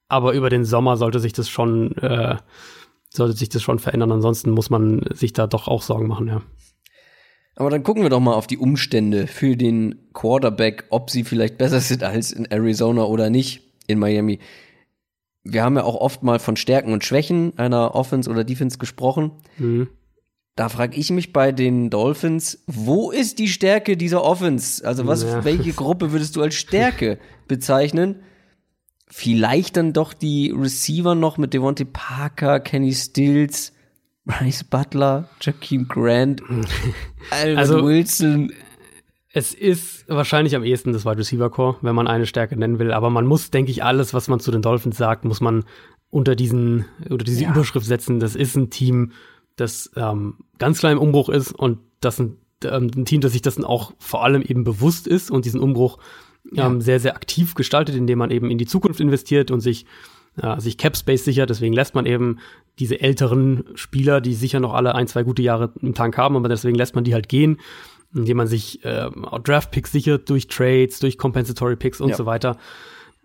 [0.09, 2.37] aber über den Sommer sollte sich das schon, äh,
[3.11, 4.11] sollte sich das schon verändern.
[4.13, 6.43] Ansonsten muss man sich da doch auch Sorgen machen, ja.
[7.59, 11.59] Aber dann gucken wir doch mal auf die Umstände für den Quarterback, ob sie vielleicht
[11.59, 14.39] besser sind als in Arizona oder nicht in Miami.
[15.43, 19.33] Wir haben ja auch oft mal von Stärken und Schwächen einer Offense oder Defense gesprochen.
[19.59, 19.89] Mhm.
[20.55, 24.87] Da frage ich mich bei den Dolphins, wo ist die Stärke dieser Offense?
[24.87, 25.45] Also was, Ja.
[25.45, 28.23] welche Gruppe würdest du als Stärke bezeichnen?
[29.09, 33.73] Vielleicht dann doch die Receiver noch mit Devontae Parker, Kenny Stills,
[34.29, 36.43] Bryce Butler, Jakeem Grant,
[37.31, 38.53] Albert Also- Wilson.
[39.33, 42.93] Es ist wahrscheinlich am ehesten das Wide Receiver Core, wenn man eine Stärke nennen will.
[42.93, 45.65] Aber man muss, denke ich, alles, was man zu den Dolphins sagt, muss man
[46.11, 47.51] unter diesen, unter diese Ja.
[47.51, 48.21] Überschrift setzen.
[48.21, 49.13] Das ist ein Team,
[49.57, 53.43] das ähm, ganz klar im Umbruch ist und das ein, ähm, ein Team, das sich
[53.43, 55.99] dessen auch vor allem eben bewusst ist und diesen Umbruch
[56.57, 59.85] ähm, sehr, sehr aktiv gestaltet, indem man eben in die Zukunft investiert und sich,
[60.43, 61.51] äh, sich Cap Space sichert.
[61.51, 62.39] Deswegen lässt man eben
[62.79, 66.49] diese älteren Spieler, die sicher noch alle ein, zwei gute Jahre im Tank haben, aber
[66.49, 67.59] deswegen lässt man die halt gehen,
[68.15, 69.11] indem man sich äh,
[69.43, 72.17] Draft Picks sichert durch Trades, durch Compensatory Picks und Ja.
[72.17, 72.57] so weiter.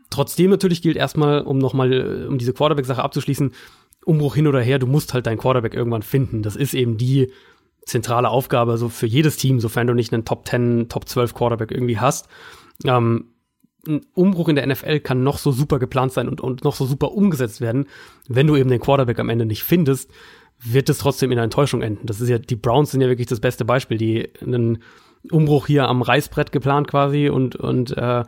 [0.09, 3.51] Trotzdem natürlich gilt erstmal, um nochmal, um diese Quarterback-Sache abzuschließen,
[4.05, 6.43] Umbruch hin oder her, du musst halt deinen Quarterback irgendwann finden.
[6.43, 7.32] Das ist eben die
[7.86, 11.72] zentrale Aufgabe so für jedes Team, sofern du nicht einen Top 10, Top 12 Quarterback
[11.72, 12.28] irgendwie hast.
[12.86, 13.26] Ähm,
[13.88, 16.86] ein Umbruch in der NFL kann noch so super geplant sein und, und noch so
[16.86, 17.88] super umgesetzt werden.
[18.27, 20.09] Wenn du eben den Quarterback am Ende nicht findest,
[20.63, 22.05] wird es trotzdem in einer Enttäuschung enden.
[22.05, 24.84] Das ist ja, die Browns sind ja wirklich das beste Beispiel, die einen
[25.29, 28.23] Umbruch hier am Reißbrett geplant quasi und, und äh,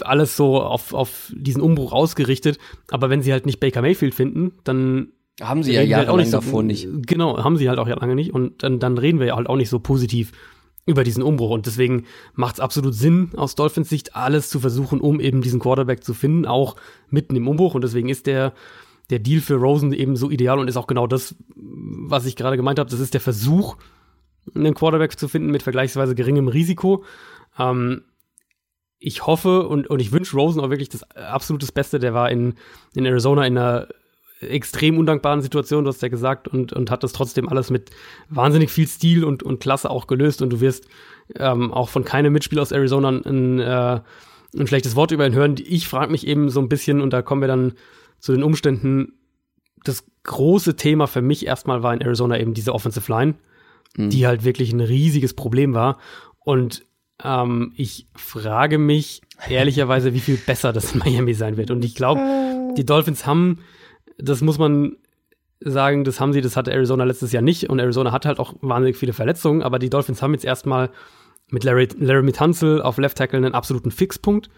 [0.00, 2.58] alles so auf, auf diesen Umbruch ausgerichtet.
[2.90, 6.30] Aber wenn sie halt nicht Baker Mayfield finden, dann Haben sie ja wir halt jahrelang
[6.30, 6.88] davor nicht.
[7.06, 8.34] Genau, haben sie halt auch ja lange nicht.
[8.34, 10.32] Und dann, dann reden wir ja halt auch nicht so positiv
[10.90, 11.50] über diesen Umbruch.
[11.50, 15.60] Und deswegen macht es absolut Sinn, aus Dolphins Sicht alles zu versuchen, um eben diesen
[15.60, 16.76] Quarterback zu finden, auch
[17.08, 17.74] mitten im Umbruch.
[17.74, 18.52] Und deswegen ist der,
[19.08, 22.56] der Deal für Rosen eben so ideal und ist auch genau das, was ich gerade
[22.56, 22.90] gemeint habe.
[22.90, 23.76] Das ist der Versuch,
[24.54, 27.04] einen Quarterback zu finden mit vergleichsweise geringem Risiko.
[27.58, 28.02] Ähm,
[28.98, 31.98] ich hoffe und, und ich wünsche Rosen auch wirklich das absolutes Beste.
[31.98, 32.54] Der war in,
[32.94, 33.88] in Arizona in einer
[34.40, 37.90] extrem undankbaren Situation, du hast ja gesagt, und, und hat das trotzdem alles mit
[38.28, 40.42] wahnsinnig viel Stil und, und Klasse auch gelöst.
[40.42, 40.86] Und du wirst
[41.36, 44.00] ähm, auch von keinem Mitspieler aus Arizona ein, äh,
[44.58, 45.56] ein schlechtes Wort über ihn hören.
[45.62, 47.74] Ich frage mich eben so ein bisschen, und da kommen wir dann
[48.18, 49.14] zu den Umständen,
[49.84, 53.34] das große Thema für mich erstmal war in Arizona eben diese Offensive Line,
[53.96, 55.98] die halt wirklich ein riesiges Problem war.
[56.38, 56.84] Und
[57.24, 61.70] ähm, ich frage mich ehrlicherweise, wie viel besser das in Miami sein wird.
[61.70, 62.20] Und ich glaube,
[62.76, 63.58] die Dolphins haben,
[64.22, 64.96] das muss man
[65.60, 67.68] sagen, das haben sie, das hatte Arizona letztes Jahr nicht.
[67.68, 69.62] Und Arizona hat halt auch wahnsinnig viele Verletzungen.
[69.62, 70.90] Aber die Dolphins haben jetzt erstmal
[71.50, 74.48] mit Larry, Laramie Tunzel auf Left Tackle einen absoluten Fixpunkt,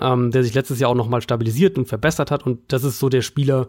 [0.00, 2.44] ähm, der sich letztes Jahr auch nochmal stabilisiert und verbessert hat.
[2.44, 3.68] Und das ist so der Spieler,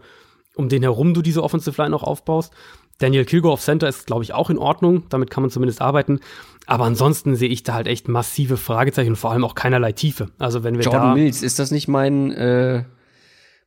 [0.56, 2.54] um den herum du diese Offensive Line auch aufbaust.
[2.98, 5.04] Daniel Kilgore auf Center ist, glaube ich, auch in Ordnung.
[5.10, 6.20] Damit kann man zumindest arbeiten.
[6.66, 10.32] Aber ansonsten sehe ich da halt echt massive Fragezeichen und vor allem auch keinerlei Tiefe.
[10.38, 12.84] Also wenn wir Jordan da Mills, ist das nicht mein, äh,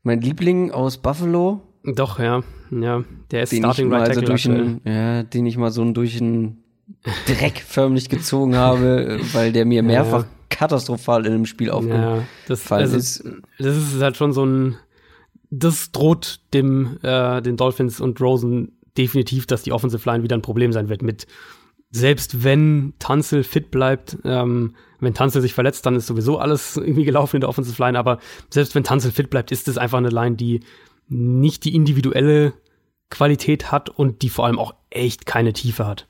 [0.02, 1.62] mein Liebling aus Buffalo?
[1.84, 5.46] Doch ja, ja, der ist Den Starting mal Right so Tackle durch einen, ja, den
[5.46, 6.62] ich mal so durch einen
[7.26, 10.28] Dreck förmlich gezogen habe, weil der mir mehrfach Ja.
[10.48, 13.24] katastrophal in einem Spiel aufgefallen Ja, das, also, ist.
[13.58, 14.76] das ist halt schon so ein,
[15.50, 20.42] das droht dem, äh, den Dolphins und Rosen definitiv, dass die Offensive Line wieder ein
[20.42, 21.26] Problem sein wird mit,
[21.90, 27.04] selbst wenn Tanzel fit bleibt, ähm, wenn Tanzel sich verletzt, dann ist sowieso alles irgendwie
[27.04, 28.18] gelaufen in der Offensive Line, aber
[28.50, 30.60] selbst wenn Tanzel fit bleibt, ist es einfach eine Line, die
[31.12, 32.54] nicht die individuelle
[33.10, 36.08] Qualität hat und die vor allem auch echt keine Tiefe hat.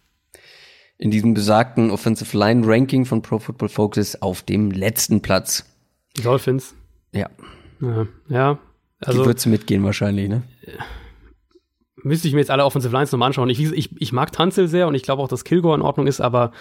[0.98, 5.64] in diesem besagten Offensive Line Ranking von Pro Football Focus auf dem letzten Platz.
[6.16, 6.74] Die Dolphins,
[7.12, 7.28] Ja,
[7.80, 8.54] ja, ja.
[9.00, 10.42] die Also, wird's mitgehen wahrscheinlich, ne?
[12.04, 13.48] müsste ich mir jetzt alle Offensive Lines nochmal anschauen.
[13.50, 16.20] Ich, ich, ich mag Tanzel sehr und ich glaube auch, dass Kilgore in Ordnung ist,
[16.20, 16.52] aber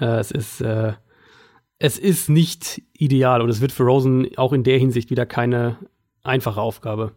[0.00, 0.92] äh, es ist äh,
[1.78, 5.76] es ist nicht ideal und es wird für Rosen auch in der Hinsicht wieder keine
[6.22, 7.12] einfache Aufgabe.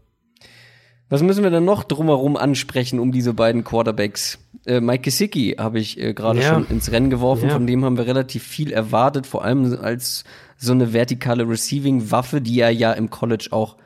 [1.10, 4.40] Was müssen wir dann noch drumherum ansprechen um diese beiden Quarterbacks?
[4.66, 6.54] Äh, Mike Gesicki habe ich äh, gerade ja.
[6.54, 7.54] schon ins Rennen geworfen, ja.
[7.54, 10.26] von dem haben wir relativ viel erwartet, vor allem als
[10.58, 13.78] so eine vertikale Receiving-Waffe, die er ja im College auch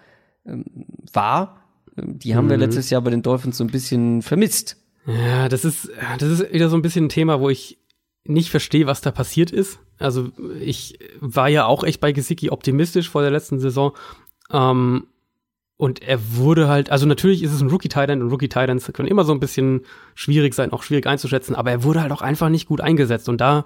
[0.45, 0.65] ähm,
[1.13, 1.61] war.
[1.97, 2.51] Ähm, die haben mhm.
[2.51, 4.77] wir letztes Jahr bei den Dolphins so ein bisschen vermisst.
[5.05, 5.89] Ja, das ist,
[6.19, 7.79] das ist wieder so ein bisschen ein Thema, wo ich
[8.23, 9.79] nicht verstehe, was da passiert ist.
[9.97, 10.29] Also
[10.59, 13.93] ich war ja auch echt bei Gesicki optimistisch vor der letzten Saison.
[14.51, 15.07] Ähm,
[15.81, 19.33] und er wurde halt, also natürlich ist es ein Rookie-Titan und Rookie-Titans können immer so
[19.33, 19.81] ein bisschen
[20.13, 23.27] schwierig sein, auch schwierig einzuschätzen, aber er wurde halt auch einfach nicht gut eingesetzt.
[23.27, 23.65] Und da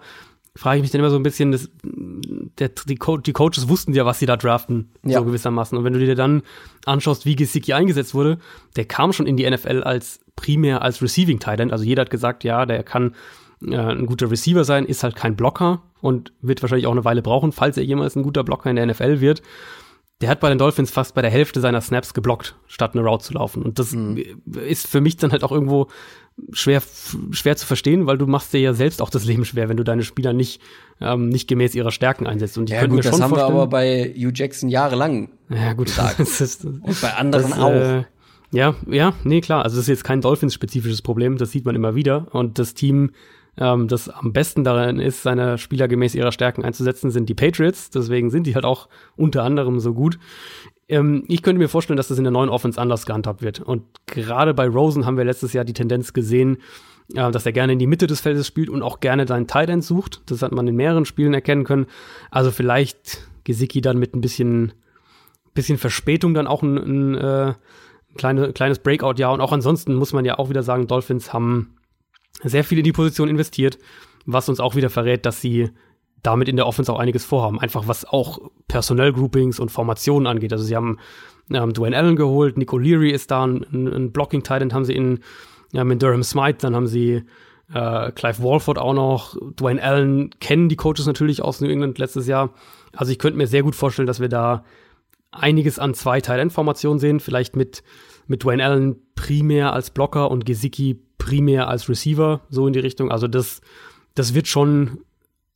[0.56, 3.92] frage ich mich dann immer so ein bisschen, das, der, die, Co die Coaches wussten
[3.92, 5.20] ja, was sie da draften, ja.
[5.20, 5.78] so gewissermaßen.
[5.78, 6.44] Und wenn du dir dann
[6.86, 8.38] anschaust, wie Gesicki eingesetzt wurde,
[8.78, 11.72] der kam schon in die NFL als primär als Receiving Titan.
[11.72, 13.14] Also jeder hat gesagt, ja, der kann
[13.62, 17.22] äh, ein guter Receiver sein, ist halt kein Blocker und wird wahrscheinlich auch eine Weile
[17.22, 19.42] brauchen, falls er jemals ein guter Blocker in der NFL wird
[20.22, 23.26] der hat bei den Dolphins fast bei der Hälfte seiner Snaps geblockt, statt eine Route
[23.26, 23.64] zu laufen.
[23.64, 24.18] Und das mhm.
[24.68, 25.88] ist für mich dann halt auch irgendwo
[26.52, 26.82] schwer,
[27.32, 29.84] schwer zu verstehen, weil du machst dir ja selbst auch das Leben schwer, wenn du
[29.84, 30.62] deine Spieler nicht,
[31.02, 32.58] ähm, nicht gemäß ihrer Stärken einsetzt.
[32.58, 35.30] Und ich ja, könnte gut, mir schon das haben wir aber bei Hugh Jackson jahrelang
[35.50, 35.92] ja, gut.
[36.18, 37.72] Das ist, Und bei anderen das, auch.
[37.72, 38.04] Äh,
[38.52, 39.64] ja, ja, nee, klar.
[39.64, 42.28] Also das ist jetzt kein Dolphins-spezifisches Problem, das sieht man immer wieder.
[42.32, 43.12] Und das Team
[43.58, 47.90] ähm, das am besten darin ist, seine Spieler gemäß ihrer Stärken einzusetzen, sind die Patriots.
[47.90, 50.20] Deswegen sind die halt auch unter anderem so gut.
[50.88, 53.60] Ähm, ich könnte mir vorstellen, dass das in der neuen Offense anders gehandhabt wird.
[53.60, 56.58] Und gerade bei Rosen haben wir letztes Jahr die Tendenz gesehen,
[57.14, 59.70] äh, dass er gerne in die Mitte des Feldes spielt und auch gerne seinen Tight
[59.70, 60.22] End sucht.
[60.28, 61.88] Das hat man in mehreren Spielen erkennen können.
[62.32, 64.74] Also vielleicht Gesicki dann mit ein bisschen,
[65.54, 67.54] bisschen Verspätung dann auch ein, ein äh,
[68.18, 69.34] kleine, kleines Breakout-Jahr.
[69.34, 71.76] Und auch ansonsten muss man ja auch wieder sagen, Dolphins haben
[72.44, 73.78] sehr viel in die Position investiert,
[74.26, 75.70] was uns auch wieder verrät, dass sie
[76.22, 77.60] damit in der Offense auch einiges vorhaben.
[77.60, 80.52] Einfach was auch Personell-Groupings und Formationen angeht.
[80.52, 80.98] Also sie haben
[81.52, 85.20] ähm, Dwayne Allen geholt, Nico Leary ist da, ein, ein Blocking-Titan haben sie in,
[85.72, 87.24] ja, mit Durham Smythe, dann haben sie
[87.74, 89.38] äh, Clive Walford auch noch.
[89.56, 92.54] Dwayne Allen kennen die Coaches natürlich aus New England letztes Jahr.
[92.94, 94.64] Also ich könnte mir sehr gut vorstellen, dass wir da
[95.32, 97.20] einiges an zwei Tight-End-Formationen sehen.
[97.20, 97.84] Vielleicht mit,
[98.28, 103.12] mit Dwayne Allen primär als Blocker und Gesicki primär als Receiver, so in die Richtung.
[103.12, 103.62] Also das,
[104.14, 105.00] das wird schon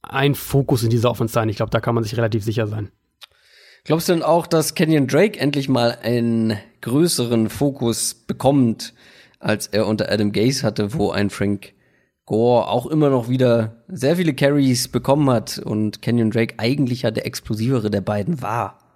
[0.01, 1.47] ein Fokus in dieser Offense sein.
[1.47, 2.89] Ich glaube, da kann man sich relativ sicher sein.
[3.83, 8.95] Glaubst du denn auch, dass Kenyon Drake endlich mal einen größeren Fokus bekommt,
[9.39, 11.73] als er unter Adam Gase hatte, wo ein Frank
[12.25, 17.11] Gore auch immer noch wieder sehr viele Carries bekommen hat und Kenyon Drake eigentlich ja
[17.11, 18.88] der explosivere der beiden war?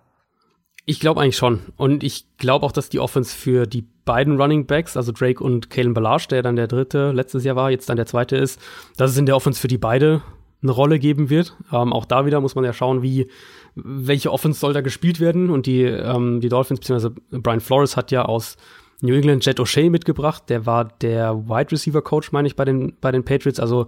[0.85, 1.61] Ich glaube eigentlich schon.
[1.77, 5.69] Und ich glaube auch, dass die Offense für die beiden Running Backs, also Drake und
[5.69, 8.60] Kalen Ballage, der dann der dritte letztes Jahr war, jetzt dann der zweite ist,
[8.97, 10.22] dass es in der Offense für die beide
[10.61, 11.55] eine Rolle geben wird.
[11.72, 13.30] Ähm, auch da wieder muss man ja schauen, wie
[13.76, 15.49] welche Offense soll da gespielt werden.
[15.49, 18.57] Und die, ähm, die Dolphins, beziehungsweise Brian Flores hat ja aus
[19.01, 20.43] New England Jet O'Shea mitgebracht.
[20.49, 23.60] Der war der Wide Receiver Coach, meine ich, bei den, bei den Patriots.
[23.60, 23.88] Also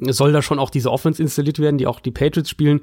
[0.00, 2.80] soll da schon auch diese Offense installiert werden, die auch die Patriots spielen.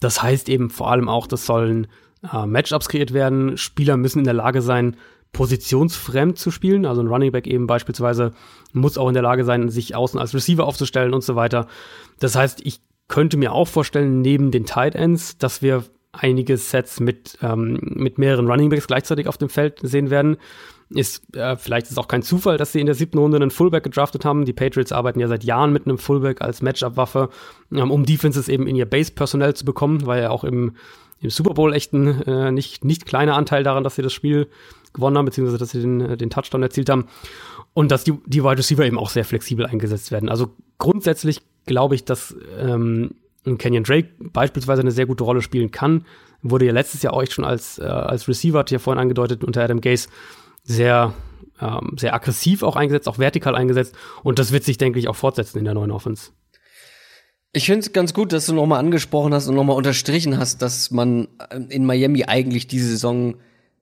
[0.00, 1.86] Das heißt eben vor allem auch, das sollen
[2.22, 3.56] äh, Matchups kreiert werden.
[3.56, 4.96] Spieler müssen in der Lage sein,
[5.32, 6.86] positionsfremd zu spielen.
[6.86, 8.32] Also ein Running Back eben beispielsweise
[8.72, 11.66] muss auch in der Lage sein, sich außen als Receiver aufzustellen und so weiter.
[12.18, 17.00] Das heißt, ich könnte mir auch vorstellen, neben den Tight Ends, dass wir einige Sets
[17.00, 20.38] mit, ähm, mit mehreren Running Backs gleichzeitig auf dem Feld sehen werden.
[20.88, 23.50] Ist, äh, vielleicht ist es auch kein Zufall, dass sie in der siebten Runde einen
[23.50, 24.44] Fullback gedraftet haben.
[24.44, 27.28] Die Patriots arbeiten ja seit Jahren mit einem Fullback als Matchup-Waffe,
[27.72, 30.76] ähm, um Defenses eben in ihr Base-Personell zu bekommen, weil ja auch im
[31.20, 34.48] im Super Bowl echt ein äh, nicht, nicht kleiner Anteil daran, dass sie das Spiel
[34.92, 37.06] gewonnen haben, beziehungsweise dass sie den, äh, den Touchdown erzielt haben.
[37.74, 40.28] Und dass die, die Wide Receiver eben auch sehr flexibel eingesetzt werden.
[40.28, 43.14] Also grundsätzlich glaube ich, dass ähm,
[43.58, 46.04] Kenyon Drake beispielsweise eine sehr gute Rolle spielen kann.
[46.42, 49.44] Wurde ja letztes Jahr auch echt schon als, äh, als Receiver, hat ja vorhin angedeutet,
[49.44, 50.08] unter Adam Gase
[50.62, 51.14] sehr,
[51.60, 53.94] ähm, sehr aggressiv auch eingesetzt, auch vertikal eingesetzt.
[54.22, 56.32] Und das wird sich, denke ich, auch fortsetzen in der neuen Offense.
[57.52, 60.90] Ich finde es ganz gut, dass du nochmal angesprochen hast und nochmal unterstrichen hast, dass
[60.90, 63.36] man äh, in Miami eigentlich diese Saison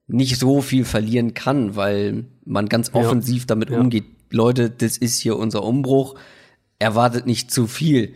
[0.07, 3.01] nicht so viel verlieren kann, weil man ganz ja.
[3.01, 3.79] offensiv damit ja.
[3.79, 4.05] umgeht.
[4.31, 6.15] Leute, das ist hier unser Umbruch.
[6.79, 8.15] Erwartet nicht zu viel.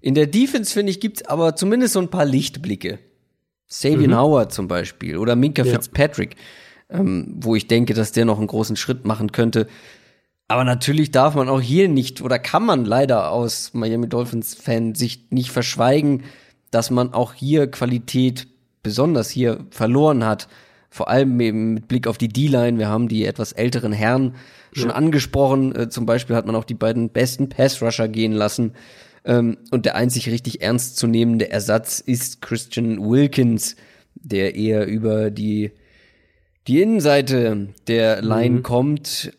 [0.00, 2.98] In der Defense, finde ich, gibt's aber zumindest so ein paar Lichtblicke.
[3.66, 4.16] Sabian mhm.
[4.16, 5.72] Howard zum Beispiel oder Minka ja.
[5.72, 6.36] Fitzpatrick,
[6.88, 9.68] ähm, wo ich denke, dass der noch einen großen Schritt machen könnte.
[10.48, 15.30] Aber natürlich darf man auch hier nicht oder kann man leider aus Miami Dolphins Fan-Sicht
[15.30, 16.24] nicht verschweigen,
[16.70, 18.48] dass man auch hier Qualität
[18.82, 20.48] besonders hier verloren hat.
[20.88, 22.78] Vor allem eben mit Blick auf die D-Line.
[22.78, 24.36] Wir haben die etwas älteren Herren
[24.72, 24.94] schon ja.
[24.94, 25.76] angesprochen.
[25.76, 28.72] Äh, zum Beispiel hat man auch die beiden besten Pass-Rusher gehen lassen.
[29.26, 33.76] Ähm, und der einzig richtig ernstzunehmende Ersatz ist Christian Wilkins,
[34.14, 35.72] der eher über die
[36.66, 38.62] die Innenseite der Line mhm.
[38.62, 39.32] kommt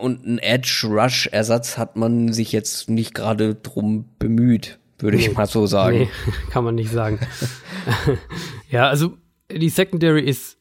[0.00, 5.26] und ein Edge Rush Ersatz hat man sich jetzt nicht gerade drum bemüht, würde nee.
[5.26, 5.98] ich mal so sagen.
[5.98, 6.08] Nee,
[6.50, 7.20] kann man nicht sagen.
[8.70, 9.16] ja, also
[9.50, 10.58] die Secondary ist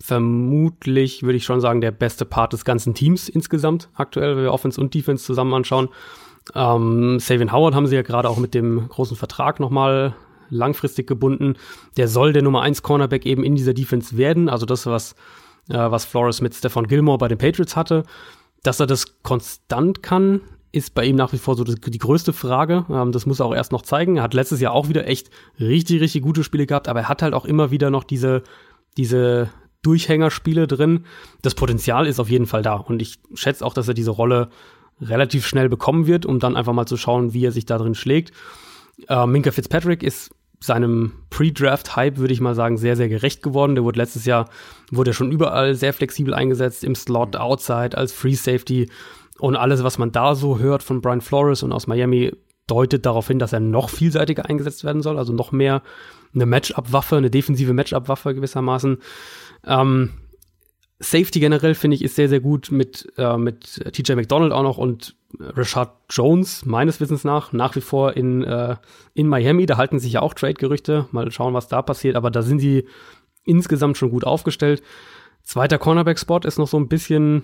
[0.00, 4.52] vermutlich, würde ich schon sagen, der beste Part des ganzen Teams insgesamt aktuell, wenn wir
[4.52, 5.88] Offense und Defense zusammen anschauen.
[6.54, 10.14] Ähm, Savian Howard haben sie ja gerade auch mit dem großen Vertrag nochmal
[10.48, 11.54] langfristig gebunden.
[11.96, 14.48] Der soll der Nummer 1 Cornerback eben in dieser Defense werden.
[14.48, 15.14] Also das, was,
[15.68, 18.04] äh, was Flores mit Stefan Gilmore bei den Patriots hatte.
[18.62, 20.40] Dass er das konstant kann,
[20.72, 22.84] ist bei ihm nach wie vor so die, größte Frage.
[22.90, 24.16] Ähm, das muss er auch erst noch zeigen.
[24.16, 27.22] Er hat letztes Jahr auch wieder echt richtig, richtig gute Spiele gehabt, aber er hat
[27.22, 28.42] halt auch immer wieder noch diese,
[28.96, 29.50] diese
[29.82, 31.04] Durchhängerspiele drin.
[31.42, 32.74] Das Potenzial ist auf jeden Fall da.
[32.74, 34.50] Und ich schätze auch, dass er diese Rolle
[35.00, 37.94] relativ schnell bekommen wird, um dann einfach mal zu schauen, wie er sich da drin
[37.94, 38.32] schlägt.
[39.08, 40.30] Äh, Minka Fitzpatrick ist
[40.60, 43.74] seinem Pre-Draft-Hype, würde ich mal sagen, sehr, sehr gerecht geworden.
[43.74, 44.48] Der wurde letztes Jahr,
[44.90, 48.90] wurde er schon überall sehr flexibel eingesetzt, im Slot, Outside, als Free Safety.
[49.38, 52.32] Und alles, was man da so hört von Brian Flores und aus Miami,
[52.66, 55.82] deutet darauf hin, dass er noch vielseitiger eingesetzt werden soll, also noch mehr
[56.34, 58.98] eine Matchup-Waffe, eine defensive Matchup-Waffe gewissermaßen.
[59.66, 60.10] Ähm,
[60.98, 64.78] Safety generell finde ich ist sehr, sehr gut mit, äh, mit TJ McDonald auch noch
[64.78, 68.76] und Rashad Jones, meines Wissens nach, nach wie vor in, äh,
[69.12, 69.66] in Miami.
[69.66, 71.06] Da halten sich ja auch Trade-Gerüchte.
[71.10, 72.16] Mal schauen, was da passiert.
[72.16, 72.86] Aber da sind sie
[73.44, 74.82] insgesamt schon gut aufgestellt.
[75.42, 77.42] Zweiter Cornerback-Spot ist noch so ein bisschen,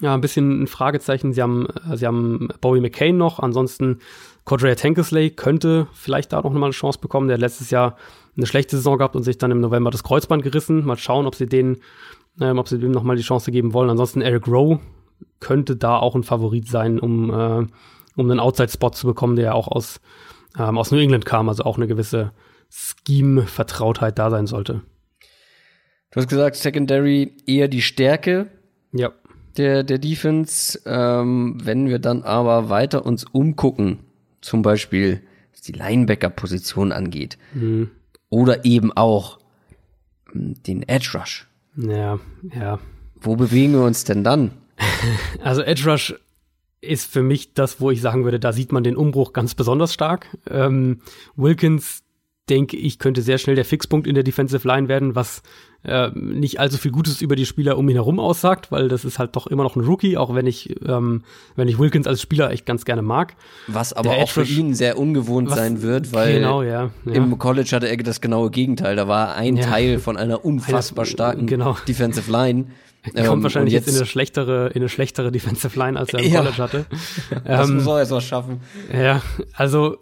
[0.00, 1.32] ja, ein bisschen ein Fragezeichen.
[1.34, 3.40] Sie haben, äh, sie haben Bowie McCain noch.
[3.40, 3.98] Ansonsten
[4.44, 7.28] Cordrea Tankersley könnte vielleicht da noch mal eine Chance bekommen.
[7.28, 7.96] Der hat letztes Jahr
[8.36, 10.84] eine schlechte Saison gehabt und sich dann im November das Kreuzband gerissen.
[10.84, 11.78] Mal schauen, ob sie den,
[12.40, 13.90] ähm, ob sie dem noch mal die Chance geben wollen.
[13.90, 14.80] Ansonsten Eric Rowe
[15.40, 17.66] könnte da auch ein Favorit sein, um, äh,
[18.16, 20.00] um einen Outside-Spot zu bekommen, der auch aus,
[20.58, 22.32] ähm, aus New England kam, also auch eine gewisse
[22.70, 24.82] Scheme-Vertrautheit da sein sollte.
[26.10, 28.48] Du hast gesagt, Secondary eher die Stärke.
[28.92, 29.12] Ja.
[29.56, 30.80] Der, der Defense.
[30.86, 34.00] Ähm, wenn wir dann aber weiter uns umgucken,
[34.40, 37.90] zum Beispiel, was die Linebacker-Position angeht, mhm.
[38.28, 39.38] oder eben auch
[40.30, 41.48] hm, den Edge Rush.
[41.76, 42.18] Ja,
[42.54, 42.78] ja.
[43.16, 44.52] Wo bewegen wir uns denn dann?
[45.42, 46.14] Also Edge Rush
[46.80, 49.92] ist für mich das, wo ich sagen würde, da sieht man den Umbruch ganz besonders
[49.92, 50.26] stark.
[50.48, 51.00] Ähm,
[51.36, 52.03] Wilkins
[52.50, 55.42] denke ich, könnte sehr schnell der Fixpunkt in der Defensive Line werden, was
[55.82, 59.18] äh, nicht allzu viel Gutes über die Spieler um ihn herum aussagt, weil das ist
[59.18, 61.22] halt doch immer noch ein Rookie, auch wenn ich, ähm,
[61.56, 63.34] wenn ich Wilkins als Spieler echt ganz gerne mag.
[63.66, 67.12] Was aber der auch für ihn sehr ungewohnt was, sein wird, weil genau, ja, ja.
[67.12, 68.96] im College hatte er das genaue Gegenteil.
[68.96, 69.66] Da war ein ja.
[69.66, 71.76] Teil von einer unfassbar starken genau.
[71.88, 72.66] Defensive Line.
[73.12, 76.14] Er kommt ähm, wahrscheinlich jetzt, jetzt, in eine schlechtere, in eine schlechtere Defensive Line, als
[76.14, 76.32] er im.
[76.32, 76.86] College hatte.
[77.44, 78.60] das ähm, muss er jetzt was schaffen.
[78.90, 79.20] Ja,
[79.52, 79.98] also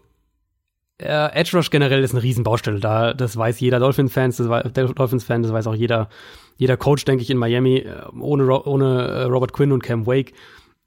[1.03, 2.81] äh, Edge Rush generell ist eine Riesenbaustelle.
[2.81, 6.09] Da, das weiß jeder Dolphins-Fans, das weiß, Dolphins-Fan, das weiß auch jeder,
[6.57, 10.33] jeder Coach, denke ich, in Miami, äh, ohne, ohne äh, Robert Quinn und Cam Wake.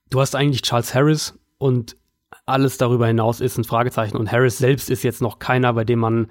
[0.10, 1.98] Du hast eigentlich Charles Harris und
[2.46, 4.18] alles darüber hinaus ist ein Fragezeichen.
[4.18, 6.28] Und Harris selbst ist jetzt noch keiner, bei dem man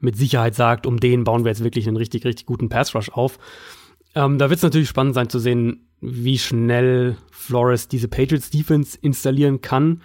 [0.00, 3.10] mit Sicherheit sagt, um den bauen wir jetzt wirklich einen richtig, richtig guten Pass Rush
[3.10, 3.38] auf.
[4.14, 8.96] Ähm, da wird es natürlich spannend sein zu sehen, wie schnell Flores diese Patriots Defense
[9.00, 10.02] installieren kann.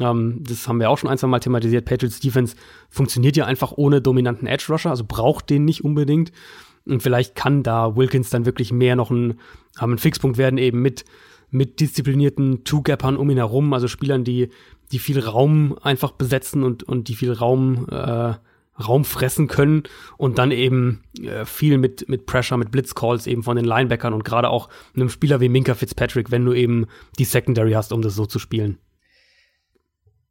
[0.00, 1.84] Ähm, das haben wir auch schon ein, zwei Mal thematisiert.
[1.84, 2.56] Patriots Defense
[2.88, 6.32] funktioniert ja einfach ohne dominanten Edge Rusher, also braucht den nicht unbedingt.
[6.86, 9.40] Und vielleicht kann da Wilkins dann wirklich mehr noch ein,
[9.76, 11.04] haben ein Fixpunkt werden, eben mit,
[11.50, 14.50] mit disziplinierten Two-Gappern um ihn herum, also Spielern, die,
[14.92, 18.34] die viel Raum einfach besetzen und, und die viel Raum, äh,
[18.78, 19.84] Raum fressen können
[20.18, 24.24] und dann eben äh, viel mit, mit Pressure, mit Blitzcalls eben von den Linebackern und
[24.24, 26.86] gerade auch einem Spieler wie Minka Fitzpatrick, wenn du eben
[27.18, 28.78] die Secondary hast, um das so zu spielen.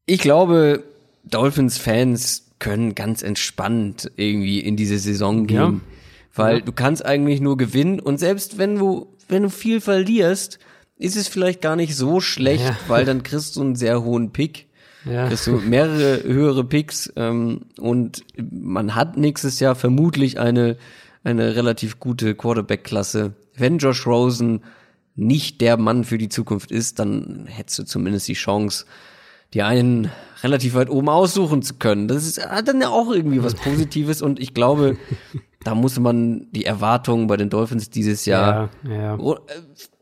[0.06, 0.84] Ich glaube,
[1.24, 5.58] Dolphins-Fans können ganz entspannt irgendwie in diese Saison gehen.
[5.58, 5.74] Ja.
[6.36, 6.62] Weil ja.
[6.62, 10.60] du kannst eigentlich nur gewinnen und selbst wenn du, wenn du viel verlierst,
[10.98, 12.78] ist es vielleicht gar nicht so schlecht, ja.
[12.88, 14.68] weil dann kriegst du einen sehr hohen Pick.
[15.06, 15.28] Ja.
[15.28, 20.78] Kriegst du mehrere höhere Picks ähm, und man hat nächstes Jahr vermutlich eine,
[21.24, 23.34] eine relativ gute Quarterback-Klasse.
[23.56, 24.62] Wenn Josh Rosen
[25.16, 28.86] nicht der Mann für die Zukunft ist, dann hättest du zumindest die Chance,
[29.56, 30.12] die einen
[30.44, 32.08] relativ weit oben aussuchen zu können.
[32.08, 34.98] Das ist dann ja auch irgendwie was Positives und ich glaube,
[35.64, 38.70] da muss man die Erwartungen bei den Dolphins dieses Jahr.
[38.84, 39.18] Ja, ja.
[39.18, 39.38] Oh, äh,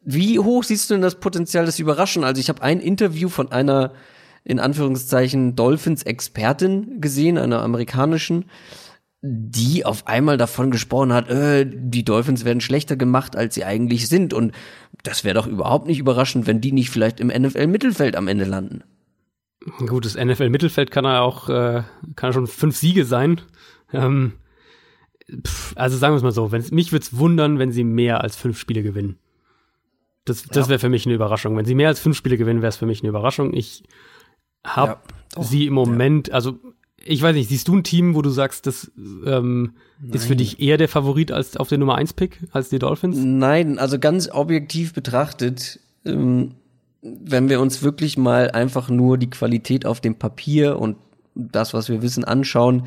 [0.04, 2.24] wie hoch siehst du denn das Potenzial des Überraschen?
[2.26, 3.94] Also ich habe ein Interview von einer
[4.44, 8.46] in Anführungszeichen Dolphins-Expertin gesehen, einer amerikanischen,
[9.22, 14.10] die auf einmal davon gesprochen hat, äh, die Dolphins werden schlechter gemacht, als sie eigentlich
[14.10, 14.34] sind.
[14.34, 14.52] Und
[15.04, 18.84] das wäre doch überhaupt nicht überraschend, wenn die nicht vielleicht im NFL-Mittelfeld am Ende landen.
[19.86, 21.84] Gut, das NFL-Mittelfeld kann er auch, äh,
[22.16, 23.42] kann er schon fünf Siege sein.
[23.94, 24.34] Ähm,
[25.46, 28.22] pff, also sagen wir es mal so, wenn, mich würde es wundern, wenn sie mehr
[28.22, 29.18] als fünf Spiele gewinnen.
[30.26, 31.58] Das, das wäre für mich eine Überraschung.
[31.58, 33.54] Wenn sie mehr als fünf Spiele gewinnen, wäre es für mich eine Überraschung.
[33.54, 33.84] Ich
[34.66, 34.98] habe
[35.36, 36.60] Ja, sie im Moment, also
[37.06, 38.90] ich weiß nicht, siehst du ein Team, wo du sagst, das
[39.26, 39.74] ähm,
[40.12, 43.18] ist für dich eher der Favorit als auf den Nummer 1 Pick als die Dolphins?
[43.20, 46.56] Nein, also ganz objektiv betrachtet, ähm,
[47.04, 50.96] wenn wir uns wirklich mal einfach nur die Qualität auf dem Papier und
[51.36, 52.84] das, was wir wissen, anschauen,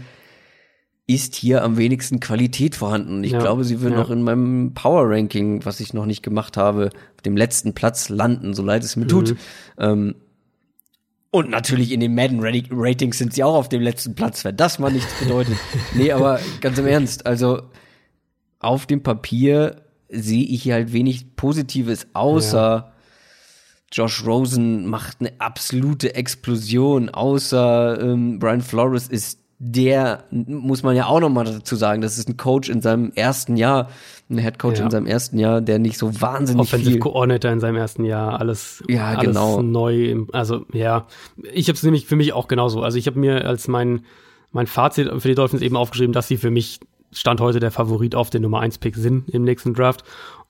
[1.06, 3.22] ist hier am wenigsten Qualität vorhanden.
[3.22, 4.02] Ich Ja, glaube, sie würden ja.
[4.02, 8.08] auch in meinem Power Ranking, was ich noch nicht gemacht habe, auf dem letzten Platz
[8.08, 9.30] landen, so leid es mir tut.
[9.30, 9.36] Mhm.
[9.78, 10.14] Ähm,
[11.30, 14.56] und natürlich in den Madden Rati- Ratings sind sie auch auf dem letzten Platz, wenn
[14.56, 15.56] das mal nichts bedeutet.
[15.94, 17.62] nee, aber ganz im Ernst, also
[18.58, 22.92] auf dem Papier sehe ich hier halt wenig Positives, außer
[23.96, 31.06] Josh Rosen macht eine absolute Explosion, außer ähm, Brian Flores ist der, muss man ja
[31.06, 33.88] auch noch mal dazu sagen, das ist ein Coach in seinem ersten Jahr,
[34.28, 34.84] ein Head Coach Ja.
[34.84, 38.38] in seinem ersten Jahr, der nicht so wahnsinnig Offensive viel Coordinator in seinem ersten Jahr,
[38.38, 39.62] alles, Ja, alles genau.
[39.62, 40.24] neu.
[40.32, 41.06] Also ja,
[41.54, 42.82] ich habe es nämlich für mich auch genauso.
[42.82, 44.02] Also ich habe mir als mein
[44.52, 46.80] mein Fazit für die Dolphins eben aufgeschrieben, dass sie für mich
[47.12, 50.04] stand heute der Favorit auf den Nummer 1 Pick sind im nächsten Draft.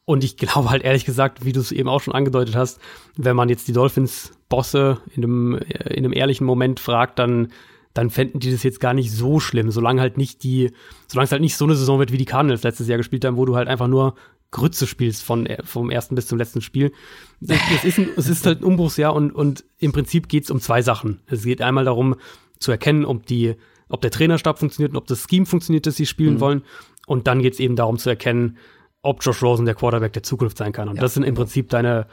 [0.06, 2.80] Und ich glaube halt ehrlich gesagt, wie du es eben auch schon angedeutet hast,
[3.16, 7.48] wenn man jetzt die Dolphins Bosse in einem äh, in einem ehrlichen Moment fragt, dann
[7.92, 10.70] dann fänden die das jetzt gar nicht so schlimm, solange halt nicht die,
[11.06, 13.38] solange es halt nicht so eine Saison wird, wie die Cardinals letztes Jahr gespielt haben,
[13.38, 14.14] wo du halt einfach nur
[14.50, 16.92] Grütze spielst von, äh, vom ersten bis zum letzten Spiel.
[17.40, 20.60] Es, ist, ein, es ist halt ein Umbruchsjahr und, und im Prinzip geht es um
[20.60, 21.20] zwei Sachen.
[21.26, 22.16] Es geht einmal darum,
[22.58, 23.54] zu erkennen, ob die,
[23.88, 26.62] ob der Trainerstab funktioniert und ob das Scheme funktioniert, das sie spielen wollen.
[27.06, 28.58] Und dann geht es eben darum zu erkennen,
[29.06, 30.88] ob Josh Rosen der Quarterback der Zukunft sein kann.
[30.88, 32.06] Und das sind im Prinzip deine,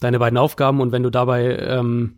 [0.00, 0.80] deine beiden Aufgaben.
[0.80, 2.14] Und wenn du dabei ähm,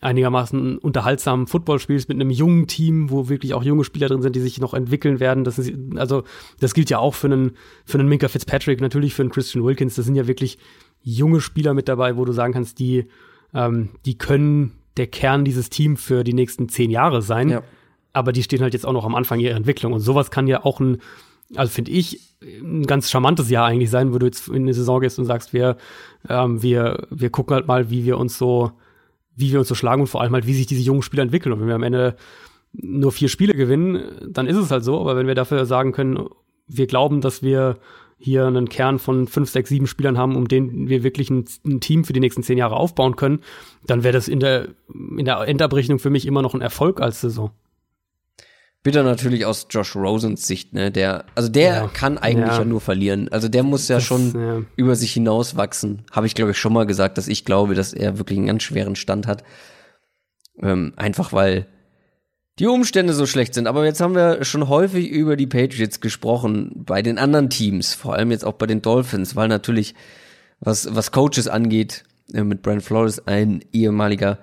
[0.00, 4.34] einigermaßen unterhaltsamen Football spielst mit einem jungen Team, wo wirklich auch junge Spieler drin sind,
[4.34, 5.44] die sich noch entwickeln werden.
[5.44, 6.24] Das ist, also,
[6.58, 7.52] das gilt ja auch für einen,
[7.84, 9.96] für einen Minka Fitzpatrick, natürlich für einen Christian Wilkins.
[9.96, 10.58] Das sind ja wirklich
[11.02, 13.06] junge Spieler mit dabei, wo du sagen kannst, die,
[13.52, 17.50] ähm, die können der Kern dieses Team für die nächsten zehn Jahre sein.
[17.50, 17.62] Ja.
[18.12, 19.92] Aber die stehen halt jetzt auch noch am Anfang ihrer Entwicklung.
[19.92, 20.98] Und sowas kann ja auch ein,
[21.54, 25.00] also finde ich, ein ganz charmantes Jahr eigentlich sein, wo du jetzt in eine Saison
[25.00, 25.76] gehst und sagst, wir,
[26.28, 28.72] ähm, wir, wir gucken halt mal, wie wir uns so,
[29.36, 31.52] wie wir uns so schlagen und vor allem halt, wie sich diese jungen Spieler entwickeln.
[31.52, 32.16] Und wenn wir am Ende
[32.72, 35.00] nur vier Spiele gewinnen, dann ist es halt so.
[35.00, 36.28] Aber wenn wir dafür sagen können,
[36.66, 37.78] wir glauben, dass wir
[38.18, 41.80] hier einen Kern von fünf, sechs, sieben Spielern haben, um den wir wirklich ein, ein
[41.80, 43.40] Team für die nächsten zehn Jahre aufbauen können,
[43.86, 44.68] dann wäre das in der,
[45.16, 47.50] in der Endabrechnung für mich immer noch ein Erfolg als Saison.
[48.82, 50.90] Bitter natürlich aus Josh Rosens Sicht, ne?
[50.90, 51.88] Der, also der Ja.
[51.88, 52.58] kann eigentlich ja.
[52.60, 52.64] Ja.
[52.64, 53.28] nur verlieren.
[53.30, 54.62] Also der muss ja Das, schon ja.
[54.76, 56.04] über sich hinaus wachsen.
[56.12, 58.62] Habe ich, glaube ich, schon mal gesagt, dass ich glaube, dass er wirklich einen ganz
[58.62, 59.44] schweren Stand hat.
[60.62, 61.66] Ähm, einfach weil
[62.58, 63.66] die Umstände so schlecht sind.
[63.66, 68.14] Aber jetzt haben wir schon häufig über die Patriots gesprochen, bei den anderen Teams, vor
[68.14, 69.94] allem jetzt auch bei den Dolphins, weil natürlich,
[70.58, 74.38] was, was Coaches angeht, äh, mit Brian Flores ein ehemaliger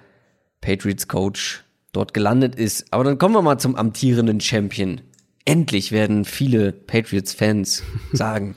[0.61, 1.63] Patriots-Coach
[1.97, 2.85] dort gelandet ist.
[2.93, 5.01] Aber dann kommen wir mal zum amtierenden Champion.
[5.45, 7.83] Endlich werden viele Patriots-Fans
[8.13, 8.55] sagen.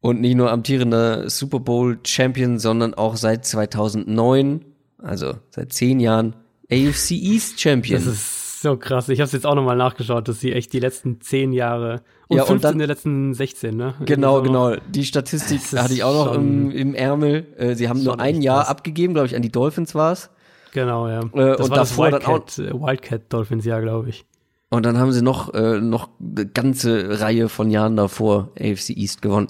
[0.00, 4.64] Und nicht nur amtierender Super Bowl-Champion, sondern auch seit 2009,
[4.98, 6.34] also seit zehn Jahren,
[6.70, 8.04] AFC East Champion.
[8.04, 9.08] Das ist so krass.
[9.08, 12.42] Ich habe jetzt auch nochmal nachgeschaut, dass sie echt die letzten zehn Jahre und Ja,
[12.44, 13.94] und 15 dann- der letzten 16, ne?
[14.04, 14.76] Genau, genau.
[14.88, 17.46] Die Statistik hatte ich auch noch im, im Ärmel.
[17.56, 18.68] Äh, sie haben nur ein Jahr krass.
[18.70, 20.30] abgegeben, glaube ich, an die Dolphins war's.
[20.72, 21.20] Genau, ja.
[21.20, 21.22] Äh,
[21.56, 24.24] das und war das davor dann auch- Wildcat, äh, Wildcat Dolphins Jahr, glaube ich.
[24.70, 29.22] Und dann haben sie noch, äh, noch eine ganze Reihe von Jahren davor AFC East
[29.22, 29.48] gewonnen.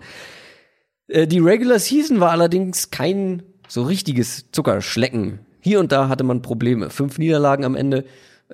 [1.08, 5.40] Äh, die Regular Season war allerdings kein so richtiges Zuckerschlecken.
[5.60, 6.90] Hier und da hatte man Probleme.
[6.90, 8.04] Fünf Niederlagen am Ende.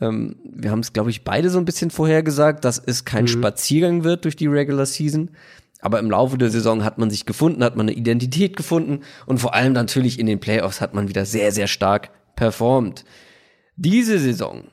[0.00, 4.02] Ähm, wir haben es, glaube ich, beide so ein bisschen vorhergesagt, dass es kein Spaziergang
[4.02, 5.30] wird durch die Regular Season.
[5.80, 9.38] Aber im Laufe der Saison hat man sich gefunden, hat man eine Identität gefunden und
[9.38, 13.04] vor allem natürlich in den Playoffs hat man wieder sehr, sehr stark performt.
[13.76, 14.64] Diese Saison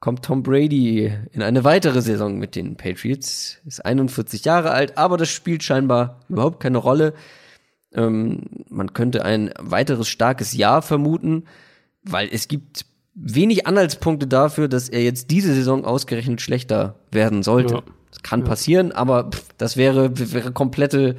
[0.00, 5.16] kommt Tom Brady in eine weitere Saison mit den Patriots, ist 41 Jahre alt, aber
[5.16, 7.14] das spielt scheinbar überhaupt keine Rolle.
[7.94, 11.44] Ähm, man könnte ein weiteres starkes Jahr vermuten,
[12.02, 12.84] weil es gibt
[13.14, 17.74] wenig Anhaltspunkte dafür, dass er jetzt diese Saison ausgerechnet schlechter werden sollte.
[17.74, 17.82] Ja.
[18.10, 21.16] Das kann passieren, aber pff, das wäre, wäre komplette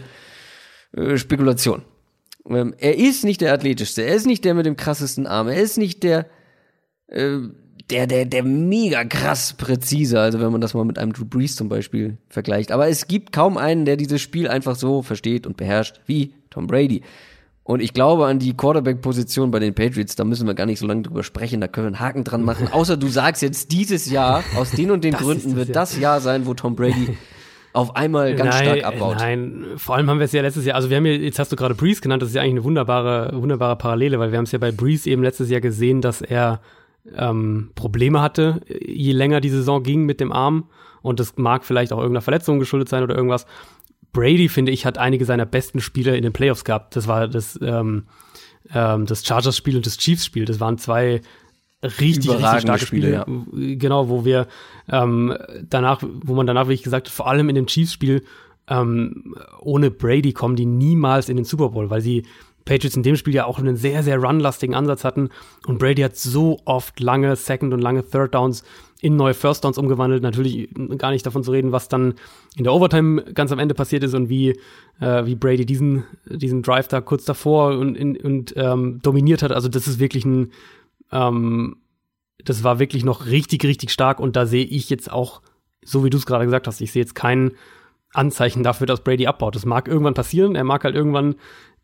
[0.92, 1.84] äh, Spekulation.
[2.50, 5.62] Ähm, er ist nicht der athletischste, er ist nicht der mit dem krassesten Arm, er
[5.62, 6.28] ist nicht der
[7.08, 7.40] äh,
[7.90, 11.56] der, der, der mega krass präzise, also wenn man das mal mit einem Drew Brees
[11.56, 12.72] zum Beispiel vergleicht.
[12.72, 16.68] Aber es gibt kaum einen, der dieses Spiel einfach so versteht und beherrscht wie Tom
[16.68, 17.02] Brady.
[17.66, 20.88] Und ich glaube an die Quarterback-Position bei den Patriots, da müssen wir gar nicht so
[20.88, 22.68] lange drüber sprechen, da können wir einen Haken dran machen.
[22.72, 25.74] Außer du sagst jetzt, dieses Jahr, aus den und den Das Gründen wird Jahr.
[25.74, 27.18] das Jahr sein, wo Tom Brady
[27.74, 29.18] auf einmal ganz nein, stark abbaut.
[29.18, 31.52] Nein, vor allem haben wir es ja letztes Jahr, also wir haben ja, jetzt hast
[31.52, 34.46] du gerade Breeze genannt, das ist ja eigentlich eine wunderbare, wunderbare Parallele, weil wir haben
[34.46, 36.62] es ja bei Breeze eben letztes Jahr gesehen, dass er
[37.18, 40.70] ähm, Probleme hatte, je länger die Saison ging mit dem Arm.
[41.02, 43.46] Und das mag vielleicht auch irgendeiner Verletzung geschuldet sein oder irgendwas.
[44.14, 46.96] Brady, finde ich, hat einige seiner besten Spiele in den Playoffs gehabt.
[46.96, 48.06] Das war das, ähm,
[48.74, 50.46] ähm, das Chargers-Spiel und das Chiefs-Spiel.
[50.46, 51.22] Das waren zwei
[51.84, 53.78] richtig, richtig starke Spiele, Spiele.
[53.78, 54.48] Genau, wo wir
[54.90, 55.36] ähm,
[55.70, 58.24] danach, wo man danach, wie ich gesagt vor allem in dem Chiefs-Spiel,
[58.68, 62.24] ähm, ohne Brady kommen die niemals in den Super Bowl, weil sie
[62.66, 65.30] Patriots in dem Spiel ja auch einen sehr, sehr runlastigen Ansatz hatten.
[65.68, 68.64] Und Brady hat so oft lange Second und lange Third Downs
[69.02, 70.24] in neue First Downs umgewandelt.
[70.24, 72.14] Natürlich gar nicht davon zu reden, was dann
[72.56, 74.52] in der Overtime ganz am Ende passiert ist und wie,
[75.02, 79.52] äh, wie Brady diesen, diesen Drive da kurz davor und, in, und ähm, dominiert hat.
[79.52, 80.52] Also das ist wirklich ein,
[81.14, 81.78] ähm,
[82.44, 84.20] das war wirklich noch richtig, richtig stark.
[84.20, 85.42] Und da sehe ich jetzt auch,
[85.84, 87.54] so wie du es gerade gesagt hast, ich sehe jetzt kein
[88.14, 89.56] Anzeichen dafür, dass Brady abbaut.
[89.56, 90.56] Das mag irgendwann passieren.
[90.56, 91.36] Er mag halt irgendwann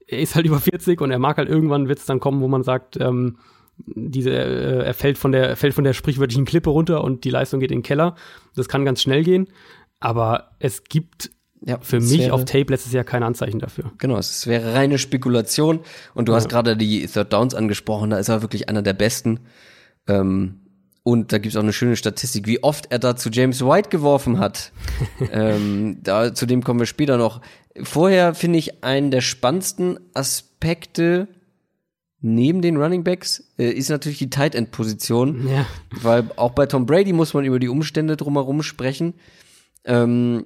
[0.10, 2.48] er ist halt über 40 und er mag halt irgendwann wird es dann kommen, wo
[2.48, 3.38] man sagt, ähm,
[3.78, 7.30] diese, äh, er fällt von der, er fällt von der sprichwörtlichen Klippe runter und die
[7.30, 8.16] Leistung geht in den Keller.
[8.56, 9.48] Das kann ganz schnell gehen.
[10.02, 11.32] Aber es gibt
[11.62, 13.92] Ja, für es mich wäre- auf Tape letztes Jahr keine Anzeichen dafür.
[13.98, 15.82] Genau, es wäre reine Spekulation.
[16.14, 19.42] Und du hast gerade die Third Downs angesprochen, da ist er wirklich einer der besten.
[20.08, 20.62] Ähm,
[21.04, 24.40] und da gibt's auch eine schöne Statistik, wie oft er da zu James White geworfen
[24.40, 24.72] hat.
[25.32, 27.42] ähm, da, zu dem kommen wir später noch.
[27.82, 31.28] Vorher finde ich einen der spannendsten Aspekte
[32.22, 35.48] neben den Running Backs äh, ist natürlich die Tight End Position.
[35.48, 35.66] Ja.
[36.02, 39.14] Weil auch bei Tom Brady muss man über die Umstände drumherum sprechen.
[39.86, 40.46] Ähm,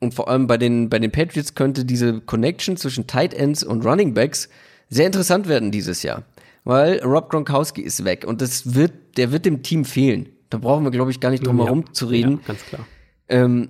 [0.00, 3.84] und vor allem bei den, bei den Patriots könnte diese Connection zwischen Tight Ends und
[3.84, 4.48] Running Backs
[4.88, 6.24] sehr interessant werden dieses Jahr.
[6.64, 10.28] Weil Rob Gronkowski ist weg und das wird, der wird dem Team fehlen.
[10.50, 12.32] Da brauchen wir, glaube ich, gar nicht drum herum Ja, zu reden.
[12.32, 12.86] Ja, ganz klar.
[13.28, 13.68] Ähm,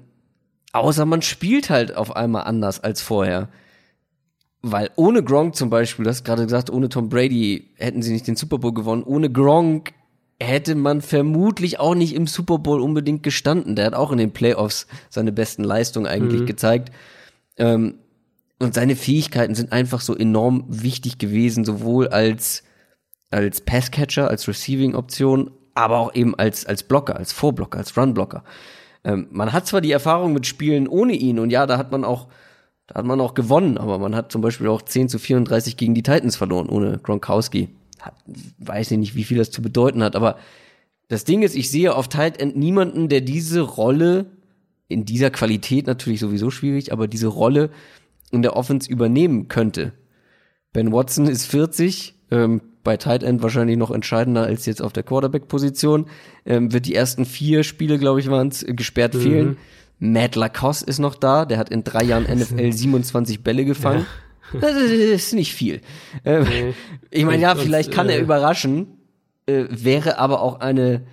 [0.73, 3.49] außer man spielt halt auf einmal anders als vorher.
[4.63, 8.27] Weil ohne Gronk zum Beispiel, du hast gerade gesagt, ohne Tom Brady hätten sie nicht
[8.27, 9.05] den Super Bowl gewonnen.
[9.05, 9.93] Ohne Gronk
[10.41, 13.75] hätte man vermutlich auch nicht im Super Bowl unbedingt gestanden.
[13.75, 16.93] Der hat auch in den Playoffs seine besten Leistungen eigentlich gezeigt.
[17.57, 17.95] Ähm,
[18.61, 22.63] und seine Fähigkeiten sind einfach so enorm wichtig gewesen, sowohl als,
[23.31, 28.43] als Passcatcher, als Receiving-Option, aber auch eben als, als Blocker, als Vorblocker, als Runblocker.
[29.05, 32.05] Ähm, man hat zwar die Erfahrung mit Spielen ohne ihn und ja, da hat man
[32.05, 32.29] auch,
[32.89, 35.95] da hat man auch gewonnen, aber man hat zum Beispiel auch 10 zu 34 gegen
[35.95, 37.69] die Titans verloren, ohne Gronkowski.
[38.01, 38.15] Hat,
[38.59, 40.39] weiß ich nicht, wie viel das zu bedeuten hat, aber
[41.09, 44.27] das Ding ist, ich sehe auf Tight End niemanden, der diese Rolle
[44.89, 47.71] in dieser Qualität natürlich sowieso schwierig, aber diese Rolle
[48.31, 49.93] in der Offense übernehmen könnte.
[50.73, 55.03] Ben Watson ist 40, ähm, bei Tight End wahrscheinlich noch entscheidender als jetzt auf der
[55.03, 56.07] Quarterback-Position.
[56.47, 59.57] Ähm, wird die ersten vier Spiele, glaube ich, waren es, gesperrt fehlen.
[59.99, 64.07] Matt Lacoste ist noch da, der hat in drei Jahren NFL 27 Bälle gefangen.
[64.61, 65.81] Das ist nicht viel.
[66.25, 66.47] Ähm,
[67.11, 68.99] Ich meine, ja, vielleicht kann er äh, überraschen,
[69.47, 71.07] äh, wäre aber auch eine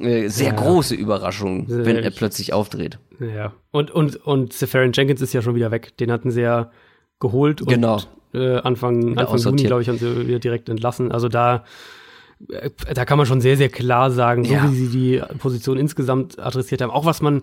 [0.00, 0.54] äh, sehr Ja.
[0.54, 2.98] große Überraschung, Sehr wenn er plötzlich aufdreht.
[3.20, 3.52] Ja.
[3.72, 5.96] Und, und, und Safarian Jenkins ist ja schon wieder weg.
[5.96, 6.70] Den hatten sie ja
[7.18, 8.00] geholt und Genau.
[8.32, 11.10] äh, Anfang, Wieder Anfang Juni, glaube ich, haben sie wieder direkt entlassen.
[11.10, 11.64] Also da,
[12.48, 14.70] äh, da kann man schon sehr, sehr klar sagen, so Ja.
[14.70, 17.42] wie sie die Position insgesamt adressiert haben, auch was man,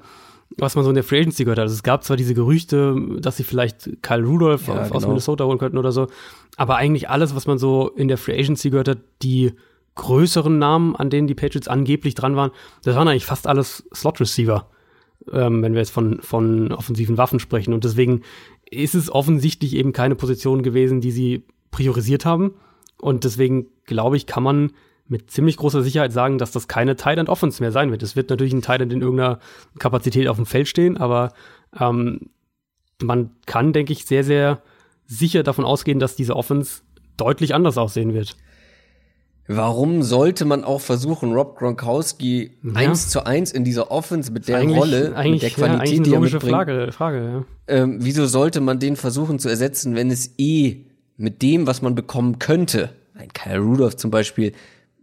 [0.57, 1.63] was man so in der Free Agency gehört hat.
[1.63, 5.07] Also es gab zwar diese Gerüchte, dass sie vielleicht Kyle Rudolph Ja, aus genau.
[5.09, 6.07] Minnesota holen könnten oder so,
[6.57, 9.53] aber eigentlich alles, was man so in der Free Agency gehört hat, die
[9.95, 12.51] größeren Namen, an denen die Patriots angeblich dran waren,
[12.83, 14.69] das waren eigentlich fast alles Slot-Receiver
[15.31, 17.73] ähm, wenn wir jetzt von, von offensiven Waffen sprechen.
[17.73, 18.21] Und deswegen
[18.69, 22.53] ist es offensichtlich eben keine Position gewesen, die sie priorisiert haben.
[22.99, 24.71] Und deswegen glaube ich, kann man
[25.07, 28.01] mit ziemlich großer Sicherheit sagen, dass das keine Tight End Offense mehr sein wird.
[28.03, 29.39] Es wird natürlich ein Tight End in irgendeiner
[29.77, 31.33] Kapazität auf dem Feld stehen, aber
[31.79, 32.29] ähm,
[33.01, 34.61] man kann, denke ich, sehr, sehr
[35.05, 36.81] sicher davon ausgehen, dass diese Offense
[37.17, 38.35] deutlich anders aussehen wird.
[39.47, 44.57] Warum sollte man auch versuchen, Rob Gronkowski eins zu eins in dieser Offense mit der
[44.57, 47.45] eigentlich, Rolle, eigentlich, mit der ja, Qualität, eine die er mitbringt, Frage, Frage ja.
[47.67, 50.85] ähm, wieso sollte man den versuchen zu ersetzen, wenn es eh
[51.17, 54.53] mit dem, was man bekommen könnte, ein Kyle Rudolph zum Beispiel,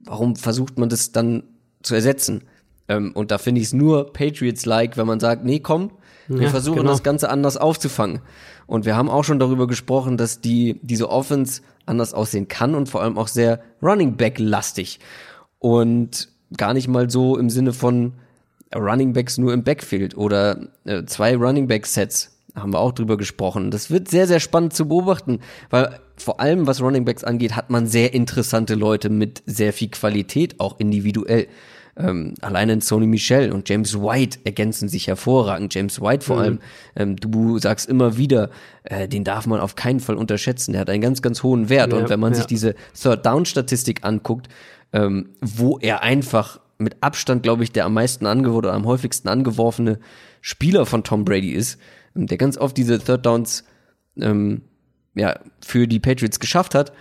[0.05, 1.45] warum versucht man das dann
[1.83, 2.43] zu ersetzen?
[2.89, 5.91] Ähm, und da finde ich es nur Patriots-like, wenn man sagt, nee, komm,
[6.29, 6.91] wir Ja, versuchen genau.
[6.91, 8.21] das Ganze anders aufzufangen.
[8.67, 12.89] Und wir haben auch schon darüber gesprochen, dass die, diese Offense anders aussehen kann und
[12.89, 15.01] vor allem auch sehr Running Back-lastig.
[15.59, 18.15] Und gar nicht mal so im Sinne von
[18.75, 22.39] Running Backs nur im Backfield oder äh, zwei Running Back Sets.
[22.55, 23.71] Haben wir auch drüber gesprochen.
[23.71, 27.71] Das wird sehr, sehr spannend zu beobachten, weil vor allem was Running Backs angeht, hat
[27.71, 31.49] man sehr interessante Leute mit sehr viel Qualität, auch individuell.
[31.95, 35.75] Ähm, alleine Sony Michel und James White ergänzen sich hervorragend.
[35.75, 36.43] James White vor mhm.
[36.43, 36.59] allem,
[36.97, 38.51] ähm, du sagst immer wieder,
[38.85, 40.73] äh, den darf man auf keinen Fall unterschätzen.
[40.73, 41.93] Der hat einen ganz, ganz hohen Wert.
[41.93, 42.39] Ja, und wenn man ja.
[42.39, 44.49] sich diese Third Down Statistik anguckt,
[44.95, 49.29] ähm, wo er einfach mit Abstand, glaube ich, der am meisten angeworfen oder am häufigsten
[49.29, 49.99] angeworfene
[50.41, 51.79] Spieler von Tom Brady ist,
[52.17, 53.65] ähm, der ganz oft diese Third Downs
[54.19, 54.63] ähm,
[55.15, 56.93] ja, für die Patriots geschafft hat,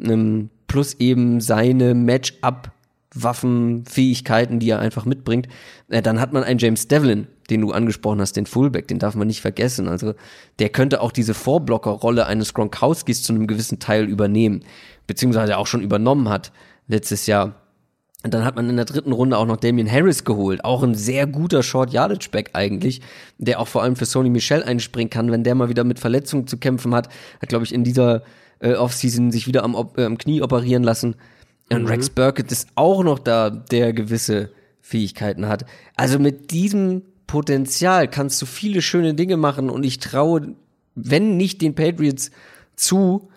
[0.00, 2.72] ähm, plus eben seine Matchup
[3.14, 5.48] Waffenfähigkeiten, die er einfach mitbringt,
[5.88, 9.14] äh, dann hat man einen James Devlin, den du angesprochen hast, den Fullback, den darf
[9.14, 9.88] man nicht vergessen.
[9.88, 10.14] Also
[10.58, 14.64] der könnte auch diese Vorblocker-Rolle eines Gronkowskis zu einem gewissen Teil übernehmen,
[15.06, 16.52] beziehungsweise auch schon übernommen hat
[16.88, 17.54] letztes Jahr.
[18.24, 20.94] Und dann hat man in der dritten Runde auch noch Damian Harris geholt, auch ein
[20.94, 23.02] sehr guter Short Yardage Back eigentlich,
[23.36, 26.46] der auch vor allem für Sony Michel einspringen kann, wenn der mal wieder mit Verletzungen
[26.46, 27.10] zu kämpfen hat.
[27.42, 28.22] Hat glaube ich in dieser
[28.60, 31.16] äh, Offseason sich wieder am, äh, am Knie operieren lassen.
[31.70, 31.88] Und mhm.
[31.88, 34.48] Rex Burkett ist auch noch da, der gewisse
[34.80, 35.66] Fähigkeiten hat.
[35.94, 40.54] Also mit diesem Potenzial kannst du viele schöne Dinge machen und ich traue,
[40.94, 42.30] wenn nicht den Patriots
[42.74, 43.28] zu,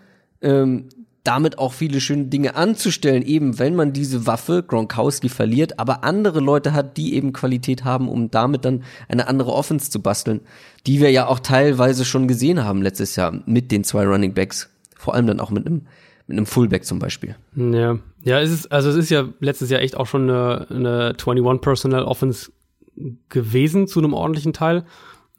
[0.42, 0.88] ähm,
[1.28, 6.40] damit auch viele schöne Dinge anzustellen, eben wenn man diese Waffe, Gronkowski, verliert, aber andere
[6.40, 10.42] Leute hat, die eben Qualität haben, um damit dann eine andere Offense zu basteln,
[10.86, 14.70] die wir ja auch teilweise schon gesehen haben letztes Jahr mit den zwei Running Backs,
[14.96, 15.82] vor allem dann auch mit einem
[16.28, 17.36] mit einem Fullback zum Beispiel.
[17.56, 21.16] Ja, ja, es ist, also es ist ja letztes Jahr echt auch schon eine, eine
[21.18, 22.52] 21 Personal Offense
[23.30, 24.84] gewesen zu einem ordentlichen Teil.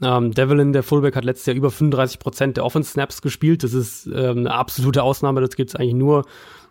[0.01, 3.65] Ähm, Devlin, der Fullback, hat letztes Jahr über 35 Prozent der Offense-Snaps gespielt.
[3.65, 5.41] Das ist ähm, eine absolute Ausnahme.
[5.41, 6.25] Das gibt's eigentlich nur,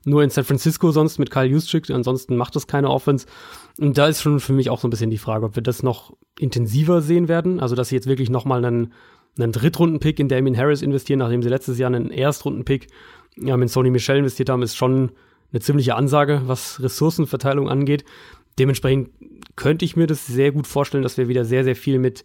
[0.06, 1.90] nur in San Francisco sonst mit Kyle Juszczyk.
[1.90, 3.28] Ansonsten macht das keine Offense.
[3.80, 5.84] Und da ist schon für mich auch so ein bisschen die Frage, ob wir das
[5.84, 7.60] noch intensiver sehen werden.
[7.60, 8.94] Also, dass sie jetzt wirklich nochmal einen,
[9.38, 12.88] einen Drittrunden-Pick in Damien Harris investieren, nachdem sie letztes Jahr einen Erstrunden-Pick
[13.36, 15.12] ja, mit Sony Michel investiert haben, ist schon
[15.52, 18.06] eine ziemliche Ansage, was Ressourcenverteilung angeht.
[18.58, 19.10] Dementsprechend
[19.56, 22.24] könnte ich mir das sehr gut vorstellen, dass wir wieder sehr, sehr viel mit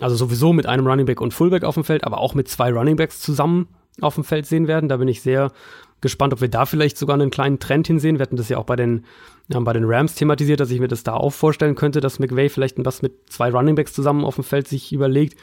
[0.00, 2.72] also sowieso mit einem Running Back und Fullback auf dem Feld, aber auch mit zwei
[2.72, 3.68] Running Backs zusammen
[4.00, 4.88] auf dem Feld sehen werden.
[4.88, 5.52] Da bin ich sehr
[6.00, 8.18] gespannt, ob wir da vielleicht sogar einen kleinen Trend hinsehen.
[8.18, 9.04] Wir hatten das ja auch bei den,
[9.48, 12.48] ja, bei den Rams thematisiert, dass ich mir das da auch vorstellen könnte, dass McVay
[12.48, 15.38] vielleicht was mit zwei Running Backs zusammen auf dem Feld sich überlegt.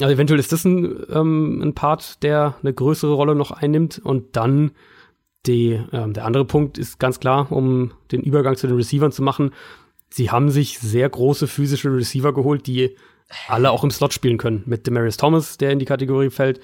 [0.00, 4.00] Also eventuell ist das ein, ähm, ein Part, der eine größere Rolle noch einnimmt.
[4.02, 4.70] Und dann
[5.46, 9.22] die, ähm, der andere Punkt ist ganz klar, um den Übergang zu den Receivern zu
[9.22, 9.50] machen.
[10.10, 12.96] Sie haben sich sehr große physische Receiver geholt, die
[13.48, 14.62] alle auch im Slot spielen können.
[14.66, 16.60] Mit Demarius Thomas, der in die Kategorie fällt,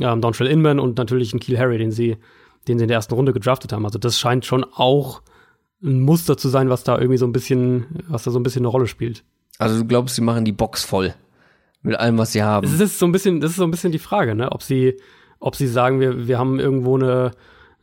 [0.00, 2.16] ähm, Dontrell Inman und natürlich ein Keel Harry, den sie,
[2.68, 3.84] den sie in der ersten Runde gedraftet haben.
[3.84, 5.22] Also das scheint schon auch
[5.82, 8.62] ein Muster zu sein, was da irgendwie so ein bisschen, was da so ein bisschen
[8.62, 9.24] eine Rolle spielt.
[9.58, 11.14] Also du glaubst, sie machen die Box voll
[11.82, 12.66] mit allem, was sie haben.
[12.66, 14.52] Das ist so ein bisschen, das ist so ein bisschen die Frage, ne?
[14.52, 14.96] Ob sie,
[15.38, 17.32] ob sie sagen, wir, wir haben irgendwo eine,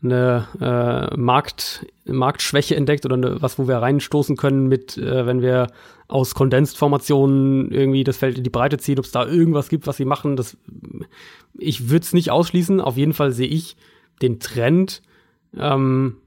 [0.03, 5.41] eine äh, Markt, Marktschwäche entdeckt oder eine, was, wo wir reinstoßen können mit, äh, wenn
[5.41, 5.67] wir
[6.07, 9.97] aus Kondensformationen irgendwie das Feld in die Breite ziehen, ob es da irgendwas gibt, was
[9.97, 10.37] sie machen.
[10.37, 10.57] Das,
[11.57, 12.79] ich würde es nicht ausschließen.
[12.79, 13.75] Auf jeden Fall sehe ich
[14.21, 15.01] den Trend,
[15.57, 16.17] ähm,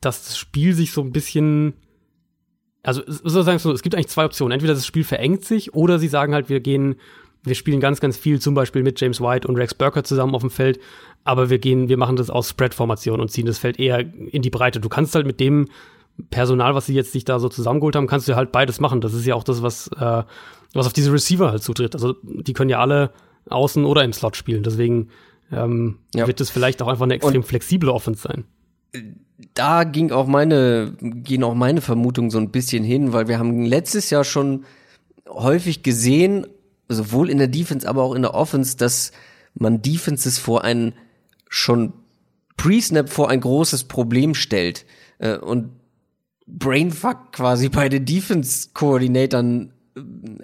[0.00, 1.74] dass das Spiel sich so ein bisschen
[2.82, 4.52] also sozusagen so, es gibt eigentlich zwei Optionen.
[4.52, 6.96] Entweder das Spiel verengt sich oder sie sagen halt, wir gehen,
[7.42, 10.40] wir spielen ganz, ganz viel, zum Beispiel mit James White und Rex Burker zusammen auf
[10.40, 10.80] dem Feld,
[11.24, 14.50] aber wir gehen, wir machen das aus Spread-Formation und ziehen das Feld eher in die
[14.50, 14.80] Breite.
[14.80, 15.68] Du kannst halt mit dem
[16.30, 19.00] Personal, was sie jetzt sich da so zusammengeholt haben, kannst du halt beides machen.
[19.00, 20.22] Das ist ja auch das, was, äh,
[20.74, 21.94] was auf diese Receiver halt zutritt.
[21.94, 23.12] Also die können ja alle
[23.48, 24.62] außen oder im Slot spielen.
[24.62, 25.08] Deswegen
[25.52, 26.26] ähm, ja.
[26.26, 28.44] wird es vielleicht auch einfach eine extrem und flexible Offense sein.
[29.54, 33.64] Da ging auch meine, gehen auch meine Vermutungen so ein bisschen hin, weil wir haben
[33.64, 34.64] letztes Jahr schon
[35.28, 36.46] häufig gesehen,
[36.88, 39.12] sowohl in der Defense, aber auch in der Offense, dass
[39.54, 40.94] man Defenses vor ein
[41.48, 41.92] schon
[42.56, 44.84] Pre-Snap vor ein großes Problem stellt.
[45.18, 45.70] Äh, und
[46.48, 50.00] Brainfuck quasi bei den Defense-Koordinatoren äh,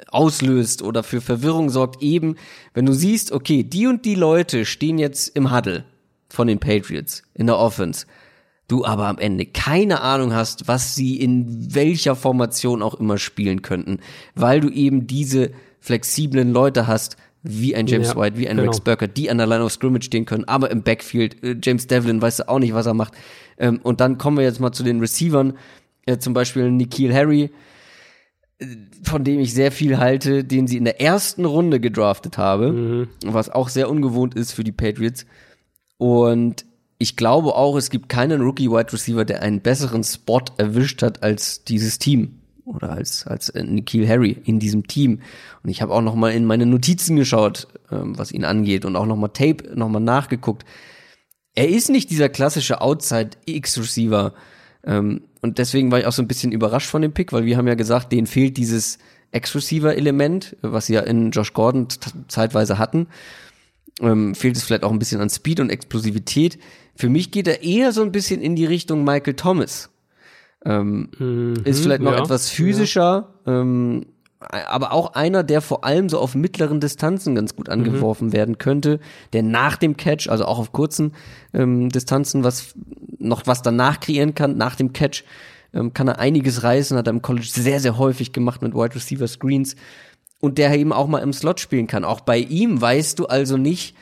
[0.08, 2.36] auslöst oder für Verwirrung sorgt, eben,
[2.74, 5.84] wenn du siehst, okay, die und die Leute stehen jetzt im Huddle
[6.28, 8.06] von den Patriots in der Offense,
[8.68, 13.62] du aber am Ende keine Ahnung hast, was sie in welcher Formation auch immer spielen
[13.62, 14.00] könnten,
[14.34, 18.70] weil du eben diese flexiblen Leute hast, wie ein James ja, White, wie ein genau.
[18.70, 21.86] Rex Burker, die an der Line of Scrimmage stehen können, aber im Backfield, äh, James
[21.86, 23.12] Devlin, weißt du auch nicht, was er macht.
[23.58, 25.54] Ähm, und dann kommen wir jetzt mal zu den Receivern
[26.06, 27.50] äh, zum Beispiel Nikhil Harry,
[28.58, 28.66] äh,
[29.02, 33.08] von dem ich sehr viel halte, den sie in der ersten Runde gedraftet habe, mhm.
[33.24, 35.26] was auch sehr ungewohnt ist für die Patriots.
[35.96, 36.64] Und
[36.98, 41.22] ich glaube auch, es gibt keinen Rookie Wide Receiver, der einen besseren Spot erwischt hat
[41.22, 45.20] als dieses Team oder als als äh, Nikhil Harry in diesem Team.
[45.62, 48.96] Und ich habe auch noch mal in meine Notizen geschaut, ähm, was ihn angeht und
[48.96, 50.64] auch noch mal Tape noch mal nachgeguckt.
[51.54, 54.34] er ist nicht dieser klassische Outside-X-Receiver.
[54.86, 57.56] Ähm, und deswegen war ich auch so ein bisschen überrascht von dem Pick, weil wir
[57.56, 58.98] haben ja gesagt, denen fehlt dieses
[59.32, 61.88] X-Receiver-Element, was sie ja in Josh Gordon
[62.28, 63.08] zeitweise hatten.
[64.00, 66.58] Ähm, fehlt es vielleicht auch ein bisschen an Speed und Explosivität.
[66.96, 69.90] Für mich geht er eher so ein bisschen in die Richtung Michael Thomas.
[70.64, 73.60] Ähm, mhm, ist vielleicht noch ja, etwas physischer, ja.
[73.60, 74.06] ähm,
[74.50, 78.32] aber auch einer, der vor allem so auf mittleren Distanzen ganz gut angeworfen mhm.
[78.32, 79.00] werden könnte,
[79.32, 81.12] der nach dem Catch, also auch auf kurzen
[81.52, 82.74] ähm, Distanzen, was
[83.18, 85.24] noch was danach kreieren kann, nach dem Catch,
[85.72, 88.94] ähm, kann er einiges reißen, hat er im College sehr, sehr häufig gemacht mit Wide
[88.94, 89.76] Receiver Screens
[90.40, 92.04] und der eben auch mal im Slot spielen kann.
[92.04, 93.96] Auch bei ihm weißt du also nicht,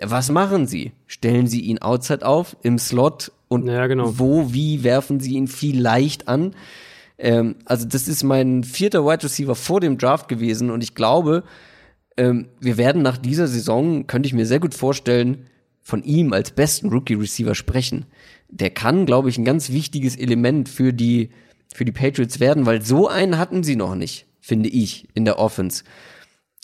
[0.00, 0.92] was machen sie?
[1.06, 4.18] Stellen sie ihn outside auf, im Slot und ja, genau.
[4.18, 6.54] wo, wie werfen sie ihn vielleicht an?
[7.18, 11.44] Ähm, also das ist mein vierter Wide Receiver vor dem Draft gewesen und ich glaube,
[12.16, 15.46] ähm, wir werden nach dieser Saison, könnte ich mir sehr gut vorstellen,
[15.82, 18.06] von ihm als besten Rookie Receiver sprechen.
[18.50, 21.30] Der kann, glaube ich, ein ganz wichtiges Element für die,
[21.72, 25.38] für die Patriots werden, weil so einen hatten sie noch nicht, finde ich, in der
[25.38, 25.84] Offense.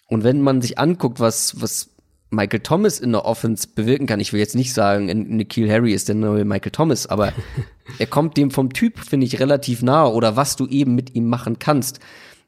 [0.09, 1.93] Und wenn man sich anguckt, was, was
[2.35, 4.20] Michael Thomas in der Offense bewirken kann.
[4.20, 7.32] Ich will jetzt nicht sagen, Nikhil Harry ist der neue Michael Thomas, aber
[7.98, 11.28] er kommt dem vom Typ, finde ich, relativ nahe oder was du eben mit ihm
[11.28, 12.01] machen kannst.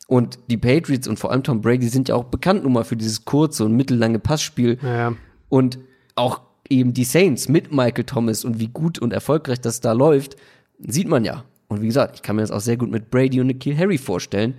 [0.07, 2.97] Und die Patriots und vor allem Tom Brady sind ja auch bekannt nun mal für
[2.97, 4.79] dieses kurze und mittellange Passspiel.
[4.83, 5.15] Ja.
[5.49, 5.79] Und
[6.15, 10.37] auch eben die Saints mit Michael Thomas und wie gut und erfolgreich das da läuft,
[10.79, 11.45] sieht man ja.
[11.69, 13.99] Und wie gesagt, ich kann mir das auch sehr gut mit Brady und Nikhil Harry
[13.99, 14.55] vorstellen.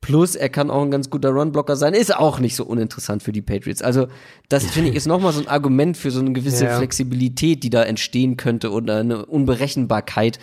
[0.00, 1.92] Plus, er kann auch ein ganz guter Runblocker sein.
[1.92, 3.82] Ist auch nicht so uninteressant für die Patriots.
[3.82, 4.06] Also,
[4.48, 6.76] das finde ich ist nochmal so ein Argument für so eine gewisse ja.
[6.78, 10.38] Flexibilität, die da entstehen könnte oder eine Unberechenbarkeit.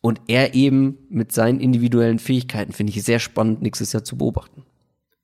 [0.00, 4.64] Und er eben mit seinen individuellen Fähigkeiten finde ich sehr spannend, nächstes Jahr zu beobachten.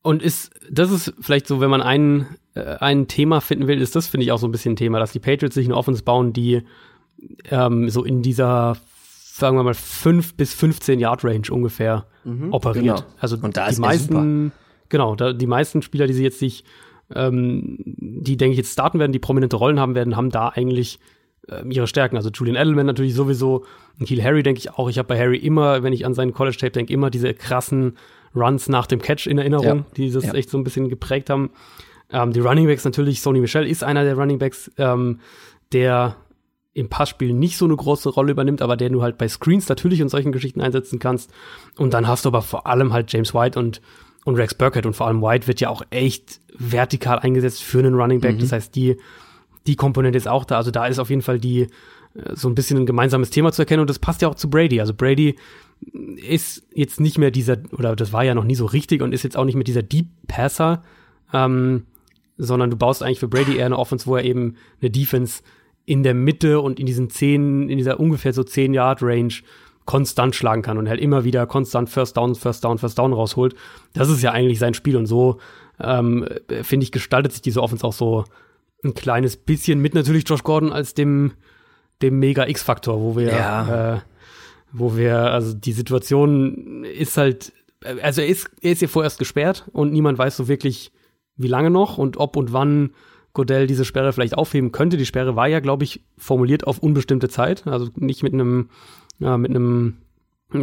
[0.02, 3.94] Und ist, das ist vielleicht so, wenn man ein, äh, ein Thema finden will, ist
[3.94, 6.02] das, finde ich, auch so ein bisschen ein Thema, dass die Patriots sich eine Offense
[6.02, 6.62] bauen, die
[7.50, 8.78] ähm, so in dieser
[9.40, 12.98] sagen wir mal, 5 bis 15 Yard Range ungefähr mhm, operiert.
[12.98, 13.12] Genau.
[13.18, 14.52] Also Und da die meisten,
[14.88, 16.64] genau, da, die meisten Spieler, die sie jetzt sich,
[17.14, 21.00] ähm, die denke ich jetzt starten werden, die prominente Rollen haben werden, haben da eigentlich
[21.48, 22.16] ähm, ihre Stärken.
[22.16, 23.64] Also Julian Edelman natürlich sowieso,
[23.98, 24.88] und Kiel Harry denke ich auch.
[24.88, 27.96] Ich habe bei Harry immer, wenn ich an seinen College Tape denke, immer diese krassen
[28.34, 29.84] Runs nach dem Catch in Erinnerung, ja.
[29.96, 30.34] die das ja.
[30.34, 31.50] echt so ein bisschen geprägt haben.
[32.12, 35.20] Ähm, die Running Backs natürlich, Sony Michel ist einer der Running Backs, ähm,
[35.72, 36.16] der
[36.72, 40.00] im Passspiel nicht so eine große Rolle übernimmt, aber der du halt bei Screens natürlich
[40.00, 41.32] in solchen Geschichten einsetzen kannst.
[41.76, 43.80] Und dann hast du aber vor allem halt James White und,
[44.24, 47.94] und Rex Burkhead und vor allem White wird ja auch echt vertikal eingesetzt für einen
[47.94, 48.36] Running Back.
[48.36, 48.40] Mhm.
[48.40, 48.96] Das heißt, die,
[49.66, 50.58] die Komponente ist auch da.
[50.58, 51.62] Also da ist auf jeden Fall die,
[52.14, 54.48] äh, so ein bisschen ein gemeinsames Thema zu erkennen und das passt ja auch zu
[54.48, 54.80] Brady.
[54.80, 55.36] Also Brady
[56.16, 59.24] ist jetzt nicht mehr dieser, oder das war ja noch nie so richtig und ist
[59.24, 60.82] jetzt auch nicht mehr dieser Deep Passer,
[61.32, 61.86] ähm,
[62.36, 65.42] sondern du baust eigentlich für Brady eher eine Offense, wo er eben eine Defense
[65.84, 69.32] in der Mitte und in diesen zehn, in dieser ungefähr so zehn Yard Range
[69.86, 73.54] konstant schlagen kann und halt immer wieder konstant First Down, First Down, First Down rausholt.
[73.92, 75.38] Das ist ja eigentlich sein Spiel und so
[75.80, 76.26] ähm,
[76.62, 78.24] finde ich gestaltet sich diese Offense auch so
[78.84, 81.32] ein kleines bisschen mit natürlich Josh Gordon als dem
[82.02, 83.94] dem Mega X-Faktor, wo wir ja.
[83.94, 84.00] äh,
[84.72, 87.52] wo wir also die Situation ist halt
[88.02, 90.92] also er ist er ist ja vorerst gesperrt und niemand weiß so wirklich
[91.36, 92.90] wie lange noch und ob und wann
[93.32, 94.96] Godell diese Sperre vielleicht aufheben könnte.
[94.96, 98.70] Die Sperre war ja, glaube ich, formuliert auf unbestimmte Zeit, also nicht mit einem,
[99.18, 99.98] ja, mit einem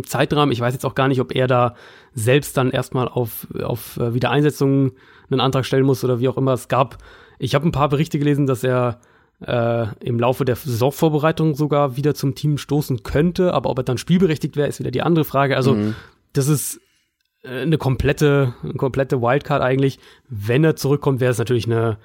[0.04, 0.52] Zeitrahmen.
[0.52, 1.76] Ich weiß jetzt auch gar nicht, ob er da
[2.14, 4.92] selbst dann erstmal auf, auf äh, Wiedereinsetzung
[5.30, 6.54] einen Antrag stellen muss oder wie auch immer.
[6.54, 6.98] Es gab,
[7.40, 9.00] ich habe ein paar Berichte gelesen, dass er
[9.46, 13.98] äh, im Laufe der Saisonvorbereitung sogar wieder zum Team stoßen könnte, aber ob er dann
[13.98, 15.56] spielberechtigt wäre, ist wieder die andere Frage.
[15.56, 15.96] Also mhm.
[16.34, 16.82] das ist
[17.44, 20.00] äh, eine komplette, eine komplette Wildcard eigentlich.
[20.28, 21.98] Wenn er zurückkommt, wäre es natürlich eine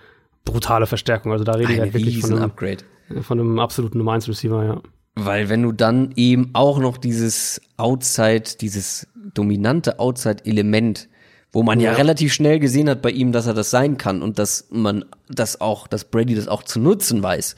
[0.45, 1.33] brutale Verstärkung.
[1.33, 2.85] Also da rede ich halt wirklich von einem, Upgrade.
[3.23, 4.83] von einem absoluten Nummer 1 Receiver, ja.
[5.15, 11.09] Weil wenn du dann eben auch noch dieses Outside, dieses dominante Outside-Element,
[11.53, 11.93] wo man ja.
[11.93, 11.97] ja.
[11.97, 15.61] relativ schnell gesehen hat bei ihm, dass er das sein kann und dass man das
[15.61, 17.57] auch, dass Brady das auch zu nutzen weiß.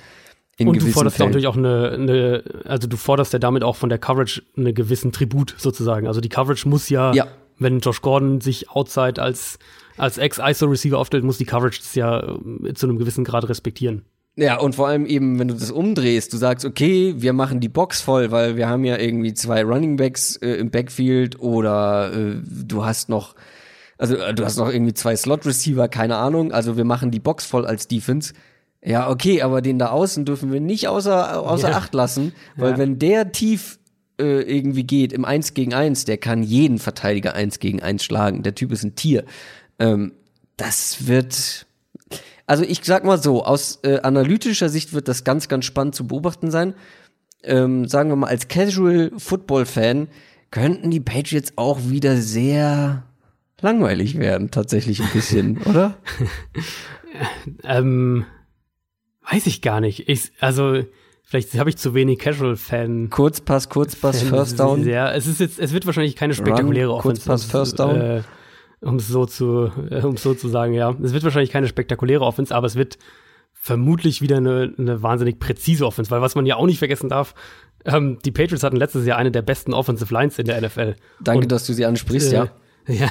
[0.59, 1.31] und du forderst Fällen.
[1.31, 5.13] natürlich auch eine, eine, also du forderst ja damit auch von der Coverage einen gewissen
[5.13, 6.09] Tribut sozusagen.
[6.09, 7.29] Also die Coverage muss ja, ja.
[7.59, 9.61] wenn Josh Gordon sich outside als
[9.97, 12.21] als Ex-ISO-Receiver aufstellt, muss die Coverage das ja
[12.65, 14.05] äh, zu einem gewissen Grad respektieren.
[14.37, 17.69] Ja, und vor allem eben, wenn du das umdrehst, du sagst, okay, wir machen die
[17.69, 22.43] Box voll, weil wir haben ja irgendwie zwei Running Backs äh, im Backfield oder äh,
[22.45, 23.37] du hast noch,
[23.97, 27.47] also äh, du hast noch irgendwie zwei Slot-Receiver, keine Ahnung, also wir machen die Box
[27.47, 28.35] voll als Defense.
[28.83, 31.77] Ja, okay, aber den da außen dürfen wir nicht außer, außer ja.
[31.77, 32.79] Acht lassen, weil ja.
[32.79, 33.79] wenn der tief
[34.21, 38.43] äh, irgendwie geht im Eins gegen Eins, der kann jeden Verteidiger Eins gegen Eins schlagen.
[38.43, 39.25] Der Typ ist ein Tier.
[39.79, 40.13] Ähm,
[40.57, 41.67] das wird,
[42.47, 46.07] Also ich sag mal so, aus äh, analytischer Sicht wird das ganz, ganz spannend zu
[46.07, 46.75] beobachten sein.
[47.43, 50.09] Ähm, sagen wir mal, als Casual Football-Fan
[50.51, 53.05] könnten die Patriots auch wieder sehr
[53.61, 55.97] langweilig werden, tatsächlich ein bisschen, oder?
[57.65, 58.25] ähm,
[59.31, 60.09] weiß ich gar nicht.
[60.09, 60.83] Ich, also
[61.27, 63.09] Vielleicht habe ich zu wenig Casual-Fan.
[63.09, 64.87] Kurzpass, Kurzpass, Fan First Down.
[64.87, 67.23] Ja, es ist jetzt, es wird wahrscheinlich keine spektakuläre Run, Offense.
[67.27, 68.01] Kurzpass, First Down.
[68.01, 68.23] Äh,
[68.81, 70.95] um es so zu, äh, um so zu sagen, ja.
[71.03, 72.99] Es wird wahrscheinlich keine spektakuläre Offense, aber es wird
[73.53, 77.35] vermutlich wieder eine, eine wahnsinnig präzise Offense, weil was man ja auch nicht vergessen darf,
[77.87, 80.97] ähm, die Patriots hatten letztes Jahr eine der besten Offensive Lines in der NFL.
[81.21, 82.49] Danke, und, dass du sie ansprichst, äh, ja.
[82.87, 83.09] Ja,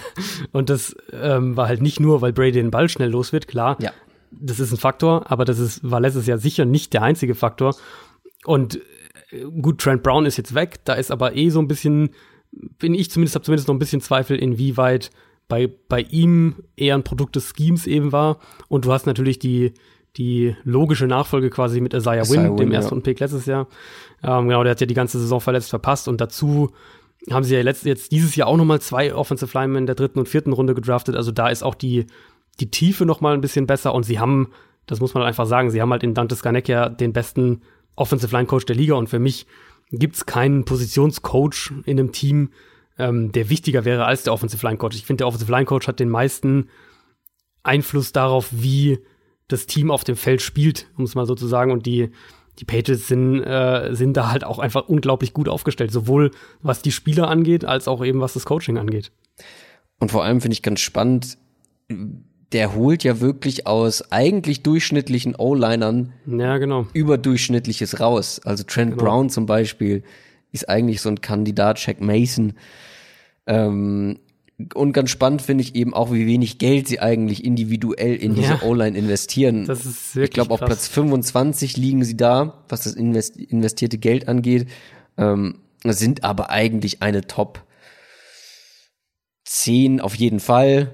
[0.52, 3.76] und das ähm, war halt nicht nur, weil Brady den Ball schnell los wird, klar.
[3.82, 3.92] Ja.
[4.30, 7.76] Das ist ein Faktor, aber das ist, war letztes Jahr sicher nicht der einzige Faktor.
[8.46, 8.80] Und
[9.32, 12.12] äh, gut, Trent Brown ist jetzt weg, da ist aber eh so ein bisschen,
[12.52, 15.10] bin ich zumindest, habe zumindest noch ein bisschen Zweifel, inwieweit
[15.48, 18.40] bei, bei ihm eher ein Produkt des Schemes eben war.
[18.68, 19.74] Und du hast natürlich die,
[20.18, 23.02] die logische Nachfolge quasi mit Isaiah Wynn, Win, dem ersten ja.
[23.02, 23.68] Pick letztes Jahr.
[24.24, 26.72] Ähm, genau, der hat ja die ganze Saison verletzt verpasst und dazu
[27.32, 30.20] haben sie ja letzt, jetzt dieses Jahr auch nochmal zwei Offensive Linemen in der dritten
[30.20, 31.16] und vierten Runde gedraftet.
[31.16, 32.06] Also da ist auch die,
[32.60, 34.50] die Tiefe nochmal ein bisschen besser und sie haben,
[34.88, 37.62] das muss man einfach sagen, sie haben halt in Dante Skarnek ja den besten
[37.96, 39.46] Offensive Line Coach der Liga und für mich
[39.92, 42.50] gibt's keinen Positionscoach in einem Team,
[42.98, 44.96] ähm, der wichtiger wäre als der Offensive Line Coach.
[44.96, 46.70] Ich finde, der Offensive Line Coach hat den meisten
[47.64, 49.00] Einfluss darauf, wie
[49.48, 51.72] das Team auf dem Feld spielt, um es mal so zu sagen.
[51.72, 52.12] Und die,
[52.60, 56.92] die Patriots sind, äh, sind da halt auch einfach unglaublich gut aufgestellt, sowohl was die
[56.92, 59.12] Spieler angeht, als auch eben was das Coaching angeht.
[60.00, 61.38] Und vor allem finde ich ganz spannend,
[62.52, 66.88] der holt ja wirklich aus eigentlich durchschnittlichen O-Linern ja, genau.
[66.94, 68.40] überdurchschnittliches raus.
[68.44, 69.04] Also Trent genau.
[69.04, 70.04] Brown zum Beispiel
[70.54, 72.54] ist eigentlich so ein Kandidat, Jack Mason.
[73.46, 74.20] Ähm,
[74.76, 78.54] und ganz spannend finde ich eben auch, wie wenig Geld sie eigentlich individuell in diese
[78.54, 79.66] ja, O-Line investieren.
[79.66, 84.28] Das ist wirklich ich glaube, auf Platz 25 liegen sie da, was das investierte Geld
[84.28, 84.70] angeht,
[85.18, 87.64] ähm, sind aber eigentlich eine Top
[89.46, 90.94] 10 auf jeden Fall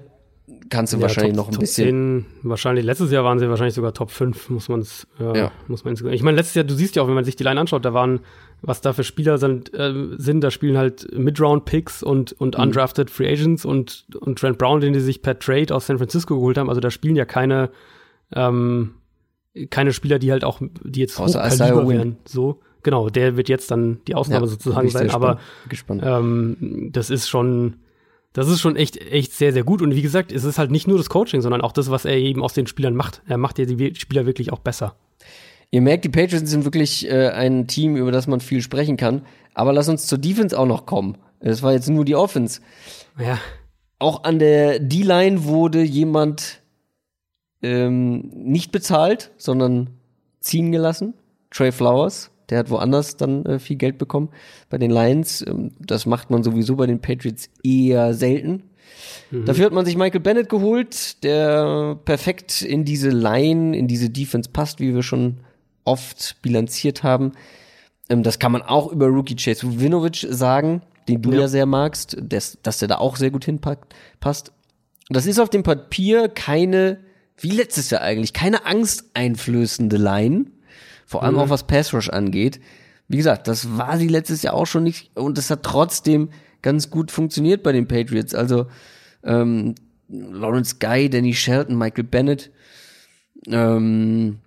[0.69, 2.26] kannst du ja, wahrscheinlich Top, noch ein Top bisschen.
[2.41, 5.52] 10, wahrscheinlich, letztes Jahr waren sie wahrscheinlich sogar Top 5, muss man es, äh, ja.
[5.68, 7.60] muss man Ich meine, letztes Jahr, du siehst ja auch, wenn man sich die Line
[7.60, 8.22] anschaut, da waren,
[8.61, 12.64] was da für Spieler sind, äh, sind da spielen halt Mid-Round-Picks und, und mhm.
[12.64, 16.36] undrafted Free Agents und, und Trent Brown, den die sich per Trade aus San Francisco
[16.36, 16.69] geholt haben.
[16.69, 17.69] Also da spielen ja keine,
[18.34, 18.95] ähm,
[19.69, 22.18] keine Spieler, die halt auch, die jetzt Außer hochkaliber wären.
[22.26, 22.61] So.
[22.84, 25.40] Genau, der wird jetzt dann die Ausnahme ja, sozusagen sein, aber
[25.90, 27.76] ähm, das ist schon,
[28.31, 29.81] das ist schon echt, echt sehr, sehr gut.
[29.81, 32.15] Und wie gesagt, es ist halt nicht nur das Coaching, sondern auch das, was er
[32.15, 33.22] eben aus den Spielern macht.
[33.27, 34.95] Er macht ja die Spieler wirklich auch besser.
[35.71, 39.21] Ihr merkt, die Patriots sind wirklich äh, ein Team, über das man viel sprechen kann.
[39.53, 41.17] Aber lass uns zur Defense auch noch kommen.
[41.41, 42.61] Das war jetzt nur die Offense.
[43.17, 43.39] Ja.
[43.99, 46.61] Auch an der D-Line wurde jemand
[47.61, 49.91] ähm, nicht bezahlt, sondern
[50.39, 51.13] ziehen gelassen.
[51.51, 52.31] Trey Flowers.
[52.49, 54.29] Der hat woanders dann äh, viel Geld bekommen.
[54.69, 58.63] Bei den Lions, ähm, das macht man sowieso bei den Patriots eher selten.
[59.29, 59.45] Mhm.
[59.45, 64.49] Dafür hat man sich Michael Bennett geholt, der perfekt in diese Line, in diese Defense
[64.51, 65.41] passt, wie wir schon
[65.90, 67.34] oft bilanziert haben.
[68.10, 71.66] Ähm, das kann man auch über Rookie Chase Winovich sagen, den du ja, ja sehr
[71.66, 74.52] magst, dass, dass der da auch sehr gut hinpasst.
[75.10, 76.99] Das ist auf dem Papier keine,
[77.38, 80.45] wie letztes Jahr eigentlich, keine angsteinflößende Line.
[81.07, 81.40] Vor allem mhm.
[81.41, 82.60] auch was Pass Rush angeht.
[83.07, 86.30] Wie gesagt, das war sie letztes Jahr auch schon nicht und es hat trotzdem
[86.61, 88.36] ganz gut funktioniert bei den Patriots.
[88.36, 88.68] Also
[89.24, 89.74] ähm,
[90.07, 92.52] Lawrence Guy, Danny Shelton, Michael Bennett.
[93.48, 94.38] Ähm,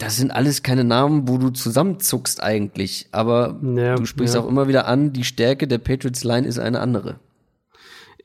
[0.00, 3.08] das sind alles keine Namen, wo du zusammenzuckst eigentlich.
[3.12, 4.40] Aber ja, du sprichst ja.
[4.40, 7.20] auch immer wieder an, die Stärke der Patriots Line ist eine andere.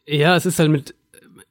[0.07, 0.95] Ja, es ist halt mit,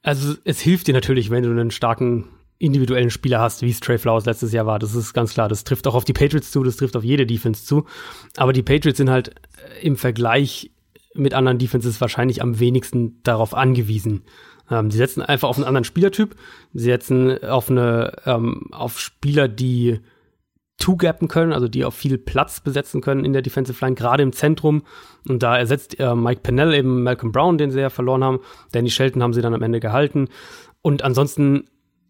[0.01, 2.25] also es hilft dir natürlich, wenn du einen starken
[2.57, 4.79] individuellen Spieler hast, wie es Trey Flowers letztes Jahr war.
[4.79, 5.47] Das ist ganz klar.
[5.47, 7.85] Das trifft auch auf die Patriots zu, das trifft auf jede Defense zu.
[8.35, 10.71] Aber die Patriots sind halt äh, im Vergleich
[11.13, 14.23] mit anderen Defenses wahrscheinlich am wenigsten darauf angewiesen.
[14.71, 16.35] Ähm, sie setzen einfach auf einen anderen Spielertyp.
[16.73, 19.99] Sie setzen auf eine, ähm, auf Spieler, die
[20.77, 24.33] two-gappen können, also die auch viel Platz besetzen können in der Defensive Line, gerade im
[24.33, 24.83] Zentrum.
[25.27, 28.39] Und da ersetzt äh, Mike Pennell eben Malcolm Brown, den sie ja verloren haben.
[28.71, 30.27] Danny Shelton haben sie dann am Ende gehalten.
[30.81, 31.65] Und ansonsten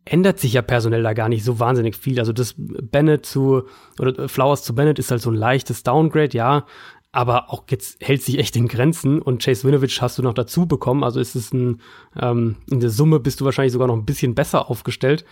[0.06, 2.20] ändert sich ja personell da gar nicht so wahnsinnig viel.
[2.20, 3.64] Also das Bennett zu,
[4.00, 6.66] oder Flowers zu Bennett ist halt so ein leichtes Downgrade, ja.
[7.12, 10.68] Aber auch jetzt hält sich echt in Grenzen und Chase Winovich hast du noch dazu
[10.68, 11.04] bekommen.
[11.04, 11.80] Also ist es ein,
[12.20, 15.24] ähm, in der Summe bist du wahrscheinlich sogar noch ein bisschen besser aufgestellt,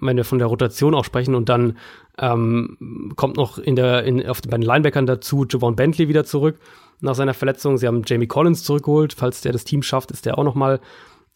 [0.00, 1.34] wenn wir von der Rotation auch sprechen.
[1.34, 1.76] Und dann
[2.18, 6.58] ähm, kommt noch in der, in, auf, bei den Linebackern dazu Javon Bentley wieder zurück
[7.00, 7.78] nach seiner Verletzung.
[7.78, 9.12] Sie haben Jamie Collins zurückgeholt.
[9.12, 10.80] Falls der das Team schafft, ist der auch noch mal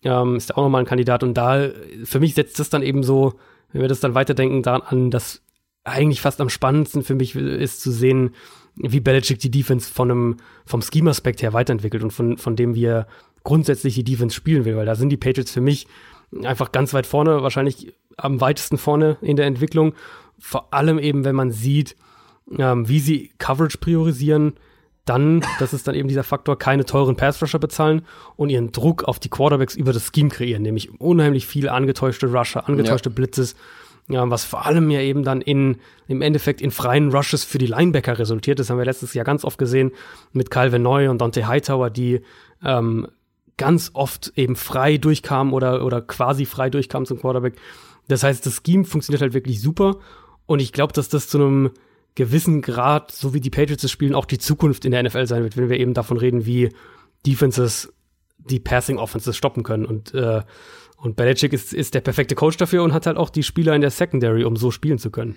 [0.02, 1.22] ähm, ist auch nochmal ein Kandidat.
[1.22, 1.68] Und da,
[2.04, 3.34] für mich setzt das dann eben so
[3.72, 5.42] wenn wir das dann weiterdenken daran an, dass
[5.84, 8.34] eigentlich fast am spannendsten für mich ist zu sehen,
[8.76, 13.06] wie Belichick die Defense von einem, vom Scheme-Aspekt her weiterentwickelt und von, von dem wir
[13.44, 15.86] grundsätzlich die Defense spielen will, weil da sind die Patriots für mich
[16.44, 17.92] einfach ganz weit vorne, wahrscheinlich
[18.24, 19.94] am weitesten vorne in der Entwicklung.
[20.38, 21.96] Vor allem eben, wenn man sieht,
[22.58, 24.54] ähm, wie sie Coverage priorisieren,
[25.04, 28.02] dann, das ist dann eben dieser Faktor, keine teuren Pass-Rusher bezahlen
[28.36, 32.68] und ihren Druck auf die Quarterbacks über das Scheme kreieren, nämlich unheimlich viele angetäuschte Rusher,
[32.68, 33.14] angetäuschte ja.
[33.14, 33.56] Blitzes,
[34.08, 35.76] ja, was vor allem ja eben dann in,
[36.06, 38.58] im Endeffekt in freien Rushes für die Linebacker resultiert.
[38.58, 39.92] Das haben wir letztes Jahr ganz oft gesehen
[40.32, 42.20] mit Calvin Neu und Dante Hightower, die
[42.64, 43.06] ähm,
[43.56, 47.54] ganz oft eben frei durchkamen oder, oder quasi frei durchkamen zum Quarterback.
[48.10, 49.98] Das heißt, das Scheme funktioniert halt wirklich super
[50.46, 51.70] und ich glaube, dass das zu einem
[52.14, 55.42] gewissen Grad, so wie die Patriots es spielen, auch die Zukunft in der NFL sein
[55.42, 56.70] wird, wenn wir eben davon reden, wie
[57.26, 57.92] Defenses
[58.38, 60.42] die Passing Offenses stoppen können und äh,
[60.96, 63.80] und Belichick ist, ist der perfekte Coach dafür und hat halt auch die Spieler in
[63.80, 65.36] der Secondary, um so spielen zu können.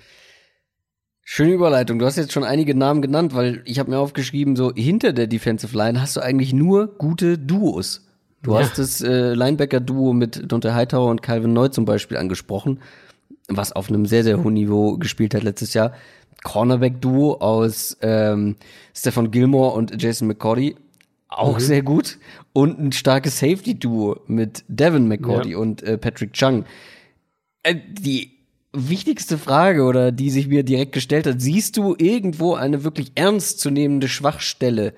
[1.23, 1.99] Schöne Überleitung.
[1.99, 5.27] Du hast jetzt schon einige Namen genannt, weil ich habe mir aufgeschrieben, so hinter der
[5.27, 8.05] Defensive Line hast du eigentlich nur gute Duos.
[8.43, 8.59] Du ja.
[8.59, 12.79] hast das äh, Linebacker-Duo mit Dante Hightower und Calvin Neu zum Beispiel angesprochen,
[13.47, 15.93] was auf einem sehr, sehr hohen Niveau gespielt hat letztes Jahr.
[16.43, 18.57] Cornerback-Duo aus ähm,
[18.93, 20.75] Stefan Gilmore und Jason McCordy
[21.29, 21.61] auch mhm.
[21.61, 22.19] sehr gut.
[22.51, 25.57] Und ein starkes Safety-Duo mit Devin McCordy ja.
[25.57, 26.65] und äh, Patrick Chung.
[27.63, 28.31] Äh, die
[28.73, 34.07] wichtigste Frage oder die sich mir direkt gestellt hat, siehst du irgendwo eine wirklich ernstzunehmende
[34.07, 34.93] Schwachstelle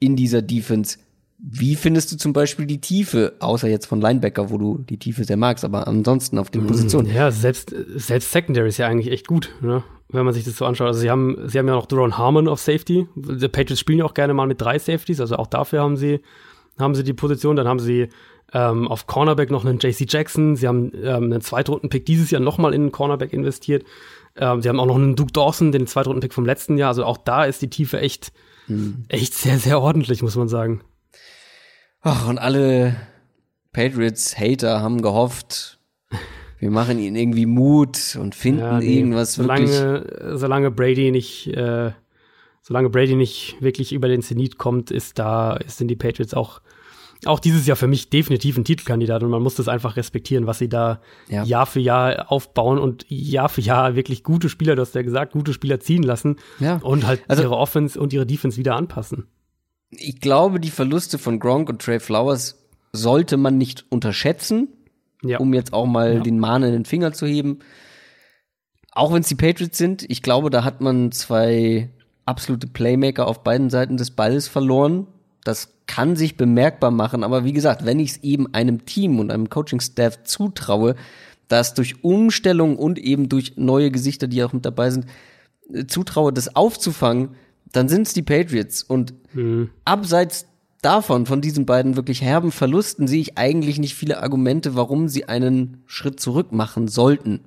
[0.00, 0.98] in dieser Defense?
[1.42, 5.24] Wie findest du zum Beispiel die Tiefe, außer jetzt von Linebacker, wo du die Tiefe
[5.24, 6.66] sehr magst, aber ansonsten auf den mhm.
[6.66, 7.12] Positionen?
[7.12, 9.82] Ja, selbst, selbst Secondary ist ja eigentlich echt gut, ne?
[10.12, 10.88] wenn man sich das so anschaut.
[10.88, 13.06] Also sie haben, sie haben ja noch Duron Harmon auf Safety.
[13.14, 16.20] Die Patriots spielen ja auch gerne mal mit drei Safeties, also auch dafür haben sie,
[16.78, 17.56] haben sie die Position.
[17.56, 18.08] Dann haben sie
[18.52, 20.56] ähm, auf Cornerback noch einen JC Jackson.
[20.56, 23.84] Sie haben ähm, einen Zweitrunden-Pick dieses Jahr nochmal in einen Cornerback investiert.
[24.36, 26.88] Ähm, sie haben auch noch einen Duke Dawson, den Zweitrunden-Pick vom letzten Jahr.
[26.88, 28.32] Also auch da ist die Tiefe echt,
[28.66, 29.04] hm.
[29.08, 30.80] echt sehr, sehr ordentlich, muss man sagen.
[32.02, 32.96] Ach, und alle
[33.72, 35.78] Patriots-Hater haben gehofft,
[36.58, 40.40] wir machen ihnen irgendwie Mut und finden ja, nee, irgendwas solange, wirklich.
[40.40, 41.92] Solange Brady nicht, äh,
[42.62, 46.60] solange Brady nicht wirklich über den Zenit kommt, ist da, sind die Patriots auch,
[47.26, 50.58] auch dieses Jahr für mich definitiv ein Titelkandidat und man muss das einfach respektieren, was
[50.58, 51.44] sie da ja.
[51.44, 55.32] Jahr für Jahr aufbauen und Jahr für Jahr wirklich gute Spieler, du hast ja gesagt,
[55.32, 56.76] gute Spieler ziehen lassen ja.
[56.76, 59.26] und halt also, ihre Offense und ihre Defense wieder anpassen.
[59.90, 62.56] Ich glaube, die Verluste von Gronk und Trey Flowers
[62.92, 64.68] sollte man nicht unterschätzen
[65.22, 65.38] ja.
[65.38, 66.20] um jetzt auch mal ja.
[66.20, 67.60] den mahnenden Finger zu heben.
[68.92, 71.90] Auch wenn es die Patriots sind, ich glaube, da hat man zwei
[72.24, 75.06] absolute Playmaker auf beiden Seiten des Balles verloren.
[75.44, 79.30] Das kann sich bemerkbar machen, aber wie gesagt, wenn ich es eben einem Team und
[79.30, 80.94] einem Coaching-Staff zutraue,
[81.48, 85.06] das durch Umstellung und eben durch neue Gesichter, die auch mit dabei sind,
[85.72, 87.30] äh, zutraue, das aufzufangen,
[87.72, 88.82] dann sind es die Patriots.
[88.82, 89.70] Und mhm.
[89.84, 90.46] abseits
[90.82, 95.26] davon, von diesen beiden wirklich herben Verlusten, sehe ich eigentlich nicht viele Argumente, warum sie
[95.26, 97.40] einen Schritt zurück machen sollten.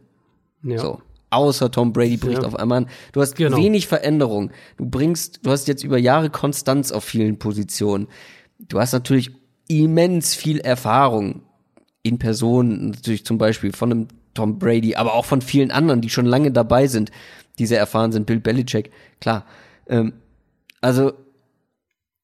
[0.64, 0.80] Ja.
[0.80, 1.02] So.
[1.30, 2.48] Außer Tom Brady bricht ja.
[2.48, 2.90] auf einmal an.
[3.12, 3.58] Du hast genau.
[3.58, 4.52] wenig Veränderung.
[4.78, 8.08] Du bringst, du hast jetzt über Jahre Konstanz auf vielen Positionen.
[8.60, 9.32] Du hast natürlich
[9.68, 11.41] immens viel Erfahrung
[12.04, 16.10] in Person, natürlich zum Beispiel von einem Tom Brady, aber auch von vielen anderen, die
[16.10, 17.12] schon lange dabei sind,
[17.58, 18.26] die sehr erfahren sind.
[18.26, 19.45] Bill Belichick, klar.
[19.88, 20.14] Ähm,
[20.82, 21.14] also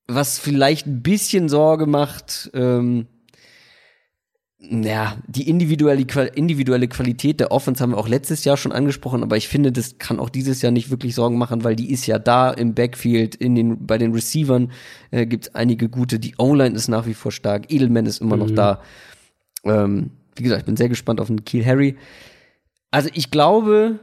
[0.07, 3.07] was vielleicht ein bisschen Sorge macht, ähm,
[4.61, 6.01] ja, die individuelle,
[6.35, 9.99] individuelle Qualität der Offense haben wir auch letztes Jahr schon angesprochen, aber ich finde, das
[9.99, 13.35] kann auch dieses Jahr nicht wirklich Sorgen machen, weil die ist ja da im Backfield,
[13.35, 14.71] in den, bei den Receivern
[15.11, 18.35] äh, gibt es einige gute, die O-Line ist nach wie vor stark, Edelman ist immer
[18.35, 18.41] mhm.
[18.41, 18.81] noch da.
[19.63, 21.95] Ähm, wie gesagt, ich bin sehr gespannt auf den Kiel Harry.
[22.91, 23.99] Also ich glaube,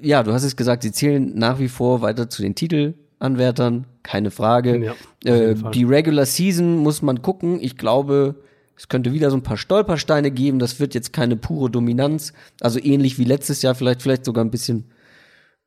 [0.00, 3.86] ja, du hast es gesagt, sie zählen nach wie vor weiter zu den Titel Anwärtern,
[4.02, 4.94] keine Frage.
[5.24, 7.60] Ja, äh, die Regular Season muss man gucken.
[7.60, 8.34] Ich glaube,
[8.76, 10.58] es könnte wieder so ein paar Stolpersteine geben.
[10.58, 12.32] Das wird jetzt keine pure Dominanz.
[12.60, 14.90] Also ähnlich wie letztes Jahr, vielleicht, vielleicht sogar ein bisschen,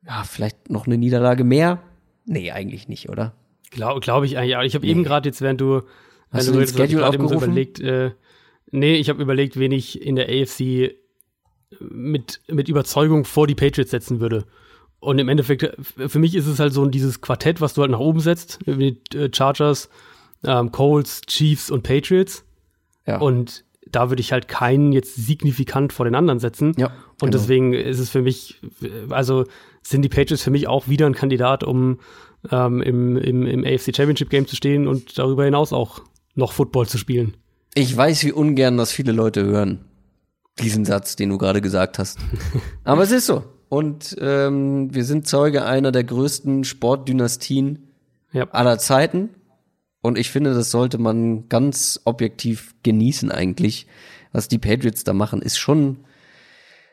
[0.06, 1.80] ja, vielleicht noch eine Niederlage mehr.
[2.26, 3.32] Nee, eigentlich nicht, oder?
[3.70, 4.66] Glaube glaub ich eigentlich.
[4.66, 4.92] Ich habe nee.
[4.92, 5.82] eben gerade jetzt, während du,
[6.30, 7.38] Hast wenn du, den Schedule aufgerufen?
[7.38, 8.10] So überlegt, äh,
[8.70, 10.94] nee, ich habe überlegt, wen ich in der AFC
[11.80, 14.44] mit, mit Überzeugung vor die Patriots setzen würde.
[15.00, 18.00] Und im Endeffekt, für mich ist es halt so dieses Quartett, was du halt nach
[18.00, 19.88] oben setzt, mit äh, Chargers,
[20.44, 22.44] ähm, Coles, Chiefs und Patriots.
[23.06, 23.18] Ja.
[23.18, 26.72] Und da würde ich halt keinen jetzt signifikant vor den anderen setzen.
[26.76, 27.32] Ja, und genau.
[27.32, 28.60] deswegen ist es für mich,
[29.10, 29.44] also
[29.82, 32.00] sind die Patriots für mich auch wieder ein Kandidat, um
[32.50, 36.00] ähm, im, im, im AFC Championship Game zu stehen und darüber hinaus auch
[36.34, 37.36] noch Football zu spielen.
[37.74, 39.84] Ich weiß, wie ungern das viele Leute hören.
[40.60, 42.18] Diesen Satz, den du gerade gesagt hast.
[42.84, 43.44] Aber es ist so.
[43.68, 47.88] Und ähm, wir sind Zeuge einer der größten Sportdynastien
[48.32, 48.48] Ja.
[48.50, 49.30] aller Zeiten.
[50.02, 53.86] Und ich finde, das sollte man ganz objektiv genießen eigentlich.
[54.32, 55.98] Was die Patriots da machen, ist schon.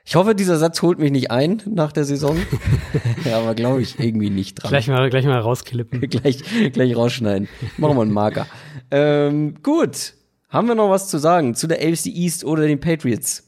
[0.05, 2.35] Ich hoffe, dieser Satz holt mich nicht ein nach der Saison.
[3.25, 4.69] ja, aber glaube ich irgendwie nicht dran.
[4.69, 6.01] Gleich mal, gleich mal rausklippen.
[6.09, 7.47] gleich, gleich rausschneiden.
[7.77, 8.47] Machen wir einen Marker.
[8.91, 10.13] ähm, gut.
[10.49, 13.42] Haben wir noch was zu sagen zu der AFC East oder den Patriots?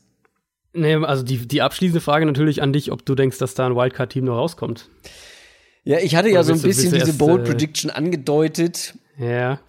[0.76, 3.76] Nee, also die, die abschließende Frage natürlich an dich, ob du denkst, dass da ein
[3.76, 4.90] Wildcard-Team noch rauskommt.
[5.84, 8.96] Ja, ich hatte ja so ein du- bisschen diese Bold äh, Prediction angedeutet.
[9.18, 9.60] Ja.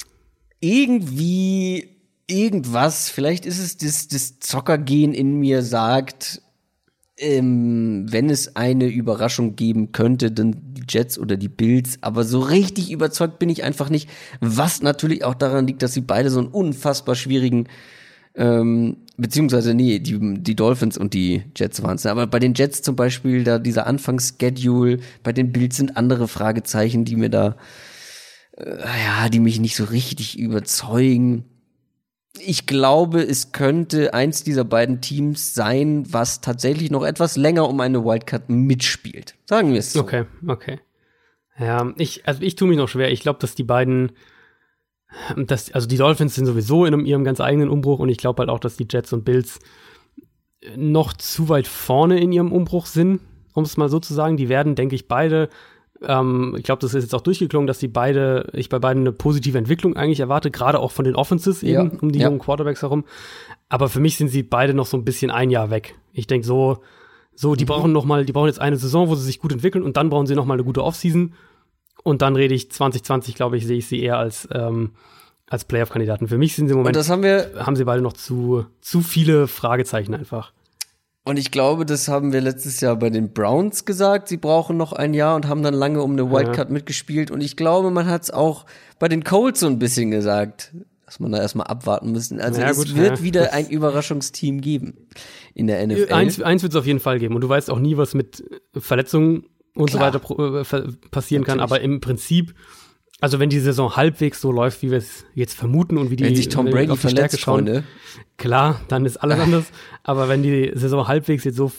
[0.60, 1.90] irgendwie
[2.28, 6.42] irgendwas, vielleicht ist es das, das Zockergehen in mir sagt,
[7.18, 12.40] ähm, wenn es eine Überraschung geben könnte, dann die Jets oder die Bills, aber so
[12.40, 14.08] richtig überzeugt bin ich einfach nicht,
[14.40, 17.68] was natürlich auch daran liegt, dass sie beide so einen unfassbar schwierigen
[18.36, 22.06] ähm, beziehungsweise nee, die, die Dolphins und die Jets waren es.
[22.06, 27.04] Aber bei den Jets zum Beispiel, da dieser Anfangsschedule, bei den Bills sind andere Fragezeichen,
[27.04, 27.56] die mir da
[28.56, 31.44] äh, ja, die mich nicht so richtig überzeugen.
[32.38, 37.80] Ich glaube, es könnte eins dieser beiden Teams sein, was tatsächlich noch etwas länger um
[37.80, 39.34] eine Wildcard mitspielt.
[39.46, 40.00] Sagen wir es so.
[40.00, 40.80] Okay, okay.
[41.58, 43.10] Ja, ich, also ich tue mich noch schwer.
[43.10, 44.12] Ich glaube, dass die beiden,
[45.36, 48.50] dass, also die Dolphins sind sowieso in ihrem ganz eigenen Umbruch und ich glaube halt
[48.50, 49.60] auch, dass die Jets und Bills
[50.76, 53.20] noch zu weit vorne in ihrem Umbruch sind,
[53.54, 54.36] um es mal so zu sagen.
[54.36, 55.48] Die werden, denke ich, beide,
[56.02, 59.12] ähm, ich glaube, das ist jetzt auch durchgeklungen, dass die beide, ich bei beiden eine
[59.12, 62.26] positive Entwicklung eigentlich erwarte, gerade auch von den Offenses Ja, eben, um die ja.
[62.26, 63.04] jungen Quarterbacks herum.
[63.68, 65.94] Aber für mich sind sie beide noch so ein bisschen ein Jahr weg.
[66.12, 66.78] Ich denke so,
[67.34, 69.84] so, die brauchen noch mal, die brauchen jetzt eine Saison, wo sie sich gut entwickeln
[69.84, 71.34] und dann brauchen sie noch mal eine gute Offseason.
[72.02, 74.93] Und dann rede ich 2020, glaube ich, sehe ich sie eher als, ähm,
[75.48, 76.28] als Playoff-Kandidaten.
[76.28, 78.66] Für mich sind sie im Und Moment, das haben wir, haben sie beide noch zu,
[78.81, 80.52] zu viele Fragezeichen einfach.
[81.24, 84.28] und ich glaube, das haben wir letztes Jahr bei den Browns gesagt.
[84.28, 87.31] Sie brauchen noch ein Jahr und haben dann lange um eine Wildcard mitgespielt.
[87.32, 88.66] Und ich glaube, man hat es auch
[89.01, 90.73] bei den Colts so ein bisschen gesagt,
[91.05, 92.40] dass man da erstmal abwarten müssen.
[92.40, 93.23] Also Ja, es gut, wird ja.
[93.24, 95.09] wieder ein Überraschungsteam geben
[95.55, 96.12] in der NFL.
[96.12, 97.35] Eins, eins wird es auf jeden Fall geben.
[97.36, 98.44] Und du weißt auch nie, was mit
[98.77, 100.08] Verletzungen und so Klar.
[100.12, 100.64] weiter pro- äh,
[101.10, 101.58] passieren kann.
[101.58, 101.72] Natürlich.
[101.76, 102.54] Aber im Prinzip,
[103.20, 106.24] also wenn die Saison halbwegs so läuft, wie wir es jetzt vermuten und wie die
[106.24, 107.84] Wenn sich Tom Brady auf die Stärke verletzt, Freunde.
[108.36, 109.64] Klar, dann ist alles anders.
[110.02, 111.72] Aber wenn die Saison halbwegs jetzt so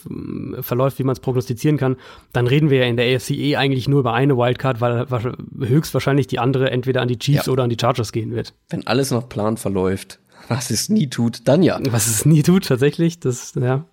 [0.61, 1.97] verläuft, wie man es prognostizieren kann,
[2.33, 5.37] dann reden wir ja in der AFC eh eigentlich nur über eine Wildcard, weil wahrsch-
[5.59, 7.53] höchstwahrscheinlich die andere entweder an die Chiefs Ja.
[7.53, 8.53] oder an die Chargers gehen wird.
[8.69, 11.79] Wenn alles nach Plan verläuft, was es nie tut, dann ja.
[11.91, 13.19] Was es nie tut, tatsächlich.
[13.19, 13.85] Das, ja.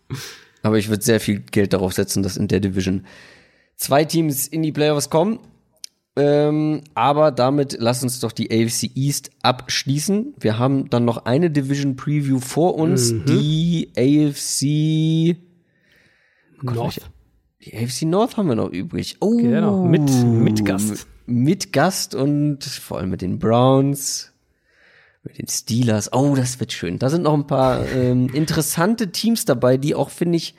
[0.63, 3.05] Aber ich würde sehr viel Geld darauf setzen, dass in der Division
[3.77, 5.39] zwei Teams in die Playoffs kommen.
[6.17, 10.35] Ähm, aber damit lass uns doch die AFC East abschließen.
[10.39, 13.25] Wir haben dann noch eine Division Preview vor uns, Mhm.
[13.27, 15.37] die AFC
[16.65, 17.01] Gott, North.
[17.65, 19.17] Die AFC North haben wir noch übrig.
[19.21, 21.07] Oh, Genau, mit- mit Gast.
[21.27, 24.33] Mit Gast und vor allem mit den Browns,
[25.25, 26.13] mit den Steelers.
[26.13, 26.99] Oh, das wird schön.
[27.01, 30.55] Da sind noch ein paar ähm, interessante Teams dabei, die auch, finde ich,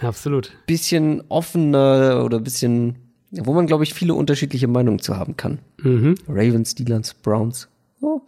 [0.00, 0.52] Absolut.
[0.66, 2.96] bisschen offener oder bisschen,
[3.30, 5.58] wo man, glaube ich, viele unterschiedliche Meinungen zu haben kann.
[5.82, 6.14] Mhm.
[6.28, 7.68] Ravens, Steelers, Browns,
[8.00, 8.20] oh,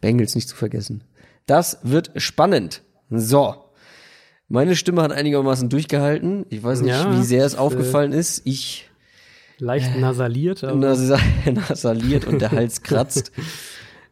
[0.00, 1.02] Bengals nicht zu vergessen.
[1.46, 2.82] Das wird spannend.
[3.10, 3.54] So.
[4.48, 6.46] Meine Stimme hat einigermaßen durchgehalten.
[6.50, 8.42] Ich weiß nicht, Ja, wie sehr es das, aufgefallen ist.
[8.44, 8.88] Ich
[9.58, 11.00] Leicht nasaliert, aber nas
[11.46, 13.32] nasaliert und der Hals kratzt.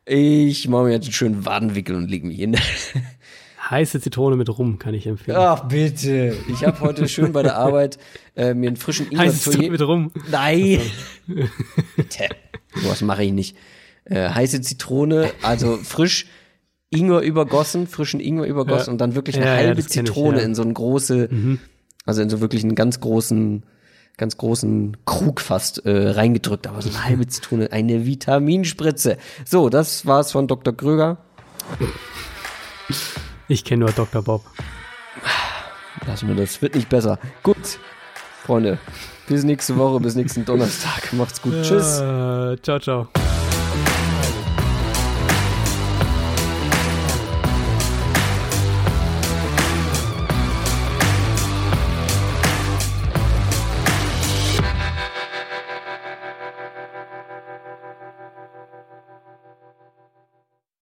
[0.07, 2.59] Ich mache mir jetzt einen schönen Wadenwickel und leg mich hin.
[3.71, 5.39] Heiße Zitrone mit Rum kann ich empfehlen.
[5.39, 6.37] Ach bitte.
[6.49, 7.99] Ich habe heute schön bei der Arbeit
[8.37, 10.11] äh, mir einen frischen heiße Zitrone Ingwer mit Rum.
[10.31, 10.81] Nein.
[11.97, 12.25] Bitte.
[12.75, 13.57] Sowas mache ich nicht.
[14.05, 16.27] Äh, heiße Zitrone, also frisch
[16.91, 18.93] Ingwer übergossen, frischen Ingwer übergossen Ja.
[18.93, 20.43] und dann wirklich eine Ja, ja, halbe ich, Zitrone ja.
[20.45, 20.49] Mhm.
[20.51, 21.29] in so einen große,
[22.05, 23.65] also in so wirklich einen ganz großen,
[24.17, 29.17] ganz großen Krug fast äh, reingedrückt, aber so eine halbe Zitrone, eine Vitaminspritze.
[29.45, 30.77] So, das war's von Dr.
[30.77, 31.19] Kröger.
[33.49, 34.23] Ich kenne nur Dr.
[34.23, 34.45] Bob.
[36.07, 37.19] Lassen wir das, wird nicht besser.
[37.43, 37.79] Gut,
[38.43, 38.79] Freunde,
[39.29, 41.13] bis nächste Woche, bis nächsten Donnerstag.
[41.13, 41.63] Macht's gut.
[41.63, 41.99] Tschüss.
[42.63, 43.09] Ciao, ciao.